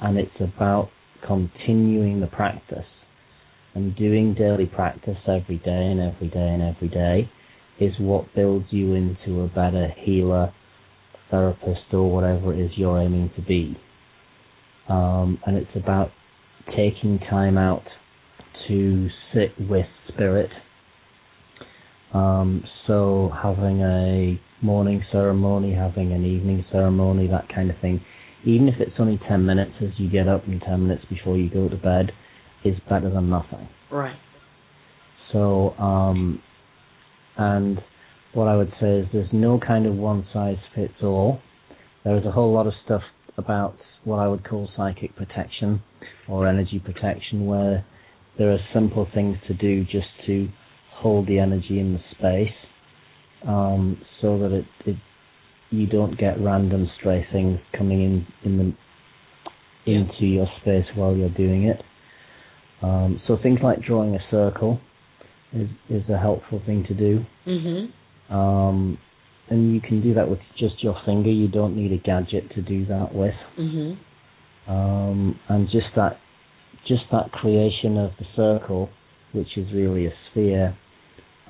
and 0.00 0.18
it's 0.18 0.40
about 0.40 0.90
continuing 1.24 2.20
the 2.20 2.26
practice 2.26 2.84
and 3.74 3.96
doing 3.96 4.34
daily 4.34 4.66
practice 4.66 5.16
every 5.26 5.58
day 5.58 5.70
and 5.70 6.00
every 6.00 6.28
day 6.28 6.48
and 6.48 6.62
every 6.62 6.88
day 6.88 7.30
is 7.80 7.94
what 7.98 8.34
builds 8.34 8.66
you 8.70 8.94
into 8.94 9.40
a 9.40 9.48
better 9.48 9.88
healer, 10.04 10.52
therapist, 11.30 11.92
or 11.92 12.10
whatever 12.10 12.52
it 12.52 12.60
is 12.60 12.70
you're 12.76 13.00
aiming 13.00 13.30
to 13.36 13.42
be. 13.42 13.76
Um, 14.88 15.38
and 15.46 15.56
it's 15.56 15.74
about 15.74 16.10
taking 16.76 17.18
time 17.30 17.56
out 17.56 17.84
to 18.68 19.08
sit 19.32 19.50
with 19.58 19.86
spirit. 20.08 20.50
Um, 22.12 22.62
so 22.86 23.32
having 23.42 23.80
a 23.80 24.40
morning 24.62 25.02
ceremony, 25.10 25.74
having 25.74 26.12
an 26.12 26.24
evening 26.24 26.64
ceremony, 26.70 27.26
that 27.28 27.48
kind 27.52 27.70
of 27.70 27.78
thing 27.80 28.04
even 28.44 28.68
if 28.68 28.74
it's 28.80 28.96
only 28.98 29.20
10 29.28 29.44
minutes 29.46 29.72
as 29.80 29.90
you 29.98 30.10
get 30.10 30.28
up 30.28 30.46
and 30.46 30.60
10 30.60 30.82
minutes 30.88 31.04
before 31.08 31.36
you 31.36 31.48
go 31.48 31.68
to 31.68 31.76
bed, 31.76 32.12
is 32.64 32.76
better 32.88 33.10
than 33.10 33.28
nothing. 33.30 33.68
Right. 33.90 34.16
So, 35.32 35.70
um, 35.78 36.42
and 37.36 37.80
what 38.34 38.48
I 38.48 38.56
would 38.56 38.72
say 38.80 38.98
is 38.98 39.06
there's 39.12 39.32
no 39.32 39.58
kind 39.58 39.86
of 39.86 39.94
one 39.94 40.26
size 40.32 40.56
fits 40.74 40.94
all. 41.02 41.40
There 42.04 42.16
is 42.16 42.24
a 42.26 42.30
whole 42.30 42.52
lot 42.52 42.66
of 42.66 42.72
stuff 42.84 43.02
about 43.36 43.76
what 44.04 44.18
I 44.18 44.28
would 44.28 44.46
call 44.48 44.68
psychic 44.76 45.14
protection 45.16 45.82
or 46.28 46.46
energy 46.46 46.80
protection 46.84 47.46
where 47.46 47.84
there 48.38 48.52
are 48.52 48.58
simple 48.74 49.08
things 49.14 49.36
to 49.46 49.54
do 49.54 49.84
just 49.84 50.08
to 50.26 50.48
hold 50.94 51.26
the 51.26 51.38
energy 51.38 51.78
in 51.78 51.94
the 51.94 52.00
space 52.12 52.54
um, 53.46 54.00
so 54.20 54.38
that 54.38 54.52
it, 54.52 54.64
it 54.86 54.96
you 55.70 55.86
don't 55.86 56.18
get 56.18 56.40
random 56.40 56.88
stray 56.98 57.26
things 57.32 57.58
coming 57.76 58.02
in 58.02 58.26
in 58.44 58.58
the 58.58 59.90
into 59.90 60.26
your 60.26 60.46
space 60.60 60.84
while 60.94 61.16
you're 61.16 61.30
doing 61.30 61.64
it. 61.64 61.82
Um, 62.82 63.20
so 63.26 63.36
things 63.42 63.60
like 63.62 63.82
drawing 63.82 64.14
a 64.14 64.20
circle 64.30 64.80
is 65.52 65.68
is 65.88 66.02
a 66.08 66.18
helpful 66.18 66.60
thing 66.66 66.84
to 66.88 66.94
do. 66.94 67.24
hmm 67.44 68.34
Um, 68.34 68.98
and 69.48 69.74
you 69.74 69.80
can 69.80 70.00
do 70.00 70.14
that 70.14 70.28
with 70.30 70.38
just 70.58 70.82
your 70.82 70.96
finger. 71.04 71.28
You 71.30 71.48
don't 71.48 71.76
need 71.76 71.92
a 71.92 71.98
gadget 71.98 72.50
to 72.54 72.62
do 72.62 72.86
that 72.86 73.14
with. 73.14 73.34
hmm 73.56 73.92
Um, 74.68 75.38
and 75.48 75.68
just 75.70 75.88
that 75.96 76.18
just 76.86 77.02
that 77.12 77.30
creation 77.32 77.96
of 77.96 78.10
the 78.18 78.26
circle, 78.34 78.88
which 79.32 79.56
is 79.56 79.72
really 79.72 80.06
a 80.06 80.12
sphere 80.30 80.76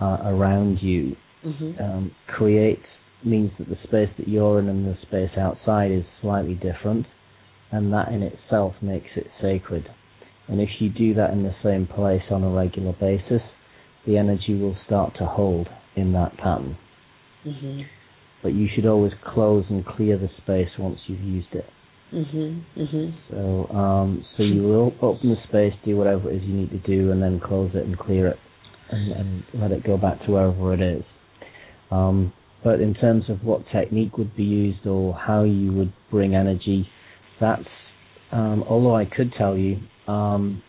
uh, 0.01 0.19
around 0.25 0.79
you, 0.83 1.17
hmm 1.43 1.73
um, 1.81 2.13
creates 2.29 2.87
means 3.25 3.51
that 3.59 3.69
the 3.69 3.77
space 3.85 4.11
that 4.19 4.27
you're 4.29 4.59
in 4.59 4.69
and 4.69 4.85
the 4.85 4.97
space 5.03 5.31
outside 5.39 5.91
is 5.93 6.05
slightly 6.21 6.55
different, 6.55 7.07
and 7.71 7.93
that 7.93 8.09
in 8.09 8.23
itself 8.23 8.75
makes 8.83 9.11
it 9.17 9.27
sacred. 9.41 9.89
And 10.53 10.61
if 10.61 10.69
you 10.81 10.91
do 10.91 11.15
that 11.15 11.31
in 11.31 11.45
the 11.45 11.55
same 11.65 11.87
place 11.87 12.21
on 12.31 12.45
a 12.45 12.51
regular 12.51 12.93
basis, 12.93 13.41
the 14.07 14.19
energy 14.19 14.55
will 14.55 14.77
start 14.85 15.15
to 15.17 15.25
hold 15.25 15.67
in 15.97 16.13
that 16.13 16.37
pattern. 16.37 16.77
hmm 17.43 17.81
But 18.43 18.53
you 18.53 18.69
should 18.75 18.85
always 18.85 19.13
close 19.25 19.65
and 19.71 19.85
clear 19.87 20.19
the 20.19 20.29
space 20.43 20.69
once 20.79 20.99
you've 21.07 21.23
used 21.23 21.55
it. 21.55 21.65
hmm 22.11 22.59
hmm 22.75 23.11
So, 23.31 23.67
um, 23.75 24.27
so 24.37 24.43
you 24.43 24.63
will 24.65 24.93
open 25.01 25.31
the 25.31 25.37
space, 25.49 25.73
do 25.87 25.97
whatever 25.97 26.31
it 26.31 26.37
is 26.37 26.43
you 26.43 26.53
need 26.55 26.71
to 26.73 26.79
do, 26.81 27.13
and 27.13 27.23
then 27.23 27.41
close 27.41 27.71
it 27.73 27.87
and 27.87 27.99
clear 27.99 28.27
it, 28.27 28.37
and, 28.91 29.13
and 29.13 29.45
let 29.55 29.71
it 29.71 29.83
go 29.85 29.97
back 29.97 30.23
to 30.27 30.33
wherever 30.33 30.75
it 30.75 30.83
is. 30.83 31.05
Um, 31.91 32.31
but 32.63 32.83
in 32.83 32.93
terms 32.93 33.25
of 33.31 33.43
what 33.43 33.63
technique 33.73 34.19
would 34.19 34.37
be 34.37 34.45
used 34.45 34.87
or 34.87 35.15
how 35.15 35.45
you 35.45 35.73
would 35.73 35.95
bring 36.11 36.35
energy, 36.35 36.87
that's 37.41 37.65
um, 38.33 38.65
although 38.69 38.97
I 38.97 39.05
could 39.05 39.33
tell 39.37 39.57
you, 39.57 39.79
um, 40.09 40.63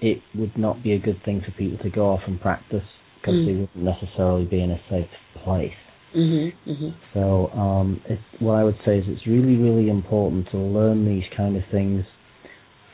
it 0.00 0.22
would 0.34 0.56
not 0.56 0.82
be 0.82 0.92
a 0.92 0.98
good 0.98 1.20
thing 1.24 1.40
for 1.44 1.50
people 1.52 1.78
to 1.82 1.90
go 1.90 2.06
off 2.10 2.20
and 2.26 2.40
practice 2.40 2.84
because 3.20 3.34
Mm. 3.34 3.46
they 3.46 3.52
wouldn't 3.52 3.76
necessarily 3.76 4.44
be 4.44 4.60
in 4.62 4.70
a 4.70 4.80
safe 4.88 5.10
place. 5.44 5.74
hmm 6.12 6.48
hmm 6.64 6.90
So 7.14 7.50
um, 7.52 8.00
it's, 8.08 8.22
what 8.40 8.54
I 8.54 8.64
would 8.64 8.78
say 8.84 8.98
is 8.98 9.04
it's 9.08 9.26
really, 9.26 9.56
really 9.56 9.88
important 9.90 10.48
to 10.50 10.56
learn 10.58 11.04
these 11.04 11.24
kind 11.36 11.56
of 11.56 11.64
things 11.70 12.04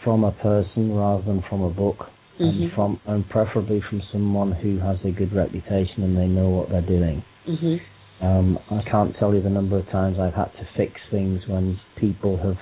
from 0.03 0.25
a 0.25 0.33
person 0.33 0.95
rather 0.95 1.23
than 1.23 1.43
from 1.49 1.63
a 1.63 1.71
book, 1.71 2.11
and 2.39 2.65
Mhm. 2.65 2.75
from 2.75 3.01
and 3.07 3.29
preferably 3.29 3.81
from 3.81 4.01
someone 4.13 4.53
who 4.53 4.79
has 4.79 4.99
a 5.05 5.11
good 5.11 5.33
reputation 5.33 6.03
and 6.03 6.17
they 6.17 6.27
know 6.27 6.49
what 6.49 6.69
they're 6.71 6.83
doing. 6.99 7.23
hmm 7.47 7.77
Um, 8.21 8.59
I 8.71 8.81
can't 8.83 9.15
tell 9.17 9.35
you 9.35 9.41
the 9.43 9.51
number 9.51 9.77
of 9.77 9.89
times 9.91 10.19
I've 10.19 10.35
had 10.35 10.53
to 10.57 10.65
fix 10.77 11.01
things 11.11 11.47
when 11.49 11.79
people 11.97 12.37
have 12.39 12.57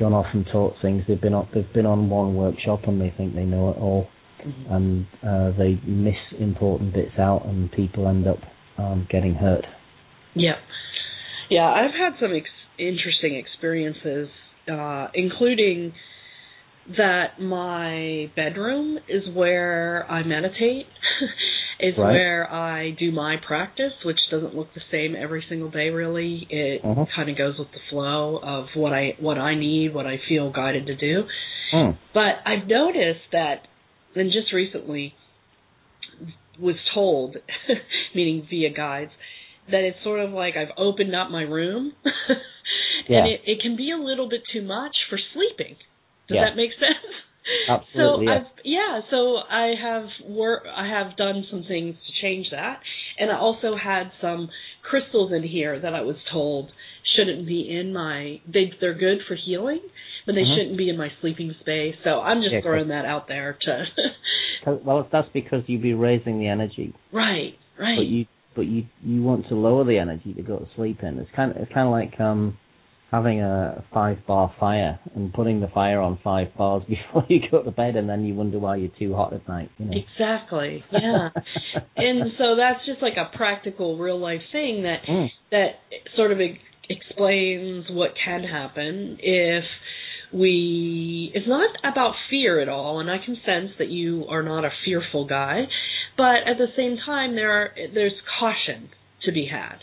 gone 0.00 0.12
off 0.14 0.26
and 0.32 0.44
taught 0.50 0.74
things. 0.82 1.04
They've 1.06 1.20
been 1.20 1.34
on, 1.34 1.48
they've 1.54 1.72
been 1.72 1.86
on 1.86 2.10
one 2.10 2.34
workshop 2.34 2.80
and 2.86 3.00
they 3.00 3.14
think 3.16 3.34
they 3.34 3.44
know 3.44 3.70
it 3.70 3.76
all, 3.78 4.08
hmm 4.42 4.72
and 4.72 5.06
uh, 5.22 5.56
they 5.56 5.78
miss 5.86 6.14
important 6.38 6.94
bits 6.94 7.18
out, 7.18 7.44
and 7.44 7.70
people 7.70 8.08
end 8.08 8.26
up 8.26 8.38
um, 8.78 9.06
getting 9.10 9.34
hurt. 9.34 9.64
Yeah. 10.34 10.54
Yeah, 11.50 11.68
I've 11.68 11.90
had 11.92 12.18
some 12.20 12.34
ex- 12.34 12.48
interesting 12.78 13.34
experiences, 13.36 14.28
uh, 14.72 15.08
including 15.14 15.92
that 16.96 17.40
my 17.40 18.30
bedroom 18.34 18.98
is 19.08 19.22
where 19.34 20.06
I 20.10 20.22
meditate, 20.22 20.86
is 21.82 21.96
Right. 21.96 22.12
where 22.12 22.52
I 22.52 22.90
do 22.90 23.10
my 23.12 23.36
practice, 23.36 23.92
which 24.04 24.18
doesn't 24.30 24.54
look 24.54 24.72
the 24.74 24.82
same 24.90 25.16
every 25.16 25.42
single 25.48 25.70
day 25.70 25.90
really. 25.90 26.46
It 26.50 26.82
Mhm. 26.82 27.08
kind 27.10 27.28
of 27.30 27.36
goes 27.36 27.58
with 27.58 27.70
the 27.72 27.80
flow 27.90 28.38
of 28.42 28.68
what 28.74 28.92
I 28.92 29.14
what 29.18 29.38
I 29.38 29.54
need, 29.54 29.94
what 29.94 30.06
I 30.06 30.18
feel 30.18 30.50
guided 30.50 30.86
to 30.86 30.94
do. 30.94 31.26
Hmm. 31.70 31.90
But 32.12 32.40
I've 32.44 32.66
noticed 32.66 33.30
that, 33.32 33.66
and 34.14 34.30
just 34.32 34.52
recently 34.52 35.14
was 36.58 36.76
told, 36.92 37.36
meaning 38.14 38.42
via 38.50 38.70
guides, 38.70 39.12
that 39.70 39.84
it's 39.84 40.02
sort 40.02 40.20
of 40.20 40.32
like 40.32 40.56
I've 40.56 40.72
opened 40.76 41.14
up 41.14 41.30
my 41.30 41.42
room, 41.42 41.92
Yeah. 43.06 43.18
and 43.18 43.28
it, 43.28 43.40
it 43.46 43.60
can 43.62 43.76
be 43.76 43.90
a 43.90 43.96
little 43.96 44.28
bit 44.28 44.42
too 44.52 44.62
much 44.62 44.96
for 45.08 45.18
sleeping. 45.32 45.76
Does 46.28 46.36
Yeah. 46.36 46.44
that 46.44 46.56
make 46.56 46.72
sense? 46.74 47.14
Absolutely, 47.68 48.26
So 48.26 48.30
yes. 48.32 48.40
I've 48.40 48.60
yeah, 48.64 49.00
so 49.10 49.36
I 49.36 49.74
have 49.80 50.04
work 50.28 50.64
I 50.66 50.86
have 50.88 51.16
done 51.16 51.44
some 51.50 51.64
things 51.66 51.96
to 52.06 52.12
change 52.22 52.46
that. 52.50 52.80
And 53.18 53.30
I 53.30 53.36
also 53.38 53.76
had 53.76 54.10
some 54.20 54.48
crystals 54.82 55.32
in 55.32 55.42
here 55.42 55.78
that 55.80 55.94
I 55.94 56.00
was 56.02 56.16
told 56.32 56.70
shouldn't 57.16 57.46
be 57.46 57.68
in 57.68 57.92
my 57.92 58.40
they 58.46 58.72
they're 58.80 58.94
good 58.94 59.18
for 59.28 59.34
healing, 59.34 59.80
but 60.26 60.34
they 60.34 60.42
Mhm. 60.42 60.54
shouldn't 60.56 60.78
be 60.78 60.88
in 60.88 60.96
my 60.96 61.10
sleeping 61.20 61.52
space. 61.60 61.96
So 62.04 62.20
I'm 62.20 62.40
just 62.42 62.52
Yeah, 62.52 62.60
throwing 62.62 62.88
that 62.88 63.04
out 63.04 63.28
there 63.28 63.56
to. 63.62 63.86
Well, 64.84 65.08
that's 65.10 65.28
because 65.32 65.62
you'd 65.68 65.80
be 65.82 65.94
raising 65.94 66.38
the 66.38 66.48
energy, 66.48 66.92
Right, 67.12 67.54
right. 67.78 67.96
but 67.96 68.06
you 68.06 68.26
but 68.54 68.66
you 68.66 68.84
you 69.02 69.22
want 69.22 69.48
to 69.48 69.54
lower 69.54 69.84
the 69.84 69.98
energy 69.98 70.34
to 70.34 70.42
go 70.42 70.58
to 70.58 70.66
sleep 70.76 71.02
in. 71.02 71.18
It's 71.18 71.30
kind 71.34 71.50
of 71.50 71.56
it's 71.56 71.72
kind 71.72 71.86
of 71.86 71.92
like 71.92 72.20
um 72.20 72.58
having 73.10 73.40
a 73.40 73.84
five 73.92 74.18
bar 74.26 74.52
fire 74.60 75.00
and 75.14 75.32
putting 75.32 75.60
the 75.60 75.68
fire 75.68 76.00
on 76.00 76.18
five 76.22 76.54
bars 76.56 76.82
before 76.88 77.24
you 77.28 77.40
go 77.50 77.62
to 77.62 77.70
bed, 77.70 77.96
and 77.96 78.08
then 78.08 78.24
you 78.24 78.34
wonder 78.34 78.58
why 78.58 78.76
you're 78.76 78.90
too 78.98 79.14
hot 79.14 79.32
at 79.32 79.46
night. 79.48 79.70
You 79.78 79.86
know. 79.86 79.92
Exactly. 79.96 80.84
Yeah. 80.92 81.30
and 81.96 82.30
so 82.38 82.56
that's 82.56 82.84
just 82.86 83.02
like 83.02 83.14
a 83.16 83.36
practical 83.36 83.98
real 83.98 84.18
life 84.18 84.42
thing 84.52 84.82
that 84.84 85.00
Mm. 85.08 85.28
that 85.50 85.70
sort 86.16 86.30
of 86.30 86.38
explains 86.88 87.86
what 87.90 88.10
can 88.22 88.42
happen 88.44 89.18
if 89.20 89.64
we 90.32 91.32
it's 91.34 91.48
not 91.48 91.70
about 91.90 92.14
fear 92.28 92.60
at 92.60 92.68
all 92.68 93.00
and 93.00 93.10
I 93.10 93.18
can 93.24 93.36
sense 93.46 93.70
that 93.78 93.88
you 93.88 94.26
are 94.28 94.42
not 94.42 94.64
a 94.64 94.70
fearful 94.84 95.26
guy 95.26 95.62
but 96.16 96.46
at 96.46 96.58
the 96.58 96.66
same 96.76 96.96
time 97.04 97.34
there 97.34 97.50
are 97.50 97.70
there's 97.94 98.12
caution 98.38 98.90
to 99.24 99.32
be 99.32 99.48
had 99.50 99.78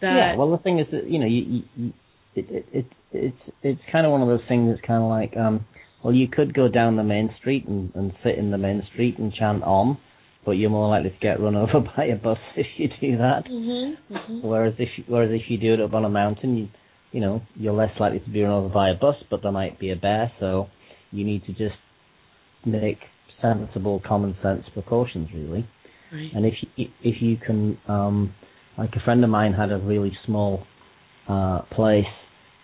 that 0.00 0.16
yeah. 0.16 0.36
Well, 0.36 0.50
the 0.50 0.58
thing 0.58 0.78
is 0.80 0.86
that 0.92 1.08
you 1.08 1.18
know 1.18 1.26
you, 1.26 1.42
you, 1.42 1.62
you 1.76 1.92
it, 2.34 2.46
it 2.50 2.66
it 2.72 2.86
it's 3.12 3.52
it's 3.62 3.80
kind 3.90 4.06
of 4.06 4.12
one 4.12 4.22
of 4.22 4.28
those 4.28 4.46
things. 4.48 4.70
It's 4.72 4.86
kind 4.86 5.02
of 5.02 5.08
like, 5.08 5.36
um, 5.36 5.66
well, 6.02 6.14
you 6.14 6.28
could 6.28 6.54
go 6.54 6.68
down 6.68 6.96
the 6.96 7.04
main 7.04 7.34
street 7.38 7.66
and, 7.66 7.92
and 7.94 8.12
sit 8.22 8.36
in 8.38 8.50
the 8.50 8.58
main 8.58 8.82
street 8.92 9.18
and 9.18 9.32
chant 9.32 9.62
Om, 9.62 9.98
but 10.44 10.52
you're 10.52 10.70
more 10.70 10.88
likely 10.88 11.10
to 11.10 11.16
get 11.20 11.40
run 11.40 11.56
over 11.56 11.80
by 11.96 12.04
a 12.06 12.16
bus 12.16 12.38
if 12.56 12.66
you 12.76 12.88
do 13.00 13.16
that. 13.18 13.44
Mm-hmm. 13.50 14.14
mm-hmm. 14.14 14.46
Whereas 14.46 14.74
if 14.78 14.88
you, 14.96 15.04
whereas 15.06 15.30
if 15.32 15.42
you 15.48 15.58
do 15.58 15.74
it 15.74 15.80
up 15.80 15.94
on 15.94 16.04
a 16.04 16.10
mountain, 16.10 16.56
you 16.56 16.68
you 17.12 17.20
know 17.20 17.42
you're 17.54 17.74
less 17.74 17.92
likely 18.00 18.20
to 18.20 18.30
be 18.30 18.42
run 18.42 18.52
over 18.52 18.68
by 18.68 18.90
a 18.90 18.94
bus, 18.94 19.16
but 19.30 19.42
there 19.42 19.52
might 19.52 19.78
be 19.78 19.90
a 19.90 19.96
bear, 19.96 20.32
so 20.40 20.68
you 21.10 21.24
need 21.24 21.44
to 21.46 21.52
just 21.52 21.76
make 22.66 22.98
sensible, 23.40 24.02
common 24.06 24.36
sense 24.42 24.64
precautions, 24.72 25.28
really. 25.34 25.68
Right. 26.12 26.30
And 26.34 26.46
if 26.46 26.54
you, 26.76 26.86
if 27.02 27.20
you 27.20 27.36
can, 27.36 27.78
um, 27.88 28.34
like 28.78 28.90
a 28.94 29.00
friend 29.04 29.22
of 29.24 29.30
mine 29.30 29.52
had 29.52 29.70
a 29.70 29.78
really 29.78 30.12
small 30.26 30.64
uh, 31.28 31.62
place, 31.74 32.04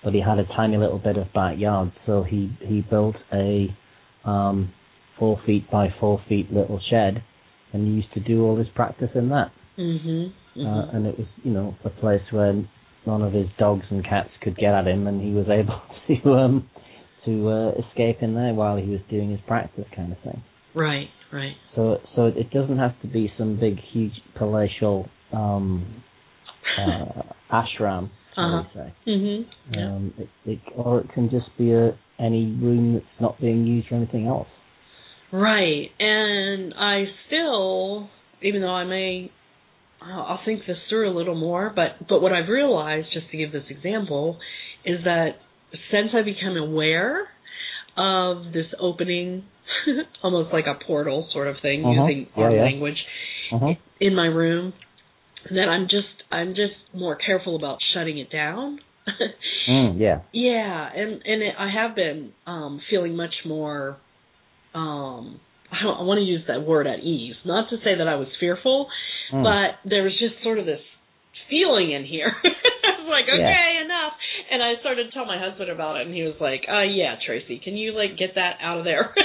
but 0.05 0.15
he 0.15 0.21
had 0.21 0.39
a 0.39 0.45
tiny 0.57 0.77
little 0.77 0.99
bit 0.99 1.17
of 1.17 1.33
backyard, 1.33 1.93
so 2.07 2.23
he 2.23 2.57
he 2.61 2.81
built 2.81 3.17
a 3.33 3.77
um, 4.25 4.73
four 5.19 5.41
feet 5.47 5.71
by 5.71 5.89
four 5.99 6.21
feet 6.29 6.53
little 6.53 6.81
shed, 6.91 7.23
and 7.73 7.87
he 7.87 7.93
used 7.95 8.13
to 8.15 8.21
do 8.21 8.45
all 8.45 8.57
his 8.57 8.69
practice 8.75 9.11
in 9.15 9.29
that. 9.29 9.53
Mm-hmm. 9.79 10.61
Uh, 10.61 10.65
mm-hmm. 10.65 10.97
and 10.97 11.07
it 11.07 11.19
was, 11.19 11.29
you 11.43 11.53
know, 11.53 11.77
a 11.85 11.91
place 11.91 12.23
where 12.31 12.53
none 13.07 13.23
of 13.23 13.33
his 13.33 13.47
dogs 13.59 13.85
and 13.91 14.05
cats 14.05 14.31
could 14.43 14.57
get 14.57 14.75
at 14.75 14.87
him, 14.87 15.07
and 15.07 15.21
he 15.21 15.33
was 15.33 15.47
able 15.51 15.81
to 16.09 16.33
um, 16.33 16.71
to 17.25 17.49
uh, 17.49 17.71
escape 17.89 18.19
in 18.23 18.35
there 18.35 18.55
while 18.55 18.77
he 18.77 18.89
was 18.91 19.01
doing 19.11 19.31
his 19.31 19.41
practice, 19.47 19.85
kind 19.95 20.13
of 20.13 20.19
thing. 20.23 20.43
right. 20.75 21.09
Right. 21.33 21.55
So, 21.77 21.99
so 22.17 22.27
it 22.27 22.51
doesn't 22.51 22.79
have 22.79 23.01
to 23.03 23.07
be 23.07 23.33
some 23.39 23.59
big, 23.59 23.77
huge 23.93 24.13
palatial 24.37 25.09
um, 25.33 26.03
uh, 26.77 27.23
ashram, 27.53 28.11
shall 28.35 28.45
Uh-huh. 28.45 28.69
we 28.75 28.81
say. 28.81 28.95
Mm-hmm. 29.11 29.75
Yeah. 29.75 29.87
Um, 29.87 30.15
it, 30.19 30.29
it, 30.47 30.59
or 30.77 31.01
it 31.01 31.13
can 31.13 31.31
just 31.31 31.47
be 31.59 31.73
a 31.73 31.97
any 32.19 32.47
room 32.47 32.95
that's 32.95 33.21
not 33.21 33.41
being 33.41 33.67
used 33.67 33.89
for 33.89 33.95
anything 33.95 34.27
else. 34.27 34.49
Right. 35.33 35.89
And 35.99 36.75
I 36.75 37.05
still, 37.27 38.09
even 38.43 38.61
though 38.63 38.69
I 38.75 38.85
may, 38.85 39.31
I'll 40.03 40.41
think 40.45 40.61
this 40.67 40.77
through 40.89 41.11
a 41.11 41.15
little 41.17 41.35
more, 41.39 41.73
but 41.75 42.07
but 42.09 42.21
what 42.21 42.33
I've 42.33 42.49
realized, 42.49 43.09
just 43.13 43.31
to 43.31 43.37
give 43.37 43.53
this 43.53 43.65
example, 43.71 44.39
is 44.85 45.05
that 45.05 45.37
since 45.91 46.11
I 46.15 46.23
become 46.23 46.57
aware 46.57 47.29
of 47.97 48.53
this 48.53 48.67
opening, 48.81 49.45
almost 50.23 50.53
like 50.53 50.65
a 50.67 50.75
portal 50.85 51.29
sort 51.33 51.49
of 51.49 51.57
thing, 51.63 51.85
Uh-huh. 51.85 52.07
using 52.07 52.27
our 52.37 52.51
yeah. 52.51 52.63
language 52.63 52.99
Uh-huh. 53.53 53.75
in 54.01 54.15
my 54.15 54.27
room, 54.27 54.73
that 55.51 55.69
I'm 55.69 55.85
just 55.89 56.07
I'm 56.31 56.55
just 56.55 56.75
more 56.95 57.17
careful 57.17 57.57
about 57.57 57.79
shutting 57.95 58.19
it 58.19 58.31
down. 58.31 58.81
Mm, 59.69 60.01
yeah. 60.01 60.21
Yeah, 60.33 60.89
and 60.95 61.21
and 61.25 61.43
it, 61.43 61.55
I 61.59 61.69
have 61.71 61.95
been 61.95 62.33
um 62.47 62.81
feeling 62.91 63.15
much 63.17 63.35
more 63.45 63.97
um 64.75 65.39
I, 65.71 65.83
don't, 65.83 65.99
I 66.01 66.03
want 66.03 66.19
to 66.19 66.25
use 66.25 66.45
that 66.49 66.67
word 66.67 66.87
at 66.87 67.01
ease. 67.01 67.35
Not 67.45 67.69
to 67.71 67.77
say 67.85 67.97
that 67.99 68.09
I 68.09 68.15
was 68.17 68.29
fearful, 68.41 68.89
Mm. 69.33 69.45
but 69.45 69.89
there 69.89 70.03
was 70.03 70.13
just 70.19 70.43
sort 70.43 70.59
of 70.59 70.67
this 70.67 70.81
feeling 71.49 71.93
in 71.93 72.05
here. 72.05 72.33
I 72.45 73.03
was 73.03 73.09
like, 73.09 73.27
Yeah. 73.29 73.35
okay, 73.35 73.81
enough. 73.85 74.13
And 74.51 74.63
I 74.63 74.81
started 74.81 75.05
to 75.05 75.11
tell 75.13 75.25
my 75.27 75.39
husband 75.39 75.71
about 75.71 75.99
it, 75.99 76.07
and 76.07 76.15
he 76.15 76.23
was 76.23 76.35
like, 76.41 76.63
uh, 76.69 76.83
yeah, 76.83 77.15
Tracy, 77.25 77.61
can 77.63 77.77
you 77.77 77.93
like 77.93 78.17
get 78.19 78.35
that 78.37 78.57
out 78.61 78.79
of 78.79 78.85
there? 78.85 79.15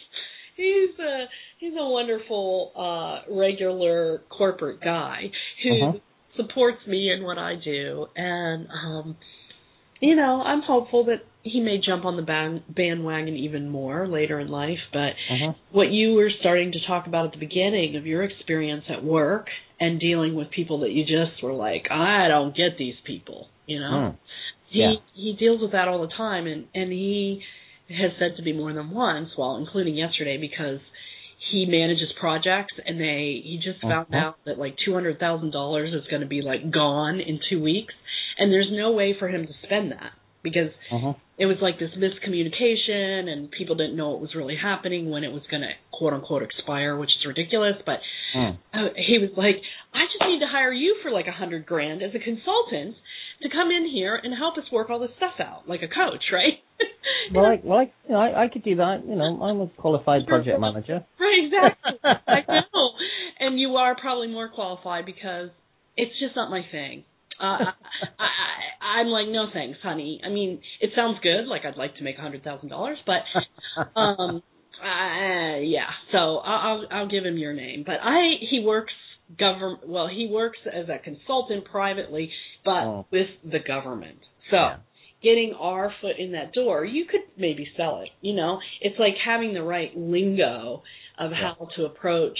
he's 0.56 0.98
a 0.98 1.24
he's 1.58 1.72
a 1.78 1.86
wonderful 1.88 2.72
uh 2.76 3.30
regular 3.44 4.22
corporate 4.38 4.80
guy 4.80 5.18
who 5.62 5.72
Uh-huh. 5.82 5.98
supports 6.40 6.82
me 6.86 7.00
in 7.14 7.20
what 7.28 7.38
I 7.38 7.52
do 7.72 8.06
and 8.16 8.60
um 8.82 9.16
you 10.00 10.16
know, 10.16 10.42
I'm 10.42 10.60
hopeful 10.60 11.04
that 11.06 11.20
he 11.42 11.60
may 11.60 11.78
jump 11.84 12.04
on 12.04 12.16
the 12.16 12.22
band, 12.22 12.62
bandwagon 12.68 13.36
even 13.36 13.70
more 13.70 14.06
later 14.06 14.36
in 14.40 14.48
life, 14.48 14.82
but 14.92 15.12
uh-huh. 15.32 15.52
what 15.72 15.88
you 15.90 16.14
were 16.14 16.30
starting 16.40 16.72
to 16.72 16.78
talk 16.86 17.06
about 17.06 17.26
at 17.26 17.32
the 17.32 17.38
beginning 17.38 17.96
of 17.96 18.04
your 18.06 18.22
experience 18.22 18.84
at 18.94 19.02
work 19.04 19.46
and 19.80 20.00
dealing 20.00 20.34
with 20.34 20.50
people 20.50 20.80
that 20.80 20.90
you 20.90 21.04
just 21.04 21.42
were 21.42 21.54
like, 21.54 21.84
I 21.90 22.28
don't 22.28 22.54
get 22.62 22.72
these 22.78 22.98
people, 23.06 23.48
you 23.66 23.78
know. 23.80 23.94
Mm. 23.94 24.16
He 24.70 24.96
he 25.14 25.36
deals 25.38 25.60
with 25.62 25.72
that 25.72 25.86
all 25.88 26.00
the 26.02 26.14
time 26.16 26.44
and 26.46 26.66
and 26.74 26.90
he 26.90 27.40
has 27.88 28.12
said 28.18 28.32
to 28.36 28.42
me 28.42 28.52
more 28.52 28.72
than 28.72 28.90
once, 28.90 29.28
well, 29.38 29.56
including 29.56 29.94
yesterday 29.94 30.36
because 30.48 30.80
he 31.50 31.66
manages 31.66 32.08
projects 32.18 32.74
and 32.86 33.00
they 33.00 33.40
he 33.44 33.60
just 33.62 33.80
found 33.82 34.06
Uh-huh. 34.12 34.16
out 34.24 34.36
that 34.46 34.58
like 34.58 34.76
two 34.84 34.94
hundred 34.94 35.18
thousand 35.18 35.50
dollars 35.52 35.92
is 35.94 36.06
going 36.10 36.22
to 36.22 36.28
be 36.28 36.42
like 36.42 36.70
gone 36.70 37.20
in 37.20 37.38
two 37.50 37.60
weeks 37.62 37.94
and 38.38 38.52
there's 38.52 38.70
no 38.72 38.92
way 38.92 39.14
for 39.18 39.28
him 39.28 39.46
to 39.46 39.52
spend 39.64 39.92
that 39.92 40.12
because 40.42 40.70
Uh-huh. 40.90 41.14
it 41.38 41.46
was 41.46 41.56
like 41.60 41.78
this 41.78 41.90
miscommunication 41.96 43.28
and 43.28 43.50
people 43.50 43.74
didn't 43.76 43.96
know 43.96 44.10
what 44.10 44.20
was 44.20 44.34
really 44.34 44.56
happening 44.56 45.10
when 45.10 45.24
it 45.24 45.32
was 45.32 45.42
going 45.50 45.62
to 45.62 45.72
quote 45.92 46.12
unquote 46.12 46.42
expire 46.42 46.96
which 46.96 47.10
is 47.10 47.24
ridiculous 47.26 47.76
but 47.86 48.00
Mm. 48.34 48.58
uh, 48.74 48.88
he 48.96 49.18
was 49.18 49.30
like 49.36 49.56
i 49.94 50.02
just 50.06 50.24
need 50.28 50.40
to 50.40 50.46
hire 50.50 50.72
you 50.72 50.96
for 51.02 51.10
like 51.12 51.28
a 51.28 51.32
hundred 51.32 51.64
grand 51.66 52.02
as 52.02 52.12
a 52.16 52.18
consultant 52.18 52.96
to 53.44 53.48
come 53.50 53.70
in 53.70 53.88
here 53.88 54.18
and 54.20 54.34
help 54.36 54.58
us 54.58 54.64
work 54.72 54.90
all 54.90 54.98
this 54.98 55.14
stuff 55.16 55.38
out 55.38 55.68
like 55.68 55.80
a 55.82 55.88
coach 55.88 56.24
right 56.32 56.58
Well, 57.32 57.46
I, 57.46 57.60
well, 57.62 57.78
I, 57.78 57.82
you 58.06 58.12
know, 58.12 58.18
I, 58.18 58.44
I 58.44 58.48
could 58.48 58.64
do 58.64 58.76
that. 58.76 59.02
You 59.06 59.16
know, 59.16 59.42
I'm 59.42 59.60
a 59.60 59.68
qualified 59.78 60.26
project 60.26 60.60
manager. 60.60 61.04
Right, 61.18 61.44
exactly. 61.46 61.98
I 62.04 62.40
know. 62.74 62.90
And 63.40 63.58
you 63.58 63.76
are 63.76 63.96
probably 63.98 64.28
more 64.28 64.50
qualified 64.50 65.06
because 65.06 65.50
it's 65.96 66.12
just 66.20 66.36
not 66.36 66.50
my 66.50 66.62
thing. 66.70 67.04
Uh, 67.40 67.44
I, 67.44 67.70
I, 68.18 69.00
I'm 69.00 69.06
like, 69.06 69.28
no 69.28 69.46
thanks, 69.52 69.78
honey. 69.82 70.20
I 70.24 70.28
mean, 70.28 70.60
it 70.80 70.90
sounds 70.94 71.18
good. 71.22 71.46
Like 71.46 71.64
I'd 71.64 71.76
like 71.76 71.96
to 71.96 72.04
make 72.04 72.18
a 72.18 72.20
hundred 72.20 72.44
thousand 72.44 72.68
dollars, 72.68 72.98
but 73.06 73.22
um, 73.98 74.42
uh, 74.82 75.58
yeah. 75.60 75.88
So 76.12 76.18
I'll, 76.18 76.38
I'll 76.44 76.86
I'll 76.90 77.08
give 77.08 77.24
him 77.24 77.38
your 77.38 77.54
name. 77.54 77.84
But 77.84 77.96
I 78.02 78.34
he 78.50 78.62
works 78.64 78.92
government. 79.38 79.88
Well, 79.88 80.08
he 80.08 80.28
works 80.30 80.58
as 80.72 80.88
a 80.88 80.98
consultant 81.02 81.64
privately, 81.64 82.30
but 82.64 82.84
Oh. 82.84 83.06
with 83.10 83.28
the 83.44 83.58
government. 83.60 84.18
So 84.50 84.56
Yeah. 84.56 84.76
getting 85.22 85.54
our 85.54 85.90
foot 86.00 86.16
in 86.18 86.32
that 86.32 86.52
door, 86.52 86.84
you 86.84 87.04
could 87.06 87.22
maybe 87.36 87.66
sell 87.76 88.00
it. 88.00 88.10
You 88.20 88.34
know, 88.34 88.60
it's 88.80 88.98
like 88.98 89.16
having 89.18 89.54
the 89.54 89.62
right 89.62 89.96
lingo 89.96 90.82
of 91.18 91.30
Yeah. 91.30 91.54
how 91.54 91.68
to 91.76 91.84
approach 91.86 92.38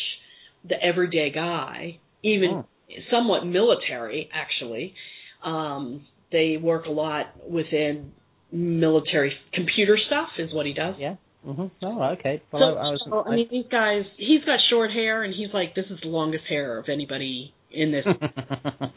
the 0.64 0.82
everyday 0.82 1.30
guy, 1.30 1.98
even 2.22 2.50
Mm. 2.50 2.64
somewhat 3.10 3.46
military 3.46 4.28
actually. 4.32 4.94
Um, 5.42 6.06
they 6.30 6.56
work 6.56 6.86
a 6.86 6.90
lot 6.90 7.28
within 7.48 8.12
military 8.50 9.36
computer 9.52 9.96
stuff 9.98 10.30
is 10.38 10.52
what 10.52 10.64
he 10.66 10.72
does. 10.72 10.96
Yeah. 10.98 11.16
Mhm. 11.46 11.70
Oh, 11.82 12.02
okay. 12.12 12.40
Well, 12.50 12.74
So, 12.74 12.78
I, 12.78 12.86
I 12.86 12.90
was. 12.90 13.04
so, 13.04 13.24
I 13.26 13.36
mean, 13.36 13.48
these 13.50 13.66
guys, 13.66 14.06
he's 14.16 14.42
got 14.44 14.58
short 14.70 14.90
hair, 14.92 15.24
and 15.24 15.34
he's 15.34 15.52
like, 15.52 15.74
this 15.74 15.90
is 15.90 16.00
the 16.00 16.08
longest 16.08 16.46
hair 16.46 16.78
of 16.78 16.88
anybody 16.88 17.52
in 17.74 17.92
this 17.92 18.04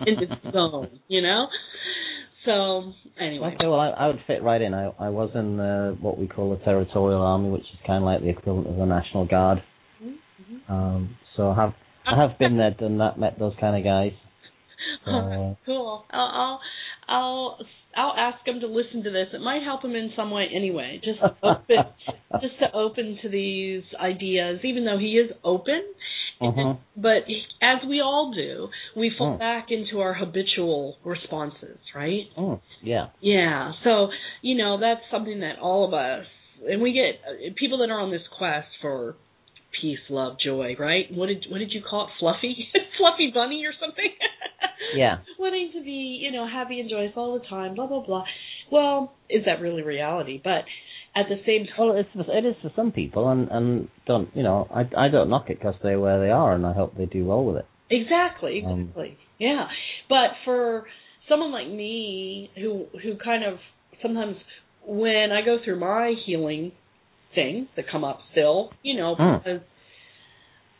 in 0.05 0.15
this 0.19 0.37
zone, 0.53 0.99
you 1.07 1.21
know. 1.21 1.47
So 2.45 2.93
anyway, 3.19 3.53
Okay, 3.55 3.67
well, 3.67 3.79
I, 3.79 3.89
I 3.89 4.07
would 4.07 4.19
fit 4.25 4.41
right 4.41 4.61
in. 4.61 4.73
I, 4.73 4.85
I 4.99 5.09
was 5.09 5.31
in 5.35 5.59
uh, 5.59 5.91
what 5.99 6.17
we 6.17 6.27
call 6.27 6.51
the 6.51 6.63
Territorial 6.63 7.21
Army, 7.21 7.49
which 7.49 7.61
is 7.61 7.79
kind 7.85 8.03
of 8.03 8.03
like 8.03 8.21
the 8.21 8.29
equivalent 8.29 8.67
of 8.67 8.77
the 8.77 8.85
National 8.85 9.25
Guard. 9.27 9.61
Mm-hmm. 10.01 10.71
Um, 10.71 11.17
so 11.35 11.51
I 11.51 11.55
have 11.55 11.73
I 12.05 12.21
have 12.21 12.39
been 12.39 12.57
there, 12.57 12.71
done 12.71 12.99
that, 12.99 13.19
met 13.19 13.37
those 13.37 13.53
kind 13.59 13.75
of 13.75 13.83
guys. 13.83 14.13
So, 15.03 15.11
uh, 15.11 15.55
cool. 15.65 16.05
I'll, 16.11 16.31
I'll 16.33 16.59
I'll 17.09 17.57
I'll 17.95 18.13
ask 18.17 18.45
him 18.47 18.59
to 18.59 18.67
listen 18.67 19.03
to 19.03 19.11
this. 19.11 19.27
It 19.33 19.41
might 19.41 19.63
help 19.63 19.83
him 19.83 19.95
in 19.95 20.11
some 20.15 20.31
way 20.31 20.47
anyway. 20.53 21.01
Just 21.03 21.19
open, 21.43 21.75
just 22.41 22.59
to 22.59 22.71
open 22.73 23.17
to 23.21 23.29
these 23.29 23.83
ideas, 23.99 24.59
even 24.63 24.85
though 24.85 24.97
he 24.99 25.13
is 25.13 25.31
open. 25.43 25.81
Mhm. 26.41 26.77
But 26.95 27.25
as 27.61 27.83
we 27.87 27.99
all 28.01 28.31
do, 28.31 28.69
we 28.95 29.09
fall 29.09 29.35
Mm. 29.35 29.39
back 29.39 29.71
into 29.71 30.01
our 30.01 30.13
habitual 30.13 30.97
responses, 31.03 31.79
right? 31.95 32.27
mm, 32.37 32.59
yeah. 32.81 33.07
Yeah. 33.21 33.73
So, 33.83 34.11
you 34.41 34.55
know, 34.55 34.77
that's 34.77 35.01
something 35.09 35.39
that 35.39 35.57
all 35.59 35.83
of 35.85 35.93
us, 35.93 36.25
and 36.69 36.81
we 36.81 36.91
get 36.91 37.19
uh, 37.27 37.33
people 37.55 37.79
that 37.79 37.89
are 37.89 37.99
on 37.99 38.11
this 38.11 38.27
quest 38.37 38.67
for 38.81 39.15
peace, 39.81 39.99
love, 40.09 40.37
joy, 40.39 40.75
right? 40.79 41.11
What 41.11 41.27
did 41.27 41.45
what 41.49 41.59
did 41.59 41.71
you 41.73 41.81
call 41.81 42.05
it? 42.05 42.11
Fluffy, 42.19 42.69
fluffy 42.97 43.31
bunny 43.31 43.65
or 43.65 43.73
something? 43.79 44.11
Yeah. 44.95 45.17
Wanting 45.37 45.73
to 45.73 45.81
be, 45.83 46.17
you 46.23 46.31
know, 46.31 46.47
happy 46.47 46.79
and 46.79 46.89
joyous 46.89 47.11
all 47.17 47.37
the 47.37 47.45
time, 47.45 47.75
blah 47.75 47.87
blah 47.87 47.99
blah. 48.05 48.23
Well, 48.71 49.13
is 49.29 49.43
that 49.45 49.59
really 49.59 49.81
reality? 49.81 50.39
But 50.41 50.63
at 51.19 51.25
the 51.29 51.39
same 51.45 51.65
time, 51.65 51.87
Well, 51.87 51.97
it's 51.97 52.09
it 52.15 52.45
is 52.45 52.55
for 52.61 52.71
some 52.75 52.91
people, 52.91 53.29
and 53.29 53.49
and 53.49 53.87
don't 54.05 54.29
you 54.35 54.43
know 54.43 54.67
I 54.73 54.81
I 55.05 55.07
don't 55.09 55.29
knock 55.29 55.49
it 55.49 55.59
because 55.59 55.75
they're 55.83 55.99
where 55.99 56.19
they 56.19 56.29
are, 56.31 56.53
and 56.53 56.65
I 56.65 56.73
hope 56.73 56.95
they 56.97 57.05
do 57.05 57.25
well 57.25 57.43
with 57.43 57.57
it. 57.57 57.65
Exactly, 57.89 58.63
Um, 58.65 58.81
exactly. 58.81 59.17
yeah. 59.39 59.67
But 60.09 60.29
for 60.45 60.85
someone 61.29 61.51
like 61.51 61.67
me 61.67 62.49
who 62.55 62.85
who 63.03 63.17
kind 63.17 63.43
of 63.43 63.55
sometimes 64.01 64.35
when 64.85 65.31
I 65.31 65.41
go 65.43 65.57
through 65.63 65.79
my 65.79 66.13
healing 66.25 66.71
things 67.35 67.67
that 67.75 67.85
come 67.91 68.03
up 68.03 68.19
still, 68.31 68.71
you 68.83 68.95
know, 68.97 69.15
Mm. 69.15 69.43
because 69.43 69.61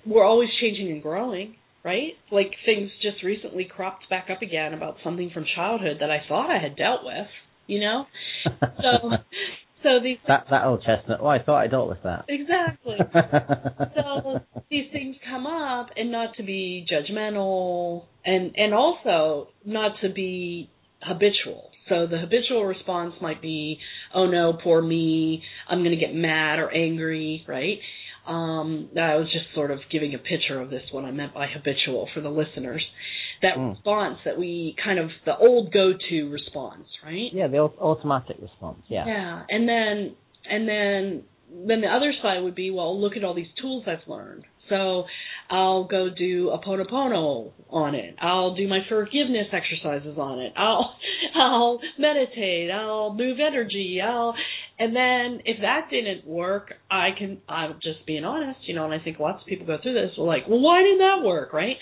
we're 0.06 0.24
always 0.26 0.50
changing 0.62 0.92
and 0.92 1.02
growing, 1.04 1.56
right? 1.84 2.14
Like 2.32 2.52
things 2.66 2.90
just 3.02 3.24
recently 3.24 3.66
cropped 3.66 4.10
back 4.10 4.30
up 4.30 4.42
again 4.42 4.74
about 4.74 4.96
something 5.04 5.30
from 5.34 5.46
childhood 5.56 5.98
that 6.00 6.10
I 6.10 6.20
thought 6.28 6.50
I 6.50 6.60
had 6.60 6.76
dealt 6.76 7.04
with, 7.04 7.28
you 7.68 7.80
know? 7.82 8.06
So 8.84 9.12
so 9.88 10.04
these 10.04 10.18
that 10.28 10.46
that 10.50 10.66
old 10.66 10.84
chestnut. 10.84 11.20
Oh, 11.22 11.28
I 11.28 11.42
thought 11.42 11.64
I 11.64 11.68
dealt 11.68 11.88
with 11.88 12.04
that. 12.04 12.26
Exactly. 12.28 12.98
so 13.96 14.40
these 14.70 14.92
things 14.92 15.16
come 15.30 15.48
up 15.48 15.88
and 15.96 16.12
not 16.12 16.36
to 16.38 16.44
be 16.44 16.86
judgmental 16.92 18.06
and 18.26 18.52
and 18.56 18.74
also 18.74 19.50
not 19.66 19.94
to 20.02 20.12
be 20.12 20.70
habitual. 21.02 21.72
So 21.90 22.06
the 22.06 22.18
habitual 22.18 22.66
response 22.66 23.14
might 23.22 23.42
be, 23.42 23.80
"Oh 24.14 24.28
no, 24.28 24.58
poor 24.62 24.82
me. 24.82 25.42
I'm 25.70 25.80
going 25.80 25.98
to 25.98 26.06
get 26.06 26.14
mad 26.14 26.60
or 26.60 26.70
angry," 26.70 27.46
right? 27.48 27.80
Um, 28.28 28.90
I 29.00 29.16
was 29.16 29.32
just 29.32 29.46
sort 29.56 29.72
of 29.72 29.80
giving 29.90 30.14
a 30.14 30.18
picture 30.18 30.60
of 30.60 30.70
this 30.70 30.84
what 30.92 31.06
I 31.06 31.12
meant 31.12 31.34
by 31.34 31.48
habitual 31.48 32.10
for 32.14 32.20
the 32.20 32.30
listeners. 32.30 32.86
That 33.42 33.56
Mm. 33.58 33.72
response 33.72 34.18
that 34.26 34.38
we 34.38 34.76
kind 34.84 35.00
of 35.00 35.12
the 35.26 35.38
old 35.38 35.72
go-to 35.72 36.30
response, 36.30 36.88
right? 37.06 37.32
Yeah, 37.32 37.48
the 37.48 37.60
automatic 37.60 38.38
response. 38.42 38.84
Yeah. 38.88 39.06
Yeah, 39.06 39.44
and 39.50 39.68
then 39.70 40.16
and 40.50 40.68
then 40.68 41.24
then 41.68 41.82
the 41.82 41.88
other 41.88 42.14
side 42.22 42.44
would 42.44 42.56
be, 42.56 42.72
well, 42.72 43.00
look 43.00 43.16
at 43.16 43.24
all 43.24 43.34
these 43.34 43.52
tools 43.62 43.86
I've 43.88 44.06
learned. 44.08 44.44
So 44.70 45.06
I'll 45.50 45.86
go 45.86 46.10
do 46.10 46.50
a 46.50 46.60
ponopono 46.60 47.52
on 47.70 47.96
it. 47.96 48.16
I'll 48.22 48.54
do 48.54 48.68
my 48.68 48.80
forgiveness 48.90 49.48
exercises 49.54 50.18
on 50.18 50.40
it. 50.40 50.54
I'll 50.58 50.94
I'll 51.36 51.80
meditate. 51.98 52.70
I'll 52.72 53.14
move 53.14 53.38
energy. 53.40 54.02
I'll 54.04 54.36
and 54.80 54.96
then 54.96 55.42
if 55.46 55.62
that 55.62 55.88
didn't 55.90 56.28
work, 56.28 56.74
I 56.92 57.10
can 57.18 57.40
I'm 57.48 57.76
just 57.82 58.06
being 58.06 58.26
honest, 58.26 58.60
you 58.68 58.76
know, 58.76 58.86
and 58.86 58.94
I 58.94 59.04
think 59.04 59.20
lots 59.20 59.42
of 59.42 59.48
people 59.48 59.66
go 59.66 59.78
through 59.82 59.94
this. 59.94 60.18
Like, 60.18 60.48
well, 60.48 60.60
why 60.60 60.84
didn't 60.84 61.00
that 61.00 61.26
work, 61.26 61.54
right? 61.54 61.78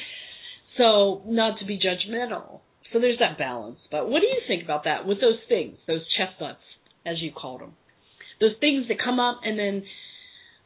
So 0.77 1.21
not 1.25 1.59
to 1.59 1.65
be 1.65 1.79
judgmental. 1.79 2.59
So 2.91 2.99
there's 2.99 3.19
that 3.19 3.37
balance. 3.37 3.79
But 3.91 4.09
what 4.09 4.21
do 4.21 4.27
you 4.27 4.41
think 4.47 4.63
about 4.63 4.83
that 4.85 5.05
with 5.05 5.19
those 5.21 5.39
things, 5.47 5.77
those 5.87 6.01
chestnuts, 6.17 6.61
as 7.05 7.21
you 7.21 7.31
called 7.31 7.61
them, 7.61 7.73
those 8.39 8.55
things 8.59 8.87
that 8.89 8.97
come 9.03 9.19
up 9.19 9.41
and 9.43 9.57
then 9.57 9.83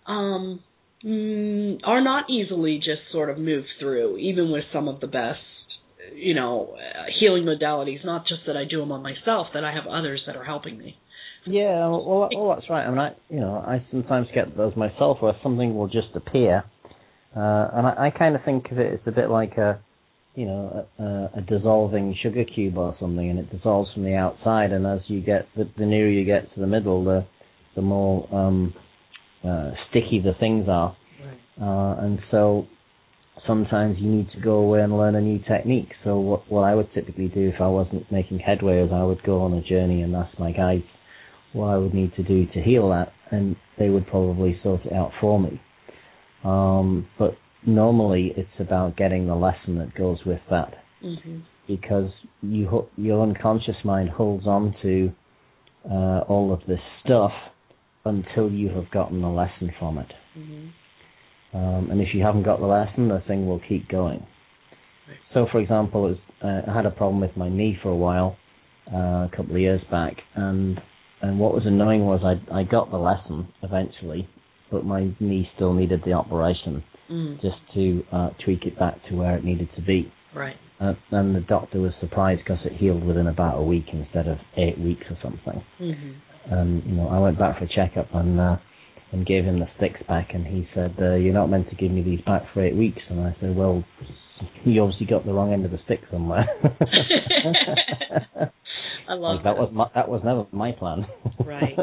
um, 0.08 0.64
mm, 1.04 1.80
are 1.84 2.02
not 2.02 2.30
easily 2.30 2.78
just 2.78 3.12
sort 3.12 3.30
of 3.30 3.38
moved 3.38 3.68
through, 3.80 4.18
even 4.18 4.52
with 4.52 4.64
some 4.74 4.88
of 4.88 5.00
the 5.00 5.08
best, 5.08 5.40
you 6.16 6.34
know, 6.34 6.76
healing 7.20 7.44
modalities. 7.44 8.04
Not 8.04 8.26
just 8.28 8.42
that 8.48 8.58
I 8.58 8.66
do 8.66 8.80
them 8.80 8.92
on 8.92 9.04
myself, 9.04 9.48
that 9.54 9.64
I 9.64 9.74
have 9.74 9.86
others 9.88 10.22
that 10.26 10.36
are 10.36 10.44
helping 10.44 10.78
me. 10.78 10.98
Yeah, 11.46 11.88
well, 11.88 12.06
well, 12.06 12.30
well, 12.36 12.56
that's 12.56 12.70
right. 12.70 12.86
I 12.86 12.90
mean, 12.90 13.00
I, 13.00 13.16
you 13.30 13.40
know, 13.40 13.56
I 13.56 13.84
sometimes 13.92 14.28
get 14.36 14.58
those 14.58 14.76
myself 14.76 15.22
where 15.22 15.34
something 15.42 15.76
will 15.76 15.88
just 15.88 16.10
appear, 16.14 16.66
uh, 17.36 17.70
and 17.74 17.88
I, 17.88 18.08
I 18.08 18.10
kind 18.18 18.36
of 18.36 18.44
think 18.44 18.72
of 18.72 18.78
it 18.78 18.94
as 18.94 19.00
a 19.06 19.12
bit 19.12 19.30
like 19.30 19.58
a, 19.58 19.80
you 20.40 20.46
know, 20.46 20.88
a, 21.00 21.40
a 21.40 21.42
dissolving 21.42 22.16
sugar 22.24 22.46
cube 22.46 22.78
or 22.78 22.96
something, 22.98 23.30
and 23.30 23.40
it 23.40 23.52
dissolves 23.52 23.92
from 23.94 24.04
the 24.04 24.16
outside, 24.16 24.72
and 24.72 24.88
as 24.88 25.02
you 25.08 25.20
get, 25.20 25.46
the, 25.58 25.70
the 25.78 25.86
nearer 25.86 26.08
you 26.08 26.24
get 26.24 26.44
to 26.54 26.62
the 26.62 26.66
middle, 26.66 27.04
the, 27.04 27.26
the 27.76 27.82
more 27.82 28.26
um, 28.34 28.74
uh, 29.44 29.72
sticky 29.90 30.22
the 30.24 30.32
things 30.40 30.66
are, 30.70 30.96
uh, 31.62 32.06
and 32.06 32.20
so 32.32 32.66
sometimes 33.46 33.98
you 34.00 34.10
need 34.10 34.32
to 34.32 34.40
go 34.40 34.54
away 34.54 34.80
and 34.80 34.98
learn 34.98 35.16
a 35.16 35.22
new 35.22 35.40
technique. 35.40 35.90
So 36.06 36.18
what, 36.18 36.50
what 36.50 36.62
I 36.62 36.74
would 36.74 36.88
typically 36.94 37.28
do 37.28 37.52
if 37.54 37.60
I 37.60 37.68
wasn't 37.68 38.10
making 38.10 38.40
headway 38.40 38.82
is 38.82 38.92
I 38.94 39.04
would 39.04 39.22
go 39.24 39.42
on 39.42 39.52
a 39.54 39.62
journey 39.62 40.04
and 40.04 40.16
ask 40.16 40.40
my 40.40 40.54
guides 40.54 40.86
what 41.52 41.68
I 41.68 41.78
would 41.78 41.94
need 41.94 42.16
to 42.16 42.24
do 42.24 42.46
to 42.54 42.62
heal 42.62 42.90
that, 42.92 43.12
and 43.30 43.58
they 43.78 43.90
would 43.90 44.08
probably 44.08 44.58
sort 44.64 44.86
it 44.86 44.94
out 44.94 45.12
for 45.20 45.38
me. 45.38 45.62
Um, 46.46 47.10
but 47.20 47.36
normally 47.66 48.34
it's 48.36 48.50
about 48.60 48.98
getting 48.98 49.28
the 49.28 49.36
lesson 49.36 49.78
that 49.80 49.94
goes 49.96 50.20
with 50.26 50.42
that, 50.50 50.74
hmm 51.02 51.40
because 51.68 52.10
you 52.42 52.88
your 52.98 53.22
unconscious 53.22 53.76
mind 53.84 54.10
holds 54.10 54.48
on 54.48 54.74
to 54.82 55.12
uh, 55.86 56.22
all 56.28 56.52
of 56.52 56.60
this 56.68 56.80
stuff 57.06 57.32
until 58.06 58.50
you 58.50 58.70
have 58.70 58.90
gotten 58.90 59.22
the 59.22 59.28
lesson 59.28 59.72
from 59.80 60.00
it. 60.00 60.12
hmm 60.34 60.70
Um, 61.54 61.90
and 61.92 62.02
if 62.02 62.10
you 62.14 62.24
haven't 62.24 62.44
got 62.44 62.60
the 62.60 62.66
lesson, 62.66 63.08
the 63.08 63.22
thing 63.28 63.48
will 63.48 63.62
keep 63.70 63.88
going. 63.88 64.26
So, 65.34 65.48
for 65.52 65.60
example, 65.60 66.02
was, 66.04 66.18
uh, 66.44 66.70
I 66.70 66.76
had 66.76 66.86
a 66.86 66.92
problem 66.92 67.22
with 67.22 67.36
my 67.36 67.50
knee 67.50 67.78
for 67.82 67.90
a 67.90 67.96
while, 67.96 68.38
uh, 68.94 69.26
a 69.26 69.32
couple 69.36 69.56
of 69.56 69.62
years 69.62 69.82
back, 69.92 70.16
and 70.36 70.80
and 71.22 71.40
what 71.40 71.54
was 71.54 71.66
annoying 71.66 72.06
was 72.06 72.22
I 72.24 72.36
I 72.60 72.64
got 72.64 72.90
the 72.90 72.98
lesson 72.98 73.48
eventually, 73.62 74.28
but 74.72 74.86
my 74.86 75.12
knee 75.20 75.50
still 75.56 75.74
needed 75.74 76.02
the 76.06 76.14
operation 76.14 76.84
mm 77.10 77.42
just 77.42 77.58
to 77.74 78.04
uh, 78.12 78.30
tweak 78.44 78.66
it 78.66 78.78
back 78.78 78.96
to 79.10 79.16
where 79.16 79.36
it 79.38 79.44
needed 79.44 79.70
to 79.76 79.82
be. 79.82 80.12
Right. 80.36 80.56
Uh, 80.80 80.94
and 81.12 81.36
the 81.36 81.42
doctor 81.42 81.80
was 81.80 81.94
surprised 82.00 82.42
because 82.44 82.60
it 82.66 82.74
healed 82.74 83.04
within 83.04 83.28
about 83.28 83.58
a 83.58 83.64
week 83.64 83.86
instead 83.92 84.28
of 84.28 84.38
eight 84.58 84.80
weeks 84.80 85.06
or 85.10 85.18
something. 85.22 85.64
hmm 85.78 86.12
And 86.54 86.84
you 86.86 86.94
know, 86.94 87.08
I 87.08 87.20
went 87.20 87.38
back 87.40 87.60
for 87.60 87.66
a 87.66 87.68
checkup 87.68 88.08
and 88.14 88.40
uh, 88.40 88.58
and 89.12 89.26
gave 89.26 89.44
him 89.44 89.60
the 89.60 89.68
sticks 89.78 90.02
back, 90.08 90.30
and 90.34 90.46
he 90.46 90.68
said, 90.74 90.96
uh, 91.02 91.16
"You're 91.16 91.34
not 91.34 91.50
meant 91.50 91.70
to 91.70 91.76
give 91.76 91.92
me 91.92 92.04
these 92.04 92.22
back 92.22 92.44
for 92.54 92.64
eight 92.64 92.76
weeks." 92.76 93.02
And 93.10 93.22
I 93.22 93.36
said, 93.40 93.56
"Well, 93.56 93.84
you 94.66 94.82
obviously 94.82 95.08
got 95.08 95.26
the 95.26 95.34
wrong 95.34 95.52
end 95.54 95.66
of 95.66 95.72
the 95.72 95.80
stick 95.86 96.02
somewhere." 96.12 96.46
I 99.10 99.14
love 99.14 99.38
like, 99.38 99.44
that 99.44 99.58
was 99.58 99.72
my, 99.74 99.88
that 99.96 100.08
was 100.08 100.22
never 100.24 100.46
my 100.52 100.72
plan. 100.72 101.08
Right. 101.44 101.76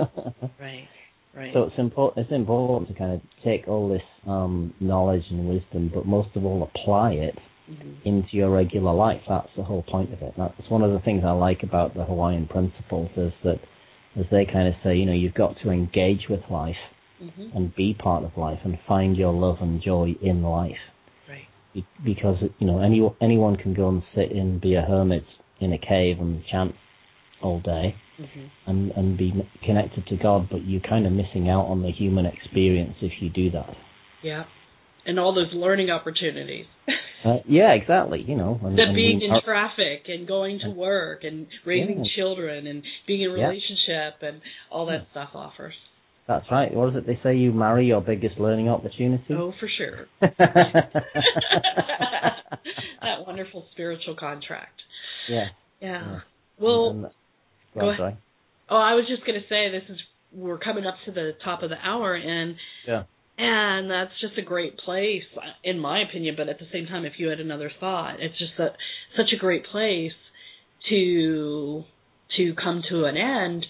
right. 0.60 0.88
Right. 1.36 1.52
So 1.52 1.64
it's 1.64 1.78
important. 1.78 2.24
It's 2.26 2.34
important 2.34 2.88
to 2.88 2.94
kind 2.94 3.12
of 3.12 3.20
take 3.44 3.68
all 3.68 3.88
this 3.90 4.02
um, 4.26 4.72
knowledge 4.80 5.24
and 5.30 5.46
wisdom, 5.48 5.90
but 5.94 6.06
most 6.06 6.34
of 6.34 6.44
all, 6.44 6.62
apply 6.62 7.12
it 7.12 7.38
hmm 7.68 7.92
into 8.04 8.28
your 8.36 8.50
regular 8.50 8.92
life. 8.94 9.20
That's 9.28 9.48
the 9.56 9.64
whole 9.64 9.82
point 9.82 10.12
of 10.12 10.22
it. 10.22 10.32
That's 10.38 10.70
one 10.70 10.82
of 10.82 10.92
the 10.92 11.00
things 11.00 11.24
I 11.26 11.32
like 11.32 11.64
about 11.64 11.94
the 11.94 12.04
Hawaiian 12.04 12.46
principles 12.46 13.10
is 13.16 13.32
that, 13.42 13.58
as 14.16 14.24
they 14.30 14.44
kind 14.44 14.68
of 14.68 14.74
say, 14.84 14.94
you 14.94 15.04
know, 15.04 15.12
you've 15.12 15.34
got 15.34 15.56
to 15.64 15.70
engage 15.70 16.26
with 16.30 16.40
life 16.48 16.76
hmm 17.18 17.48
and 17.54 17.74
be 17.74 17.94
part 17.94 18.22
of 18.24 18.36
life 18.36 18.60
and 18.64 18.78
find 18.86 19.16
your 19.16 19.32
love 19.32 19.56
and 19.60 19.82
joy 19.82 20.14
in 20.22 20.42
life. 20.42 20.76
Right. 21.28 21.46
Be- 21.74 21.86
Because 22.04 22.36
you 22.58 22.66
know, 22.66 22.80
any 22.80 23.02
anyone 23.20 23.56
can 23.56 23.74
go 23.74 23.88
and 23.88 24.02
sit 24.14 24.30
and 24.30 24.60
be 24.60 24.74
a 24.74 24.82
hermit 24.82 25.24
in 25.60 25.72
a 25.72 25.78
cave 25.78 26.20
and 26.20 26.44
chant 26.50 26.74
all 27.42 27.60
day 27.60 27.94
hmm 28.18 28.46
and 28.66 28.90
and 28.92 29.18
be 29.18 29.32
connected 29.64 30.06
to 30.06 30.16
God, 30.16 30.48
but 30.50 30.64
you're 30.64 30.80
kind 30.80 31.06
of 31.06 31.12
missing 31.12 31.48
out 31.50 31.66
on 31.66 31.82
the 31.82 31.90
human 31.90 32.24
experience 32.26 32.94
if 33.02 33.12
you 33.20 33.28
do 33.28 33.50
that. 33.50 33.70
Yeah. 34.22 34.44
And 35.04 35.18
all 35.20 35.34
those 35.34 35.52
learning 35.52 35.90
opportunities. 35.90 36.66
Uh, 37.24 37.38
yeah, 37.48 37.72
exactly. 37.72 38.22
You 38.24 38.36
know, 38.36 38.60
and, 38.62 38.78
that 38.78 38.92
being 38.94 39.20
in 39.20 39.30
traffic 39.44 40.02
and 40.06 40.28
going 40.28 40.60
to 40.62 40.70
work 40.70 41.24
and 41.24 41.46
raising 41.64 42.04
Yeah. 42.04 42.10
children 42.14 42.66
and 42.68 42.84
being 43.06 43.22
in 43.22 43.30
a 43.30 43.36
Yeah. 43.38 43.48
relationship 43.48 44.22
and 44.22 44.40
all 44.70 44.86
that 44.86 45.06
stuff 45.10 45.30
offers. 45.34 45.74
that's 46.28 46.48
right. 46.52 46.72
What 46.72 46.90
is 46.90 46.96
it 46.96 47.06
they 47.06 47.18
say? 47.24 47.34
You 47.36 47.52
marry 47.52 47.86
your 47.86 48.00
biggest 48.02 48.38
learning 48.38 48.68
opportunity. 48.68 49.24
Oh, 49.34 49.52
for 49.58 49.68
sure. 49.76 50.06
that 53.00 53.26
wonderful 53.26 53.64
spiritual 53.72 54.14
contract. 54.14 54.80
yeah. 55.28 55.46
Yeah. 55.80 56.02
Yeah. 56.06 56.20
Well, 56.60 56.90
And- 56.90 57.06
go 57.80 57.88
ahead. 57.90 57.98
sorry. 57.98 58.16
oh, 58.70 58.76
I 58.76 58.94
was 58.94 59.04
just 59.08 59.24
going 59.26 59.40
to 59.40 59.46
say 59.48 59.70
this 59.70 59.88
is 59.88 59.98
we're 60.32 60.58
coming 60.58 60.84
up 60.86 60.94
to 61.06 61.12
the 61.12 61.32
top 61.44 61.62
of 61.62 61.70
the 61.70 61.76
hour 61.82 62.14
and 62.14 62.56
Yeah. 62.86 63.04
and 63.38 63.90
that's 63.90 64.12
just 64.20 64.36
a 64.38 64.42
great 64.42 64.76
place 64.78 65.22
in 65.64 65.78
my 65.78 66.02
opinion 66.02 66.34
but 66.36 66.48
at 66.48 66.58
the 66.58 66.66
same 66.72 66.86
time 66.86 67.04
if 67.04 67.14
you 67.18 67.28
had 67.28 67.40
another 67.40 67.70
thought 67.80 68.16
it's 68.20 68.38
just 68.38 68.52
that 68.58 68.72
such 69.16 69.32
a 69.34 69.38
great 69.38 69.64
place 69.66 70.12
to 70.90 71.84
to 72.36 72.54
come 72.54 72.82
to 72.90 73.04
an 73.04 73.16
end 73.16 73.64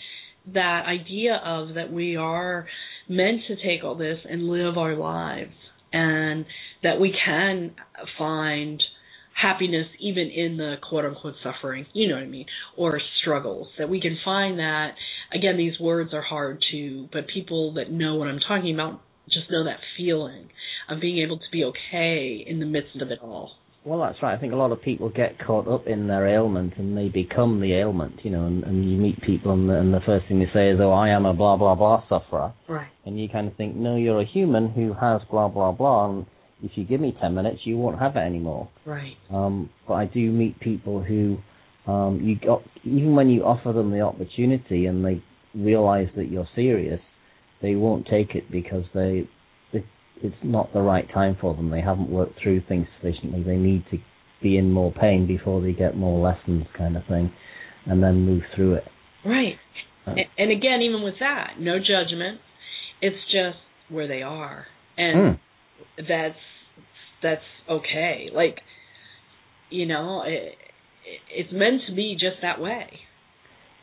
that 0.55 0.85
idea 0.87 1.41
of 1.45 1.75
that 1.75 1.93
we 1.93 2.17
are 2.17 2.67
meant 3.09 3.43
to 3.49 3.57
take 3.57 3.85
all 3.85 3.95
this 3.95 4.19
and 4.29 4.49
live 4.49 4.77
our 4.79 4.95
lives 4.97 5.55
and 5.93 6.45
that 6.83 7.01
we 7.01 7.15
can 7.25 7.73
find 8.19 8.83
happiness 9.41 9.87
even 10.01 10.29
in 10.29 10.57
the 10.57 10.77
quote 10.89 11.05
unquote 11.05 11.35
suffering, 11.43 11.87
you 11.93 12.09
know 12.09 12.15
what 12.15 12.25
I 12.25 12.27
mean, 12.27 12.47
or 12.77 13.01
struggles. 13.21 13.69
That 13.79 13.89
we 13.89 14.01
can 14.01 14.17
find 14.25 14.59
that 14.59 14.95
again 15.33 15.57
these 15.57 15.79
words 15.79 16.15
are 16.15 16.23
hard 16.23 16.63
to 16.73 17.09
but 17.13 17.27
people 17.29 17.75
that 17.75 17.91
know 17.91 18.17
what 18.17 18.29
I'm 18.29 18.41
talking 18.41 18.75
about 18.75 19.01
just 19.29 19.51
know 19.51 19.65
that 19.65 19.79
feeling 19.97 20.49
of 20.89 21.01
being 21.01 21.19
able 21.19 21.39
to 21.39 21.45
be 21.53 21.65
okay 21.65 22.45
in 22.47 22.61
the 22.61 22.67
midst 22.67 23.01
of 23.01 23.11
it 23.11 23.19
all. 23.21 23.53
Well, 23.85 24.01
that's 24.01 24.21
right. 24.21 24.37
I 24.37 24.41
think 24.41 24.53
a 24.53 24.57
lot 24.57 24.73
of 24.73 24.83
people 24.83 25.11
get 25.11 25.39
caught 25.39 25.69
up 25.69 25.87
in 25.87 26.09
their 26.09 26.27
ailment 26.27 26.75
and 26.77 26.99
they 26.99 27.09
become 27.09 27.61
the 27.61 27.73
ailment, 27.73 28.25
you 28.25 28.31
know, 28.31 28.45
and, 28.45 28.65
and 28.65 28.91
you 28.91 28.97
meet 28.97 29.23
people 29.23 29.53
and 29.53 29.69
the, 29.69 29.75
and 29.75 29.95
the 29.95 30.01
first 30.05 30.27
thing 30.27 30.41
they 30.41 30.51
say 30.53 30.71
is, 30.71 30.81
oh, 30.81 30.91
I 30.91 31.11
am 31.11 31.25
a 31.25 31.33
blah, 31.33 31.57
blah, 31.57 31.77
blah 31.77 32.03
sufferer. 32.09 32.53
Right. 32.69 32.89
And 33.05 33.21
you 33.21 33.29
kind 33.29 33.47
of 33.47 33.55
think, 33.57 33.77
no, 33.77 33.95
you're 33.95 34.21
a 34.21 34.27
human 34.27 34.71
who 34.71 34.93
has 34.95 35.21
blah, 35.31 35.47
blah, 35.47 35.71
blah, 35.71 36.11
and 36.11 36.27
if 36.63 36.73
you 36.75 36.85
give 36.85 37.01
me 37.01 37.17
10 37.21 37.35
minutes, 37.35 37.61
you 37.65 37.77
won't 37.77 37.99
have 37.99 38.17
it 38.17 38.21
anymore. 38.21 38.69
Right. 38.85 39.15
Um, 39.33 39.71
but 39.87 39.95
I 39.95 40.07
do 40.07 40.31
meet 40.31 40.59
people 40.61 41.03
who, 41.03 41.39
um, 41.91 42.21
you 42.23 42.37
got, 42.39 42.63
even 42.85 43.15
when 43.15 43.29
you 43.29 43.43
offer 43.45 43.73
them 43.73 43.91
the 43.91 44.01
opportunity 44.01 44.87
and 44.87 45.05
they 45.05 45.23
realize 45.55 46.09
that 46.17 46.31
you're 46.31 46.49
serious, 46.55 47.01
they 47.63 47.75
won't 47.75 48.07
take 48.07 48.35
it 48.35 48.51
because 48.51 48.85
they, 48.95 49.29
it's 50.23 50.37
not 50.43 50.73
the 50.73 50.81
right 50.81 51.07
time 51.13 51.37
for 51.41 51.55
them. 51.55 51.71
They 51.71 51.81
haven't 51.83 52.09
worked 52.09 52.41
through 52.43 52.63
things 52.69 52.87
sufficiently. 52.97 53.43
They 53.43 53.57
need 53.57 53.85
to 53.91 53.99
be 54.43 54.57
in 54.57 54.73
more 54.73 54.93
pain 54.93 55.27
before 55.27 55.61
they 55.61 55.73
get 55.73 55.97
more 55.97 56.27
lessons, 56.27 56.67
kind 56.77 56.97
of 56.97 57.03
thing, 57.07 57.33
and 57.85 58.03
then 58.03 58.25
move 58.25 58.43
through 58.55 58.75
it. 58.77 58.85
Right. 59.25 59.55
Uh, 60.07 60.15
And 60.39 60.51
again, 60.51 60.81
even 60.83 61.03
with 61.03 61.15
that, 61.21 61.55
no 61.61 61.79
judgment. 61.79 62.41
It's 63.03 63.17
just 63.27 63.59
where 63.91 64.09
they 64.09 64.23
are, 64.23 64.67
and 64.97 65.19
Mm. 65.19 65.39
That's 65.99 66.39
that's 67.23 67.43
okay. 67.69 68.29
Like, 68.33 68.57
you 69.71 69.87
know, 69.87 70.23
it, 70.27 70.55
it's 71.35 71.53
meant 71.53 71.83
to 71.89 71.95
be 71.95 72.15
just 72.15 72.37
that 72.43 72.61
way. 72.61 72.87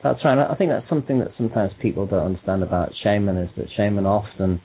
That's 0.03 0.19
right. 0.25 0.37
I 0.37 0.55
think 0.55 0.69
that's 0.69 0.87
something 0.89 1.19
that 1.19 1.29
sometimes 1.37 1.71
people 1.81 2.05
don't 2.05 2.25
understand 2.25 2.61
about 2.61 2.91
shaman 3.03 3.37
is 3.37 3.49
that 3.57 3.67
shaman 3.77 4.05
often, 4.05 4.61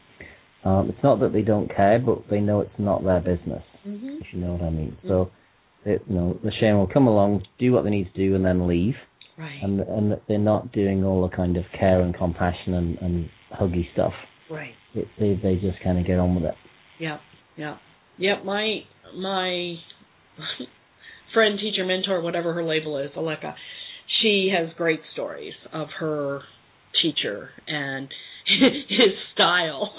um, 0.64 0.90
it's 0.90 1.02
not 1.04 1.20
that 1.20 1.32
they 1.32 1.42
don't 1.42 1.74
care, 1.74 2.00
but 2.00 2.24
they 2.28 2.40
know 2.40 2.60
it's 2.60 2.72
not 2.78 3.04
their 3.04 3.20
business. 3.20 3.62
hmm 3.84 4.18
If 4.20 4.26
you 4.32 4.40
know 4.40 4.54
what 4.54 4.62
I 4.62 4.70
mean. 4.70 4.96
So, 5.06 5.30
it, 5.84 6.02
you 6.08 6.14
know, 6.16 6.38
the 6.42 6.50
shaman 6.58 6.78
will 6.78 6.88
come 6.92 7.06
along, 7.06 7.44
do 7.58 7.72
what 7.72 7.84
they 7.84 7.90
need 7.90 8.12
to 8.12 8.18
do, 8.28 8.34
and 8.34 8.44
then 8.44 8.66
leave. 8.66 8.94
Right. 9.38 9.62
And 9.62 9.80
and 9.80 10.20
they're 10.26 10.38
not 10.38 10.72
doing 10.72 11.04
all 11.04 11.22
the 11.28 11.34
kind 11.34 11.56
of 11.56 11.64
care 11.78 12.00
and 12.00 12.12
compassion 12.12 12.74
and, 12.74 12.98
and 12.98 13.30
huggy 13.58 13.84
stuff. 13.92 14.12
right. 14.50 14.74
It, 14.94 15.06
they 15.20 15.38
they 15.40 15.54
just 15.54 15.80
kind 15.84 15.98
of 15.98 16.04
get 16.06 16.18
on 16.18 16.34
with 16.34 16.44
it. 16.44 16.54
Yeah. 16.98 17.18
Yeah. 17.56 17.76
Yeah. 18.16 18.42
My 18.44 18.80
my 19.16 19.74
friend, 21.34 21.58
teacher, 21.58 21.84
mentor, 21.84 22.20
whatever 22.20 22.52
her 22.54 22.64
label 22.64 22.98
is, 22.98 23.10
Aleka, 23.16 23.54
she 24.20 24.52
has 24.56 24.68
great 24.76 25.00
stories 25.12 25.54
of 25.72 25.88
her 26.00 26.40
teacher 27.02 27.50
and 27.66 28.08
his 28.88 29.12
style. 29.34 29.92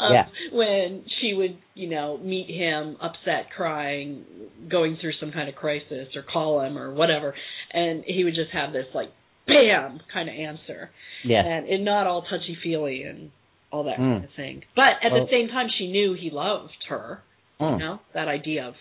of 0.00 0.10
Yeah. 0.12 0.26
When 0.52 1.04
she 1.20 1.34
would, 1.34 1.58
you 1.74 1.88
know, 1.88 2.18
meet 2.18 2.48
him 2.48 2.96
upset, 3.00 3.50
crying, 3.56 4.24
going 4.70 4.98
through 5.00 5.12
some 5.20 5.32
kind 5.32 5.48
of 5.48 5.54
crisis, 5.54 6.08
or 6.16 6.22
call 6.22 6.60
him 6.62 6.76
or 6.78 6.92
whatever, 6.92 7.34
and 7.72 8.04
he 8.06 8.24
would 8.24 8.34
just 8.34 8.50
have 8.52 8.72
this 8.72 8.86
like 8.94 9.10
bam 9.46 10.00
kind 10.12 10.28
of 10.28 10.34
answer, 10.34 10.90
Yeah. 11.24 11.44
and, 11.44 11.68
and 11.68 11.84
not 11.84 12.06
all 12.06 12.22
touchy 12.22 12.56
feely 12.62 13.02
and 13.02 13.30
all 13.72 13.84
that 13.84 13.98
Mm. 13.98 14.12
kind 14.14 14.24
of 14.24 14.30
thing. 14.32 14.62
But 14.74 15.02
at 15.02 15.12
Well- 15.12 15.24
the 15.24 15.30
same 15.30 15.48
time, 15.48 15.68
she 15.68 15.86
knew 15.90 16.14
he 16.14 16.30
loved 16.30 16.84
her. 16.88 17.22
Mm. 17.60 17.72
You 17.72 17.78
know 17.78 17.98
that 18.14 18.28
idea 18.28 18.66
of 18.66 18.74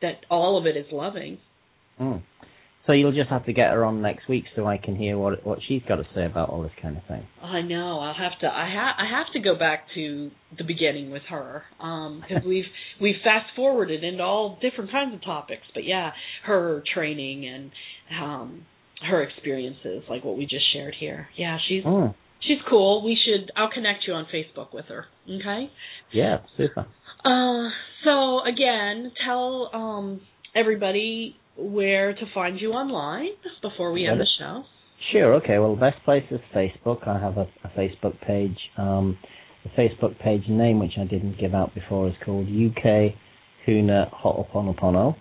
that 0.00 0.24
all 0.30 0.56
of 0.56 0.66
it 0.66 0.76
is 0.76 0.90
loving. 0.92 1.38
Mm. 2.00 2.22
So 2.86 2.92
you'll 2.92 3.12
just 3.12 3.30
have 3.30 3.46
to 3.46 3.52
get 3.54 3.70
her 3.72 3.82
on 3.84 4.02
next 4.02 4.28
week 4.28 4.44
so 4.54 4.66
I 4.66 4.76
can 4.76 4.94
hear 4.96 5.16
what 5.16 5.44
what 5.46 5.62
she's 5.62 5.82
got 5.84 5.96
to 5.96 6.06
say 6.14 6.24
about 6.26 6.50
all 6.50 6.60
this 6.62 6.72
kind 6.82 6.96
of 6.98 7.04
thing. 7.04 7.26
I 7.42 7.62
know. 7.62 7.98
I'll 8.00 8.12
have 8.12 8.38
to. 8.40 8.46
I 8.46 8.68
ha- 8.68 8.94
I 8.98 9.06
have 9.06 9.32
to 9.32 9.40
go 9.40 9.54
back 9.54 9.86
to 9.94 10.30
the 10.58 10.64
beginning 10.64 11.10
with 11.10 11.22
her 11.30 11.64
because 11.78 12.44
we've 12.44 12.66
we've 13.00 13.16
fast 13.24 13.46
forwarded 13.56 14.04
into 14.04 14.22
all 14.22 14.58
different 14.60 14.90
kinds 14.90 15.14
of 15.14 15.22
topics. 15.22 15.62
But 15.72 15.84
yeah, 15.84 16.12
her 16.44 16.82
training 16.92 17.46
and 17.46 17.70
um, 18.22 18.66
her 19.08 19.22
experiences, 19.22 20.04
like 20.10 20.22
what 20.24 20.36
we 20.36 20.44
just 20.44 20.70
shared 20.74 20.94
here. 20.98 21.28
Yeah, 21.36 21.56
she's 21.66 21.84
Mm. 21.84 22.14
She's 22.46 22.58
cool. 22.68 23.02
We 23.04 23.16
should. 23.24 23.50
I'll 23.56 23.70
connect 23.70 24.04
you 24.06 24.14
on 24.14 24.26
Facebook 24.32 24.72
with 24.72 24.86
her. 24.86 25.06
Okay. 25.28 25.70
Yeah, 26.12 26.38
super. 26.56 26.86
Uh, 27.24 27.70
so 28.04 28.40
again, 28.44 29.12
tell 29.26 29.70
um 29.72 30.20
everybody 30.54 31.36
where 31.56 32.14
to 32.14 32.22
find 32.32 32.60
you 32.60 32.72
online 32.72 33.30
before 33.62 33.92
we 33.92 34.06
end 34.06 34.20
the 34.20 34.26
show. 34.38 34.64
Sure. 35.12 35.34
Okay. 35.34 35.58
Well, 35.58 35.74
the 35.74 35.80
best 35.80 36.02
place 36.04 36.24
is 36.30 36.40
Facebook. 36.54 37.06
I 37.06 37.18
have 37.18 37.36
a, 37.36 37.46
a 37.64 37.68
Facebook 37.76 38.20
page. 38.26 38.56
Um, 38.76 39.18
the 39.62 39.70
Facebook 39.70 40.18
page 40.20 40.42
name, 40.48 40.78
which 40.78 40.92
I 40.98 41.04
didn't 41.04 41.38
give 41.38 41.54
out 41.54 41.74
before, 41.74 42.08
is 42.08 42.14
called 42.24 42.46
UK 42.46 43.14
Huna 43.66 44.10
Ho'oponopono. 44.12 45.16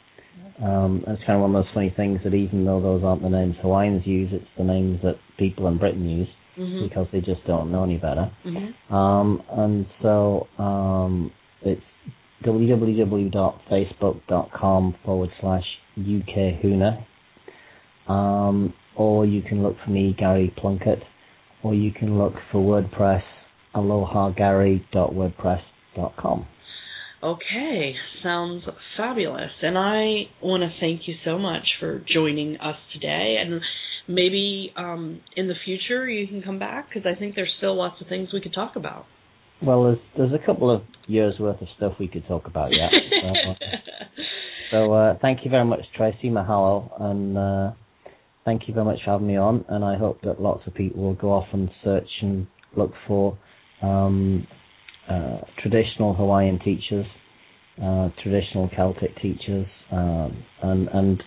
Um, 0.62 1.04
it's 1.08 1.24
kind 1.26 1.36
of 1.38 1.42
one 1.42 1.56
of 1.56 1.64
those 1.64 1.74
funny 1.74 1.94
things 1.96 2.20
that 2.24 2.34
even 2.34 2.66
though 2.66 2.80
those 2.82 3.04
aren't 3.04 3.22
the 3.22 3.30
names 3.30 3.56
Hawaiians 3.62 4.06
use, 4.06 4.30
it's 4.32 4.46
the 4.58 4.64
names 4.64 5.00
that 5.04 5.16
people 5.38 5.68
in 5.68 5.78
Britain 5.78 6.08
use 6.08 6.28
Mhm. 6.58 6.88
because 6.88 7.08
they 7.12 7.20
just 7.22 7.46
don't 7.46 7.72
know 7.72 7.84
any 7.84 7.98
better. 7.98 8.32
Mhm. 8.46 8.74
Um, 8.92 9.44
and 9.52 9.86
so 10.02 10.48
um, 10.58 11.32
it's 11.62 11.82
www.facebook.com 12.44 14.96
forward 15.06 15.30
slash 15.40 15.66
UK 15.98 16.60
Huna. 16.62 17.06
Um, 18.08 18.74
or 18.96 19.26
you 19.26 19.42
can 19.42 19.64
look 19.64 19.76
for 19.84 19.90
me, 19.92 20.14
Gary 20.18 20.54
Plunkett, 20.58 21.02
or 21.64 21.74
you 21.74 21.92
can 21.92 22.18
look 22.20 22.34
for 22.52 22.62
WordPress, 22.62 23.24
alohagary.wordpress.com. 23.74 26.46
Okay, 27.24 27.96
sounds 28.22 28.64
fabulous. 28.98 29.52
And 29.62 29.78
I 29.78 30.24
want 30.42 30.64
to 30.64 30.70
thank 30.82 31.08
you 31.08 31.16
so 31.24 31.38
much 31.40 31.64
for 31.80 32.04
joining 32.14 32.58
us 32.58 32.76
today. 32.92 33.38
And 33.40 33.62
maybe 34.08 34.74
um, 34.76 35.22
in 35.36 35.48
the 35.48 35.56
future 35.66 36.10
you 36.10 36.28
can 36.28 36.42
come 36.42 36.60
back 36.60 36.90
because 36.90 37.06
I 37.06 37.18
think 37.18 37.36
there's 37.36 37.54
still 37.58 37.76
lots 37.76 38.02
of 38.02 38.08
things 38.08 38.30
we 38.34 38.42
could 38.42 38.54
talk 38.54 38.76
about. 38.76 39.06
Well, 39.62 39.84
there's 39.84 40.00
there's 40.18 40.34
a 40.34 40.46
couple 40.46 40.70
of 40.70 40.82
years 41.08 41.36
worth 41.40 41.62
of 41.62 41.68
stuff 41.78 41.94
we 42.00 42.08
could 42.08 42.28
talk 42.28 42.48
about 42.48 42.72
yet. 42.72 42.92
so, 43.22 43.54
so 44.72 44.94
uh, 44.94 45.18
thank 45.22 45.46
you 45.46 45.52
very 45.52 45.66
much, 45.66 45.82
Tracy. 45.96 46.30
Mahalo, 46.30 46.92
and 47.02 47.38
uh, 47.38 47.72
thank 48.44 48.68
you 48.68 48.74
very 48.74 48.86
much 48.86 49.00
for 49.06 49.12
having 49.12 49.28
me 49.28 49.38
on. 49.38 49.64
And 49.70 49.86
I 49.86 49.98
hope 49.98 50.22
that 50.24 50.42
lots 50.42 50.68
of 50.68 50.74
people 50.74 51.04
will 51.04 51.16
go 51.16 51.32
off 51.32 51.48
and 51.54 51.70
search 51.84 52.10
and 52.22 52.48
look 52.76 52.92
for 53.08 53.38
um, 53.82 54.46
uh, 55.10 55.38
traditional 55.62 56.14
Hawaiian 56.14 56.60
teachers, 56.60 57.06
uh, 57.82 58.10
traditional 58.22 58.70
Celtic 58.76 59.16
teachers, 59.22 59.68
um, 59.92 60.44
and 60.62 60.88
and 60.90 61.24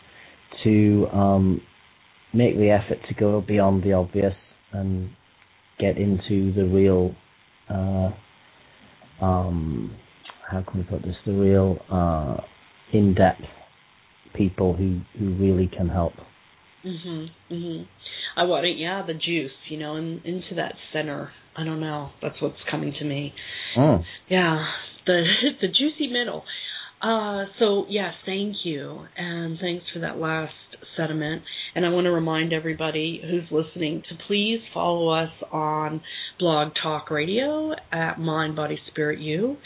to 0.64 1.06
um, 1.12 1.60
make 2.36 2.56
the 2.56 2.70
effort 2.70 2.98
to 3.08 3.14
go 3.14 3.40
beyond 3.40 3.82
the 3.82 3.92
obvious 3.92 4.34
and 4.72 5.10
get 5.78 5.96
into 5.96 6.52
the 6.52 6.64
real. 6.64 7.14
Uh, 7.68 8.10
um, 9.24 9.96
how 10.50 10.62
can 10.62 10.78
we 10.80 10.84
put 10.84 11.02
this? 11.02 11.16
The 11.24 11.32
real 11.32 11.78
uh, 11.90 12.36
in-depth 12.92 13.42
people 14.34 14.74
who 14.74 15.00
who 15.18 15.34
really 15.34 15.66
can 15.66 15.88
help. 15.88 16.12
Mhm. 16.84 17.30
Mhm. 17.50 17.86
I 18.36 18.44
want 18.44 18.66
it. 18.66 18.76
Yeah, 18.76 19.02
the 19.02 19.14
juice. 19.14 19.52
You 19.68 19.78
know, 19.78 19.96
in, 19.96 20.20
into 20.24 20.54
that 20.56 20.74
center. 20.92 21.30
I 21.56 21.64
don't 21.64 21.80
know. 21.80 22.10
That's 22.20 22.40
what's 22.42 22.62
coming 22.70 22.92
to 22.98 23.04
me. 23.04 23.32
Mm. 23.76 24.04
Yeah, 24.28 24.66
the 25.06 25.24
the 25.60 25.68
juicy 25.68 26.08
middle. 26.08 26.44
Uh, 27.00 27.46
so 27.58 27.86
yes, 27.88 28.14
thank 28.24 28.56
you, 28.64 29.06
and 29.16 29.58
thanks 29.58 29.84
for 29.92 30.00
that 30.00 30.18
last 30.18 30.54
sentiment. 30.96 31.42
And 31.74 31.84
I 31.84 31.90
want 31.90 32.04
to 32.06 32.10
remind 32.10 32.52
everybody 32.52 33.20
who's 33.22 33.44
listening 33.50 34.02
to 34.08 34.14
please 34.26 34.60
follow 34.72 35.08
us 35.08 35.30
on 35.52 36.00
Blog 36.38 36.72
Talk 36.82 37.10
Radio 37.10 37.72
at 37.92 38.18
Mind 38.18 38.56
Body 38.56 38.78
Spirit 38.90 39.20
You, 39.20 39.56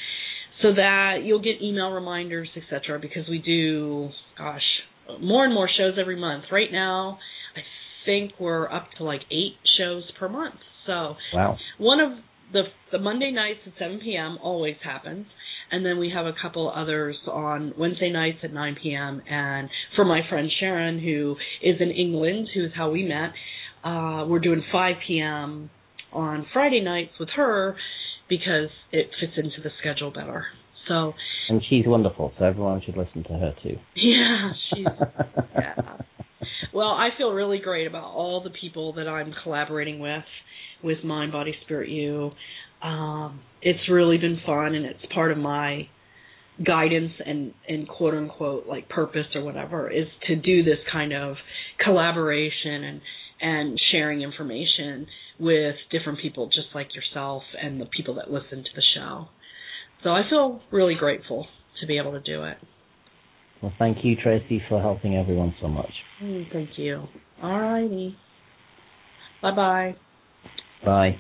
so 0.63 0.75
that 0.75 1.19
you'll 1.25 1.43
get 1.43 1.63
email 1.63 1.91
reminders, 1.91 2.49
etc. 2.57 2.99
Because 2.99 3.29
we 3.29 3.39
do, 3.39 4.11
gosh, 4.37 4.63
more 5.21 5.45
and 5.45 5.55
more 5.55 5.69
shows 5.77 5.95
every 6.01 6.17
month. 6.19 6.45
Right 6.51 6.71
now, 6.73 7.19
I 7.57 7.61
think 8.07 8.33
we're 8.39 8.71
up 8.71 8.89
to 8.99 9.05
like 9.05 9.23
eight 9.31 9.57
shows 9.79 10.05
per 10.19 10.29
month. 10.29 10.57
So 10.87 11.17
Wow. 11.35 11.57
one 11.79 12.01
of 12.01 12.13
the 12.53 12.63
the 12.91 12.99
Monday 12.99 13.31
nights 13.31 13.61
at 13.67 13.73
7 13.79 14.01
p.m. 14.01 14.37
always 14.43 14.77
happens, 14.83 15.27
and 15.71 15.85
then 15.85 15.99
we 15.99 16.11
have 16.15 16.27
a 16.27 16.33
couple 16.41 16.71
others 16.75 17.17
on 17.31 17.73
Wednesday 17.79 18.11
nights 18.11 18.39
at 18.43 18.53
9 18.53 18.77
p.m. 18.83 19.23
And 19.29 19.69
for 19.97 20.05
my 20.05 20.21
friend 20.29 20.51
Sharon, 20.61 20.99
who 20.99 21.37
is 21.63 21.77
in 21.81 21.91
England, 21.91 22.49
who's 22.55 22.73
how 22.75 22.91
we 22.91 23.05
met, 23.05 23.33
uh, 23.85 24.27
we're 24.27 24.41
doing 24.41 24.63
5 24.73 24.95
p.m. 25.07 25.71
on 26.13 26.47
Friday 26.53 26.81
nights 26.81 27.13
with 27.19 27.31
her 27.37 27.77
because 28.29 28.69
it 28.93 29.11
fits 29.21 29.33
into 29.37 29.61
the 29.63 29.71
schedule 29.81 30.11
better. 30.11 30.47
So 30.89 31.15
And 31.49 31.63
she's 31.69 31.87
wonderful, 31.87 32.33
so 32.39 32.45
everyone 32.45 32.83
should 32.85 32.97
listen 32.97 33.23
to 33.25 33.33
her 33.35 33.55
too. 33.63 33.77
yeah, 33.97 34.53
she's 34.75 34.87
yeah. 35.55 35.75
Well, 36.73 36.89
I 36.89 37.09
feel 37.19 37.33
really 37.33 37.59
great 37.59 37.87
about 37.87 38.05
all 38.05 38.43
the 38.43 38.51
people 38.51 38.93
that 38.95 39.09
I'm 39.09 39.35
collaborating 39.43 39.99
with, 39.99 40.25
with 40.85 41.03
Mind, 41.05 41.33
Body, 41.33 41.55
Spirit, 41.65 41.89
You. 41.91 42.31
Um, 42.83 43.41
it's 43.63 43.89
really 43.89 44.19
been 44.19 44.41
fun, 44.45 44.75
and 44.75 44.87
it's 44.87 45.05
part 45.15 45.33
of 45.33 45.39
my 45.39 45.89
guidance 46.65 47.13
and 47.25 47.55
and 47.69 47.89
quote 47.89 48.15
unquote 48.15 48.67
like 48.67 48.89
purpose 48.89 49.27
or 49.35 49.43
whatever 49.43 49.91
is 49.91 50.07
to 50.27 50.37
do 50.37 50.63
this 50.63 50.79
kind 50.93 51.13
of 51.13 51.37
collaboration 51.83 52.85
and 52.85 53.01
and 53.41 53.81
sharing 53.91 54.21
information 54.21 55.07
with 55.39 55.75
different 55.91 56.19
people 56.21 56.47
just 56.49 56.69
like 56.75 56.89
yourself 56.95 57.43
and 57.61 57.81
the 57.81 57.87
people 57.87 58.15
that 58.17 58.31
listen 58.31 58.63
to 58.63 58.71
the 58.77 58.83
show. 58.95 59.29
So 60.03 60.11
I 60.11 60.23
feel 60.29 60.61
really 60.71 60.95
grateful 60.95 61.47
to 61.81 61.87
be 61.87 61.99
able 61.99 62.13
to 62.13 62.21
do 62.21 62.45
it. 62.45 62.59
Well, 63.63 63.73
thank 63.79 63.99
you, 64.05 64.17
Tracy, 64.17 64.63
for 64.69 64.81
helping 64.81 65.17
everyone 65.17 65.55
so 65.61 65.69
much. 65.69 65.93
Mm, 66.23 66.51
thank 66.53 66.71
you. 66.77 67.07
All 67.43 67.59
righty. 67.59 68.17
Bye 69.43 69.55
bye. 69.55 69.97
Bye. 70.85 71.17